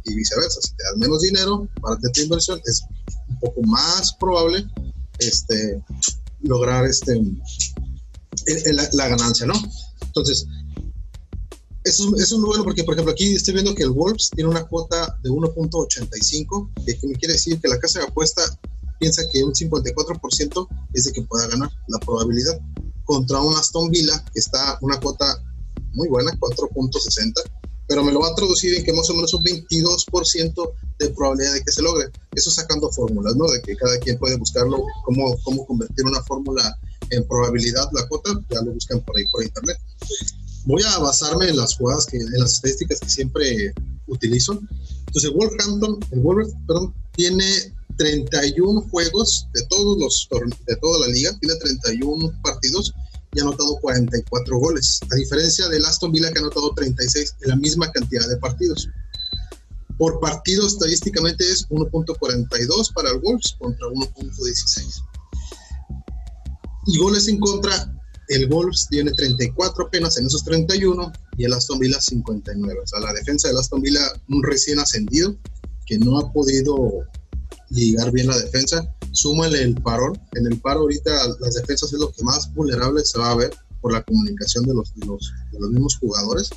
y 0.04 0.14
viceversa. 0.14 0.60
Si 0.62 0.70
te 0.70 0.82
das 0.84 0.96
menos 0.96 1.20
dinero 1.20 1.68
para 1.80 1.96
tu 1.98 2.20
inversión, 2.20 2.60
es 2.64 2.82
poco 3.38 3.62
más 3.62 4.12
probable 4.14 4.66
este, 5.18 5.82
lograr 6.40 6.84
este, 6.86 7.20
la, 8.92 9.08
ganancia, 9.08 9.46
¿no? 9.46 9.54
Entonces, 10.02 10.46
eso, 11.84 12.14
es 12.16 12.32
muy 12.32 12.46
bueno 12.46 12.64
porque, 12.64 12.84
por 12.84 12.94
ejemplo, 12.94 13.12
aquí 13.12 13.34
estoy 13.34 13.54
viendo 13.54 13.74
que 13.74 13.82
el 13.82 13.90
Wolves 13.90 14.30
tiene 14.34 14.50
una 14.50 14.64
cuota 14.64 15.18
de 15.22 15.30
1.85, 15.30 16.70
que 16.84 17.06
me 17.06 17.14
quiere 17.14 17.34
decir 17.34 17.60
que 17.60 17.68
la 17.68 17.78
casa 17.78 18.00
de 18.00 18.06
apuesta 18.06 18.42
piensa 18.98 19.22
que 19.32 19.44
un 19.44 19.52
54% 19.52 20.68
es 20.92 21.04
de 21.04 21.12
que 21.12 21.22
pueda 21.22 21.46
ganar 21.48 21.70
la 21.88 21.98
probabilidad 22.00 22.60
contra 23.04 23.40
un 23.40 23.54
Aston 23.54 23.90
Villa 23.90 24.22
que 24.32 24.40
está 24.40 24.78
una 24.82 24.98
cuota 25.00 25.42
muy 25.94 26.08
buena, 26.08 26.32
4.60 26.32 27.32
pero 27.88 28.04
me 28.04 28.12
lo 28.12 28.20
va 28.20 28.28
a 28.28 28.34
traducir 28.34 28.74
en 28.74 28.84
que 28.84 28.92
más 28.92 29.08
o 29.08 29.14
menos 29.14 29.32
un 29.32 29.42
22% 29.42 30.72
de 30.98 31.10
probabilidad 31.10 31.54
de 31.54 31.64
que 31.64 31.72
se 31.72 31.82
logre. 31.82 32.10
Eso 32.32 32.50
sacando 32.50 32.92
fórmulas, 32.92 33.34
¿no? 33.34 33.46
De 33.46 33.62
que 33.62 33.74
cada 33.76 33.98
quien 33.98 34.18
puede 34.18 34.36
buscarlo, 34.36 34.84
cómo, 35.04 35.34
cómo 35.42 35.66
convertir 35.66 36.04
una 36.04 36.22
fórmula 36.24 36.78
en 37.10 37.26
probabilidad, 37.26 37.88
la 37.92 38.06
cuota, 38.06 38.30
ya 38.50 38.60
lo 38.60 38.72
buscan 38.72 39.00
por 39.00 39.16
ahí 39.16 39.24
por 39.32 39.42
internet. 39.42 39.78
Voy 40.66 40.82
a 40.82 40.98
basarme 40.98 41.48
en 41.48 41.56
las 41.56 41.76
jugadas, 41.76 42.04
que, 42.04 42.18
en 42.18 42.38
las 42.38 42.54
estadísticas 42.54 43.00
que 43.00 43.08
siempre 43.08 43.72
utilizo. 44.06 44.60
Entonces, 45.06 45.32
Wolverhampton, 45.32 45.98
el 46.10 46.20
Wolverhampton, 46.20 46.66
perdón, 46.66 46.94
tiene 47.12 47.74
31 47.96 48.82
juegos 48.90 49.46
de 49.54 49.62
todos 49.64 49.98
los 49.98 50.28
de 50.66 50.76
toda 50.76 51.06
la 51.06 51.12
liga, 51.12 51.36
tiene 51.40 51.56
31 51.56 52.32
partidos 52.42 52.92
y 53.32 53.40
ha 53.40 53.42
anotado 53.42 53.76
44 53.80 54.58
goles, 54.58 55.00
a 55.10 55.14
diferencia 55.16 55.68
del 55.68 55.84
Aston 55.84 56.12
Villa 56.12 56.30
que 56.30 56.38
ha 56.38 56.42
anotado 56.42 56.72
36 56.74 57.36
en 57.42 57.48
la 57.48 57.56
misma 57.56 57.90
cantidad 57.92 58.28
de 58.28 58.36
partidos. 58.36 58.88
Por 59.98 60.20
partido 60.20 60.66
estadísticamente 60.66 61.44
es 61.44 61.68
1.42 61.68 62.92
para 62.94 63.10
el 63.10 63.18
Wolves 63.18 63.56
contra 63.58 63.86
1.16. 63.88 65.04
Y 66.86 66.98
goles 66.98 67.28
en 67.28 67.38
contra, 67.38 67.92
el 68.28 68.48
Wolves 68.48 68.86
tiene 68.88 69.12
34 69.12 69.86
apenas 69.86 70.16
en 70.18 70.26
esos 70.26 70.44
31 70.44 71.12
y 71.36 71.44
el 71.44 71.52
Aston 71.52 71.78
Villa 71.78 72.00
59. 72.00 72.80
O 72.82 72.86
sea, 72.86 73.00
la 73.00 73.12
defensa 73.12 73.48
del 73.48 73.58
Aston 73.58 73.82
Villa, 73.82 74.00
un 74.28 74.42
recién 74.42 74.78
ascendido 74.78 75.36
que 75.86 75.98
no 75.98 76.18
ha 76.18 76.32
podido 76.32 77.04
ligar 77.70 78.10
bien 78.12 78.26
la 78.26 78.38
defensa 78.38 78.88
súmale 79.12 79.62
el 79.62 79.74
parón. 79.74 80.20
En 80.32 80.46
el 80.46 80.60
paro 80.60 80.80
ahorita 80.80 81.10
las 81.40 81.54
defensas 81.54 81.92
es 81.92 81.98
lo 81.98 82.10
que 82.12 82.22
más 82.22 82.52
vulnerable 82.54 83.04
se 83.04 83.18
va 83.18 83.32
a 83.32 83.36
ver 83.36 83.50
por 83.80 83.92
la 83.92 84.02
comunicación 84.02 84.64
de 84.64 84.74
los, 84.74 84.94
de 84.94 85.06
los, 85.06 85.70
mismos 85.70 85.96
jugadores. 85.98 86.50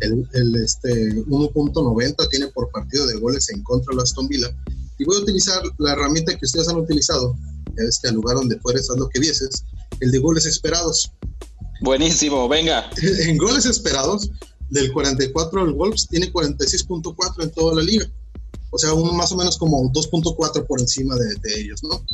El, 0.00 0.28
el 0.32 0.54
este 0.56 1.10
1.90 1.26 2.28
tiene 2.30 2.48
por 2.48 2.70
partido 2.70 3.06
de 3.06 3.18
goles 3.18 3.48
en 3.50 3.62
contra 3.62 3.94
de 3.94 4.02
Aston 4.02 4.28
Villa. 4.28 4.48
Y 4.98 5.04
voy 5.04 5.16
a 5.16 5.20
utilizar 5.20 5.62
la 5.78 5.92
herramienta 5.92 6.36
que 6.36 6.44
ustedes 6.44 6.68
han 6.68 6.76
utilizado, 6.76 7.36
que 7.76 7.84
es 7.84 7.98
que 8.00 8.08
al 8.08 8.14
lugar 8.14 8.36
donde 8.36 8.58
fueres 8.60 8.90
haz 8.90 8.98
lo 8.98 9.08
que 9.08 9.20
vieses, 9.20 9.64
el 10.00 10.10
de 10.10 10.18
goles 10.18 10.44
esperados. 10.46 11.12
Buenísimo, 11.80 12.48
venga. 12.48 12.90
En 13.20 13.38
goles 13.38 13.64
esperados, 13.66 14.30
del 14.70 14.92
44 14.92 15.64
el 15.64 15.72
Wolves 15.72 16.08
tiene 16.08 16.32
46.4 16.32 17.42
en 17.42 17.50
toda 17.52 17.76
la 17.76 17.82
liga 17.82 18.10
o 18.70 18.78
sea, 18.78 18.92
un, 18.94 19.16
más 19.16 19.32
o 19.32 19.36
menos 19.36 19.56
como 19.56 19.90
2.4 19.92 20.66
por 20.66 20.80
encima 20.80 21.14
de, 21.16 21.60
ellos, 21.60 21.82
¿no? 21.82 22.04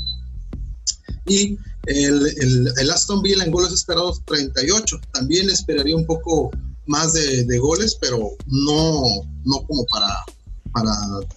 Y 1.26 1.58
el, 1.86 2.72
el, 2.76 2.90
Aston 2.90 3.22
Villa 3.22 3.44
en 3.44 3.50
goles 3.50 3.72
esperados 3.72 4.22
38, 4.26 5.00
también 5.12 5.48
esperaría 5.48 5.96
un 5.96 6.06
poco 6.06 6.50
más 6.86 7.14
de, 7.14 7.58
goles, 7.58 7.96
pero 8.00 8.30
no, 8.46 9.02
no 9.44 9.66
como 9.66 9.84
para, 9.86 10.14
para 10.72 10.92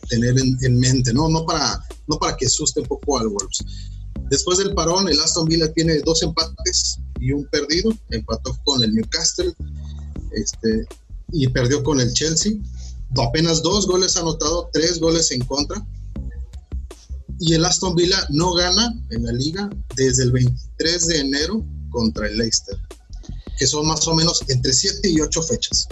tener 0.10 0.36
en, 0.38 0.80
mente, 0.80 1.14
¿no? 1.14 1.30
No, 1.30 1.46
para, 1.46 1.84
no 2.08 2.18
para 2.18 2.36
que 2.36 2.46
asuste 2.46 2.82
un 2.82 2.88
poco 2.88 3.20
al 3.20 3.30
Wolves. 3.30 3.64
Después 4.30 4.58
del 4.58 4.74
parón, 4.74 5.08
el 5.08 5.20
Aston 5.22 5.48
Villa 5.48 5.72
tiene 5.72 6.00
dos 6.00 6.22
empates 6.22 7.00
y 7.20 7.32
un 7.32 7.46
perdido. 7.46 7.94
Empató 8.10 8.58
con 8.66 8.84
el 8.84 8.94
Newcastle 8.94 9.54
este, 10.32 10.86
y 11.32 11.48
perdió 11.48 11.82
con 11.84 12.02
el 12.02 12.12
Chelsea 12.14 12.54
apenas 13.16 13.62
dos 13.62 13.88
goles 13.88 14.18
anotado, 14.18 14.70
tres 14.74 15.00
goles 15.00 15.32
en 15.32 15.42
contra. 15.42 15.86
y 17.40 17.54
el 17.54 17.64
Aston 17.66 17.96
Villa 17.96 18.26
no 18.30 18.54
gana 18.54 18.94
en 19.12 19.24
la 19.24 19.32
liga 19.32 19.70
desde 19.96 20.24
el 20.24 20.32
23 20.32 21.08
de 21.08 21.20
enero 21.20 21.64
contra 21.92 22.28
el 22.28 22.38
Leicester, 22.38 22.76
que 23.60 23.68
son 23.68 23.86
más 23.86 24.08
o 24.08 24.16
menos 24.16 24.44
entre 24.48 24.74
7 24.74 25.08
y 25.08 25.22
8 25.22 25.44
fechas. 25.44 25.88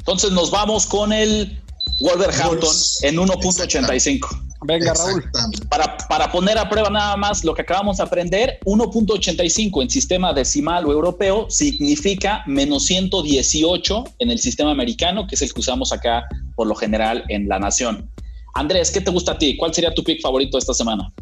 Entonces 0.00 0.30
nos 0.32 0.50
vamos 0.50 0.86
con 0.86 1.12
el 1.12 1.62
Wolverhampton 2.00 2.74
en 3.02 3.16
1.85. 3.16 4.51
Venga, 4.64 4.92
Raúl. 4.94 5.24
Para, 5.68 5.96
para 6.08 6.30
poner 6.30 6.58
a 6.58 6.68
prueba 6.68 6.88
nada 6.90 7.16
más 7.16 7.44
lo 7.44 7.54
que 7.54 7.62
acabamos 7.62 7.96
de 7.96 8.04
aprender, 8.04 8.58
1.85 8.64 9.82
en 9.82 9.90
sistema 9.90 10.32
decimal 10.32 10.86
o 10.86 10.92
europeo 10.92 11.50
significa 11.50 12.42
menos 12.46 12.84
118 12.86 14.04
en 14.18 14.30
el 14.30 14.38
sistema 14.38 14.70
americano, 14.70 15.26
que 15.26 15.34
es 15.34 15.42
el 15.42 15.52
que 15.52 15.60
usamos 15.60 15.92
acá 15.92 16.24
por 16.54 16.66
lo 16.66 16.74
general 16.74 17.24
en 17.28 17.48
la 17.48 17.58
nación. 17.58 18.08
Andrés, 18.54 18.90
¿qué 18.90 19.00
te 19.00 19.10
gusta 19.10 19.32
a 19.32 19.38
ti? 19.38 19.56
¿Cuál 19.56 19.72
sería 19.72 19.94
tu 19.94 20.04
pick 20.04 20.20
favorito 20.20 20.58
esta 20.58 20.74
semana? 20.74 21.12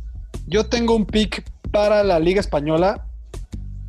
Yo 0.46 0.66
tengo 0.66 0.96
un 0.96 1.06
pick 1.06 1.44
para 1.70 2.02
la 2.02 2.18
Liga 2.18 2.40
Española. 2.40 3.06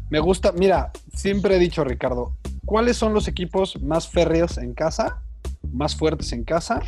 Me 0.10 0.20
gusta, 0.20 0.52
mira, 0.52 0.92
siempre 1.14 1.56
he 1.56 1.60
dicho, 1.60 1.84
Ricardo, 1.84 2.38
¿cuáles 2.66 2.98
son 2.98 3.14
los 3.14 3.28
equipos 3.28 3.82
más 3.82 4.08
férreos 4.08 4.58
en 4.58 4.74
casa? 4.74 5.24
Más 5.72 5.96
fuertes 5.96 6.32
en 6.34 6.44
casa. 6.44 6.82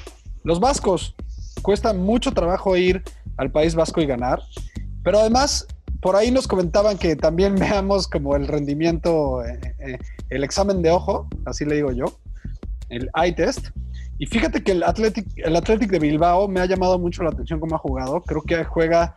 Los 0.44 0.60
vascos. 0.60 1.16
Cuesta 1.64 1.94
mucho 1.94 2.32
trabajo 2.32 2.78
ir 2.78 3.02
al 3.38 3.52
País 3.52 3.74
Vasco 3.74 4.02
y 4.02 4.06
ganar. 4.06 4.42
Pero 5.04 5.20
además, 5.20 5.66
por 6.02 6.16
ahí 6.16 6.30
nos 6.30 6.48
comentaban 6.48 6.98
que 6.98 7.16
también 7.16 7.56
veamos 7.60 8.08
como 8.08 8.36
el 8.36 8.48
rendimiento, 8.48 9.44
eh, 9.44 9.60
eh, 9.80 9.98
el 10.30 10.44
examen 10.44 10.82
de 10.84 10.92
ojo, 10.92 11.28
así 11.46 11.66
le 11.66 11.76
digo 11.76 11.92
yo, 11.92 12.06
el 12.90 13.10
eye 13.16 13.34
test. 13.34 13.70
Y 14.20 14.28
fíjate 14.28 14.64
que 14.64 14.74
el 14.74 14.84
Athletic, 14.84 15.26
el 15.38 15.56
Athletic 15.56 15.90
de 15.90 16.00
Bilbao 16.00 16.48
me 16.48 16.60
ha 16.60 16.66
llamado 16.66 17.00
mucho 17.00 17.24
la 17.24 17.30
atención 17.30 17.60
cómo 17.60 17.76
ha 17.76 17.80
jugado. 17.80 18.22
Creo 18.22 18.42
que 18.44 18.64
juega, 18.64 19.16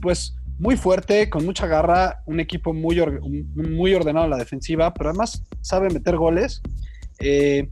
pues, 0.00 0.36
muy 0.58 0.76
fuerte, 0.76 1.28
con 1.28 1.44
mucha 1.44 1.66
garra, 1.66 2.22
un 2.26 2.40
equipo 2.40 2.72
muy, 2.72 3.02
muy 3.54 3.94
ordenado 3.94 4.24
en 4.26 4.30
la 4.30 4.38
defensiva, 4.38 4.94
pero 4.94 5.10
además 5.10 5.42
sabe 5.60 5.90
meter 5.90 6.16
goles. 6.16 6.62
Eh, 7.18 7.68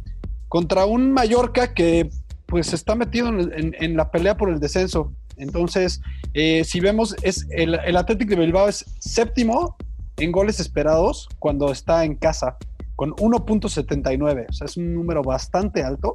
contra 0.49 0.85
un 0.85 1.12
Mallorca 1.12 1.75
que, 1.75 2.11
pues, 2.47 2.72
está 2.72 2.95
metido 2.95 3.28
en, 3.28 3.97
la 3.97 4.11
pelea 4.11 4.36
por 4.36 4.51
el 4.51 4.61
descenso. 4.61 5.12
Entonces, 5.36 6.01
eh, 6.32 6.64
si 6.64 6.80
vemos, 6.80 7.16
es 7.22 7.47
el, 7.51 7.74
el 7.74 7.97
Athletic 7.97 8.28
de 8.28 8.36
Bilbao 8.36 8.68
es 8.68 8.84
séptimo 8.99 9.76
en 10.16 10.30
goles 10.30 10.61
esperados 10.61 11.28
cuando 11.38 11.72
está 11.72 12.05
en 12.05 12.14
casa, 12.14 12.57
con 12.97 13.12
1.79. 13.12 14.47
O 14.49 14.53
sea, 14.53 14.64
es 14.66 14.76
un 14.76 14.95
número 14.95 15.22
bastante 15.22 15.82
alto 15.82 16.14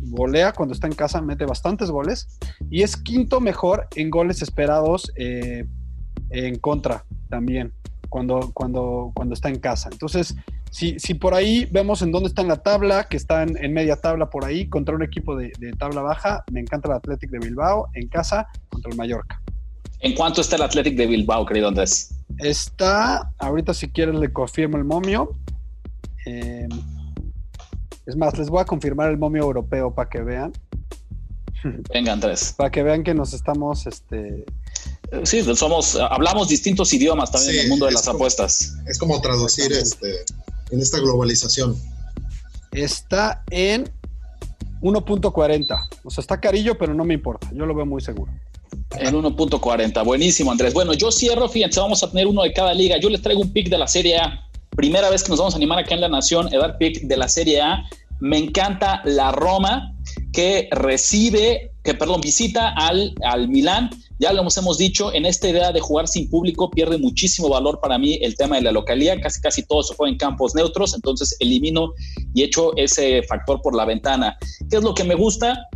golea 0.00 0.52
cuando 0.52 0.74
está 0.74 0.86
en 0.86 0.94
casa, 0.94 1.20
mete 1.20 1.44
bastantes 1.44 1.90
goles 1.90 2.28
y 2.70 2.82
es 2.82 2.96
quinto 2.96 3.40
mejor 3.40 3.88
en 3.96 4.10
goles 4.10 4.42
esperados 4.42 5.12
eh, 5.16 5.66
en 6.30 6.58
contra 6.58 7.04
también 7.28 7.72
cuando, 8.08 8.50
cuando, 8.54 9.12
cuando 9.14 9.34
está 9.34 9.48
en 9.48 9.58
casa. 9.58 9.88
Entonces, 9.92 10.34
si, 10.70 10.98
si 10.98 11.14
por 11.14 11.34
ahí 11.34 11.66
vemos 11.70 12.02
en 12.02 12.12
dónde 12.12 12.28
está 12.28 12.42
en 12.42 12.48
la 12.48 12.62
tabla, 12.62 13.08
que 13.08 13.16
está 13.16 13.42
en, 13.42 13.72
media 13.72 13.96
tabla 13.96 14.30
por 14.30 14.44
ahí, 14.44 14.68
contra 14.68 14.94
un 14.94 15.02
equipo 15.02 15.36
de, 15.36 15.50
tabla 15.78 16.02
baja, 16.02 16.44
me 16.52 16.60
encanta 16.60 16.88
el 16.88 16.94
Athletic 16.94 17.30
de 17.30 17.38
Bilbao 17.38 17.88
en 17.94 18.08
casa 18.08 18.46
contra 18.68 18.90
el 18.90 18.96
Mallorca. 18.96 19.40
¿En 20.00 20.14
cuánto 20.14 20.40
está 20.40 20.56
el 20.56 20.62
Athletic 20.62 20.94
de 20.96 21.06
Bilbao, 21.06 21.44
querido 21.46 21.68
Andrés? 21.68 22.14
Está, 22.38 23.32
ahorita 23.38 23.74
si 23.74 23.88
quieres 23.88 24.14
le 24.14 24.32
confirmo 24.32 24.76
el 24.76 24.84
momio. 24.84 25.36
Eh, 26.26 26.68
es 28.06 28.16
más, 28.16 28.38
les 28.38 28.48
voy 28.48 28.60
a 28.60 28.64
confirmar 28.64 29.10
el 29.10 29.18
momio 29.18 29.42
europeo 29.42 29.92
para 29.94 30.08
que 30.08 30.20
vean. 30.22 30.52
Venga, 31.92 32.12
Andrés. 32.12 32.54
Para 32.56 32.70
que 32.70 32.82
vean 32.82 33.02
que 33.02 33.14
nos 33.14 33.32
estamos, 33.32 33.86
este... 33.86 34.44
Sí, 35.24 35.42
somos, 35.56 35.96
hablamos 35.96 36.48
distintos 36.48 36.92
idiomas 36.92 37.32
también 37.32 37.56
en 37.56 37.60
el 37.62 37.68
mundo 37.70 37.86
de 37.86 37.92
las 37.92 38.06
apuestas. 38.06 38.76
Es 38.86 38.98
como 38.98 39.20
traducir 39.20 39.72
este, 39.72 40.24
en 40.70 40.80
esta 40.80 40.98
globalización. 40.98 41.76
Está 42.72 43.42
en 43.50 43.90
1.40. 44.80 45.88
O 46.04 46.10
sea, 46.10 46.22
está 46.22 46.40
carillo, 46.40 46.76
pero 46.78 46.94
no 46.94 47.04
me 47.04 47.14
importa. 47.14 47.50
Yo 47.52 47.66
lo 47.66 47.74
veo 47.74 47.86
muy 47.86 48.00
seguro. 48.00 48.32
En 48.98 49.14
1.40. 49.14 50.04
Buenísimo, 50.04 50.50
Andrés. 50.50 50.74
Bueno, 50.74 50.92
yo 50.92 51.10
cierro, 51.10 51.48
fíjense, 51.48 51.80
vamos 51.80 52.02
a 52.02 52.10
tener 52.10 52.26
uno 52.26 52.42
de 52.42 52.52
cada 52.52 52.74
liga. 52.74 52.98
Yo 53.00 53.08
les 53.08 53.22
traigo 53.22 53.40
un 53.40 53.52
pick 53.52 53.68
de 53.68 53.78
la 53.78 53.86
Serie 53.86 54.18
A. 54.18 54.44
Primera 54.70 55.10
vez 55.10 55.22
que 55.24 55.30
nos 55.30 55.38
vamos 55.38 55.54
a 55.54 55.56
animar 55.56 55.78
acá 55.78 55.94
en 55.94 56.02
La 56.02 56.08
Nación, 56.08 56.52
a 56.54 56.58
dar 56.58 56.78
pick 56.78 57.02
de 57.02 57.16
la 57.16 57.28
Serie 57.28 57.60
A. 57.60 57.84
Me 58.20 58.38
encanta 58.38 59.02
la 59.04 59.32
Roma 59.32 59.94
que 60.32 60.68
recibe, 60.72 61.72
que 61.88 61.94
perdón, 61.94 62.20
visita 62.20 62.74
al, 62.76 63.14
al 63.24 63.48
Milán. 63.48 63.88
Ya 64.18 64.34
lo 64.34 64.42
hemos 64.42 64.76
dicho, 64.76 65.14
en 65.14 65.24
esta 65.24 65.48
idea 65.48 65.72
de 65.72 65.80
jugar 65.80 66.06
sin 66.06 66.28
público 66.28 66.70
pierde 66.70 66.98
muchísimo 66.98 67.48
valor 67.48 67.80
para 67.80 67.96
mí 67.96 68.18
el 68.20 68.36
tema 68.36 68.56
de 68.56 68.62
la 68.62 68.72
localidad. 68.72 69.16
Casi 69.22 69.40
casi 69.40 69.62
todo 69.62 69.82
se 69.82 69.94
fue 69.94 70.10
en 70.10 70.18
campos 70.18 70.54
neutros, 70.54 70.94
entonces 70.94 71.34
elimino 71.40 71.94
y 72.34 72.42
echo 72.42 72.76
ese 72.76 73.22
factor 73.22 73.62
por 73.62 73.74
la 73.74 73.86
ventana. 73.86 74.36
¿Qué 74.68 74.76
es 74.76 74.82
lo 74.82 74.92
que 74.92 75.02
me 75.02 75.14
gusta? 75.14 75.66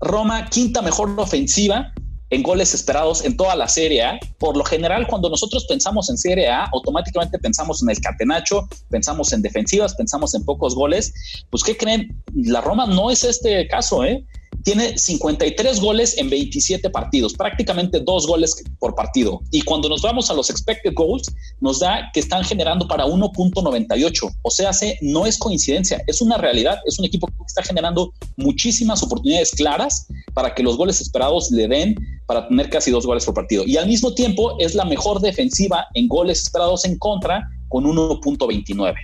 Roma, 0.00 0.48
quinta 0.48 0.80
mejor 0.80 1.10
ofensiva, 1.20 1.92
en 2.30 2.42
goles 2.42 2.72
esperados 2.72 3.22
en 3.22 3.36
toda 3.36 3.54
la 3.54 3.68
Serie 3.68 4.02
A. 4.02 4.18
Por 4.38 4.56
lo 4.56 4.64
general, 4.64 5.06
cuando 5.06 5.28
nosotros 5.28 5.66
pensamos 5.68 6.08
en 6.08 6.16
Serie 6.16 6.48
A, 6.48 6.64
automáticamente 6.72 7.38
pensamos 7.38 7.82
en 7.82 7.90
el 7.90 8.00
catenacho, 8.00 8.66
pensamos 8.88 9.34
en 9.34 9.42
defensivas, 9.42 9.94
pensamos 9.94 10.34
en 10.34 10.46
pocos 10.46 10.74
goles. 10.74 11.12
Pues, 11.50 11.62
¿qué 11.62 11.76
creen? 11.76 12.22
La 12.34 12.62
Roma 12.62 12.86
no 12.86 13.10
es 13.10 13.22
este 13.22 13.68
caso, 13.68 14.02
¿eh? 14.02 14.24
Tiene 14.68 14.98
53 14.98 15.80
goles 15.80 16.18
en 16.18 16.28
27 16.28 16.90
partidos, 16.90 17.32
prácticamente 17.32 18.00
dos 18.00 18.26
goles 18.26 18.54
por 18.78 18.94
partido. 18.94 19.40
Y 19.50 19.62
cuando 19.62 19.88
nos 19.88 20.02
vamos 20.02 20.30
a 20.30 20.34
los 20.34 20.50
expected 20.50 20.92
goals, 20.92 21.34
nos 21.62 21.80
da 21.80 22.10
que 22.12 22.20
están 22.20 22.44
generando 22.44 22.86
para 22.86 23.06
1.98. 23.06 24.36
O 24.42 24.50
sea, 24.50 24.72
no 25.00 25.24
es 25.24 25.38
coincidencia, 25.38 26.04
es 26.06 26.20
una 26.20 26.36
realidad. 26.36 26.76
Es 26.84 26.98
un 26.98 27.06
equipo 27.06 27.28
que 27.28 27.32
está 27.46 27.62
generando 27.62 28.12
muchísimas 28.36 29.02
oportunidades 29.02 29.52
claras 29.52 30.06
para 30.34 30.54
que 30.54 30.62
los 30.62 30.76
goles 30.76 31.00
esperados 31.00 31.50
le 31.50 31.66
den 31.66 31.94
para 32.26 32.46
tener 32.46 32.68
casi 32.68 32.90
dos 32.90 33.06
goles 33.06 33.24
por 33.24 33.32
partido. 33.32 33.64
Y 33.66 33.78
al 33.78 33.86
mismo 33.86 34.12
tiempo 34.12 34.54
es 34.58 34.74
la 34.74 34.84
mejor 34.84 35.22
defensiva 35.22 35.86
en 35.94 36.08
goles 36.08 36.42
esperados 36.42 36.84
en 36.84 36.98
contra 36.98 37.48
con 37.70 37.84
1.29. 37.84 38.94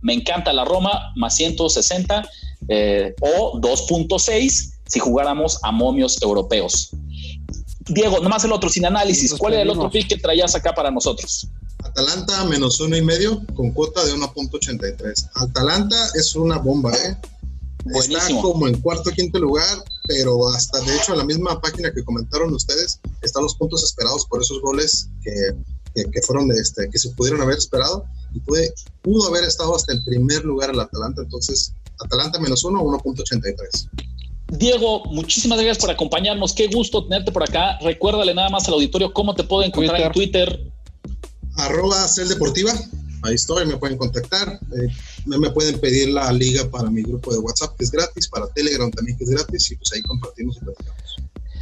Me 0.00 0.14
encanta 0.14 0.50
la 0.54 0.64
Roma, 0.64 1.12
más 1.16 1.36
160 1.36 2.26
eh, 2.68 3.14
o 3.20 3.60
2.6 3.60 4.79
si 4.90 4.98
jugáramos 4.98 5.58
a 5.62 5.70
momios 5.70 6.20
europeos. 6.20 6.90
Diego, 7.88 8.20
nomás 8.20 8.44
el 8.44 8.52
otro, 8.52 8.68
sin 8.68 8.84
análisis. 8.86 9.34
¿Cuál 9.34 9.54
era 9.54 9.62
el 9.62 9.70
otro 9.70 9.90
pick 9.90 10.08
que 10.08 10.16
traías 10.16 10.54
acá 10.54 10.74
para 10.74 10.90
nosotros? 10.90 11.48
Atalanta 11.82 12.44
menos 12.44 12.78
uno 12.80 12.96
y 12.96 13.02
medio 13.02 13.40
con 13.54 13.70
cuota 13.70 14.04
de 14.04 14.12
1.83. 14.14 15.30
Atalanta 15.34 15.96
es 16.14 16.34
una 16.34 16.58
bomba, 16.58 16.92
¿eh? 16.92 17.16
Está 17.94 18.28
como 18.42 18.68
en 18.68 18.78
cuarto 18.80 19.08
o 19.08 19.12
quinto 19.12 19.38
lugar, 19.38 19.82
pero 20.06 20.48
hasta 20.50 20.80
de 20.80 20.96
hecho 20.96 21.12
en 21.12 21.18
la 21.18 21.24
misma 21.24 21.60
página 21.60 21.90
que 21.90 22.04
comentaron 22.04 22.52
ustedes 22.52 23.00
están 23.22 23.42
los 23.42 23.54
puntos 23.54 23.82
esperados 23.82 24.26
por 24.26 24.42
esos 24.42 24.60
goles 24.60 25.08
que, 25.22 26.04
que, 26.12 26.22
fueron 26.22 26.52
este, 26.52 26.90
que 26.90 26.98
se 26.98 27.08
pudieron 27.10 27.40
haber 27.40 27.56
esperado 27.56 28.04
y 28.34 28.40
pude, 28.40 28.74
pudo 29.00 29.28
haber 29.28 29.44
estado 29.44 29.74
hasta 29.74 29.94
el 29.94 30.04
primer 30.04 30.44
lugar 30.44 30.70
el 30.70 30.80
Atalanta. 30.80 31.22
Entonces, 31.22 31.72
Atalanta 32.04 32.38
menos 32.38 32.64
uno, 32.64 32.82
1.83. 32.82 33.88
Diego, 34.50 35.04
muchísimas 35.06 35.58
gracias 35.58 35.78
por 35.78 35.90
acompañarnos. 35.90 36.52
Qué 36.52 36.66
gusto 36.66 37.04
tenerte 37.04 37.32
por 37.32 37.42
acá. 37.42 37.78
Recuérdale 37.80 38.34
nada 38.34 38.48
más 38.50 38.66
al 38.68 38.74
auditorio 38.74 39.12
cómo 39.12 39.34
te 39.34 39.44
pueden 39.44 39.70
encontrar 39.70 40.00
en 40.00 40.12
Twitter. 40.12 40.60
Arroba 41.56 42.06
Deportiva. 42.28 42.72
Ahí 43.22 43.34
estoy, 43.34 43.66
me 43.66 43.76
pueden 43.76 43.98
contactar. 43.98 44.48
Eh, 44.48 44.88
me 45.26 45.50
pueden 45.50 45.78
pedir 45.78 46.08
la 46.08 46.32
liga 46.32 46.68
para 46.70 46.90
mi 46.90 47.02
grupo 47.02 47.32
de 47.32 47.38
WhatsApp, 47.38 47.76
que 47.76 47.84
es 47.84 47.90
gratis, 47.90 48.28
para 48.28 48.46
Telegram 48.48 48.90
también, 48.90 49.18
que 49.18 49.24
es 49.24 49.30
gratis, 49.30 49.70
y 49.70 49.76
pues 49.76 49.92
ahí 49.92 50.02
compartimos 50.02 50.56
y 50.56 50.60
platicamos. 50.60 51.16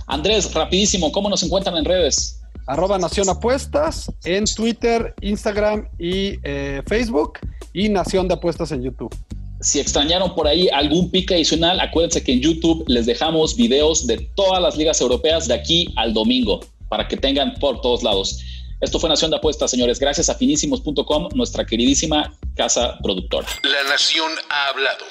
Andrés, 0.06 0.54
rapidísimo, 0.54 1.10
¿cómo 1.12 1.28
nos 1.28 1.42
encuentran 1.42 1.76
en 1.76 1.84
redes? 1.84 2.40
Arroba 2.66 2.98
Nación 2.98 3.28
Apuestas 3.28 4.10
en 4.24 4.44
Twitter, 4.44 5.14
Instagram 5.20 5.88
y 5.98 6.38
eh, 6.44 6.82
Facebook, 6.86 7.38
y 7.72 7.88
Nación 7.88 8.28
de 8.28 8.34
Apuestas 8.34 8.70
en 8.72 8.82
YouTube. 8.82 9.14
Si 9.60 9.80
extrañaron 9.80 10.34
por 10.34 10.46
ahí 10.46 10.68
algún 10.68 11.10
pick 11.10 11.32
adicional, 11.32 11.80
acuérdense 11.80 12.22
que 12.22 12.32
en 12.32 12.40
YouTube 12.40 12.84
les 12.86 13.06
dejamos 13.06 13.56
videos 13.56 14.06
de 14.06 14.18
todas 14.36 14.62
las 14.62 14.76
ligas 14.76 15.00
europeas 15.00 15.48
de 15.48 15.54
aquí 15.54 15.92
al 15.96 16.14
domingo 16.14 16.60
para 16.88 17.08
que 17.08 17.16
tengan 17.16 17.54
por 17.54 17.80
todos 17.80 18.02
lados. 18.02 18.40
Esto 18.80 19.00
fue 19.00 19.08
Nación 19.08 19.32
de 19.32 19.38
Apuestas, 19.38 19.72
señores. 19.72 19.98
Gracias 19.98 20.28
a 20.28 20.34
finísimos.com, 20.36 21.28
nuestra 21.34 21.66
queridísima 21.66 22.32
casa 22.54 22.96
productora. 23.02 23.48
La 23.64 23.90
Nación 23.90 24.30
ha 24.48 24.68
hablado. 24.68 25.04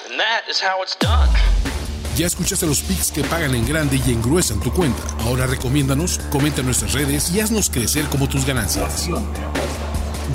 Ya 2.16 2.26
escuchaste 2.26 2.66
los 2.66 2.80
picks 2.80 3.12
que 3.12 3.22
pagan 3.24 3.54
en 3.54 3.68
grande 3.68 4.00
y 4.04 4.10
engruesan 4.10 4.60
tu 4.60 4.72
cuenta. 4.72 5.02
Ahora 5.20 5.46
recomiéndanos, 5.46 6.18
comenta 6.30 6.60
en 6.60 6.66
nuestras 6.66 6.94
redes 6.94 7.30
y 7.34 7.40
haznos 7.40 7.68
crecer 7.68 8.06
como 8.06 8.28
tus 8.28 8.46
ganancias. 8.46 9.08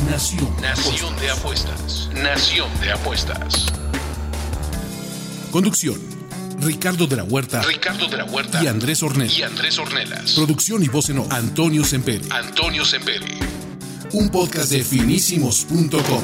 Nación. 0.10 0.56
Nación 0.62 1.20
de 1.20 1.32
Apuestas. 1.32 2.10
Nación 2.14 2.70
de 2.80 2.92
Apuestas. 2.92 3.66
Conducción. 5.54 6.02
Ricardo 6.62 7.06
de 7.06 7.16
la 7.16 7.24
Huerta. 7.24 7.62
Ricardo 7.62 8.08
de 8.08 8.18
la 8.18 8.26
Huerta. 8.26 8.64
Y 8.64 8.66
Andrés 8.66 9.04
Ornelas. 9.04 9.38
Y 9.38 9.44
Andrés 9.44 9.78
Ornelas. 9.78 10.32
Producción 10.32 10.82
y 10.82 10.88
voz 10.88 11.12
en 11.12 11.20
off. 11.20 11.32
Antonio 11.32 11.84
Semperi. 11.84 12.28
Antonio 12.32 12.84
Semperi. 12.84 13.38
Un 14.14 14.30
podcast 14.30 14.72
de 14.72 14.84
finísimos.com. 14.84 16.24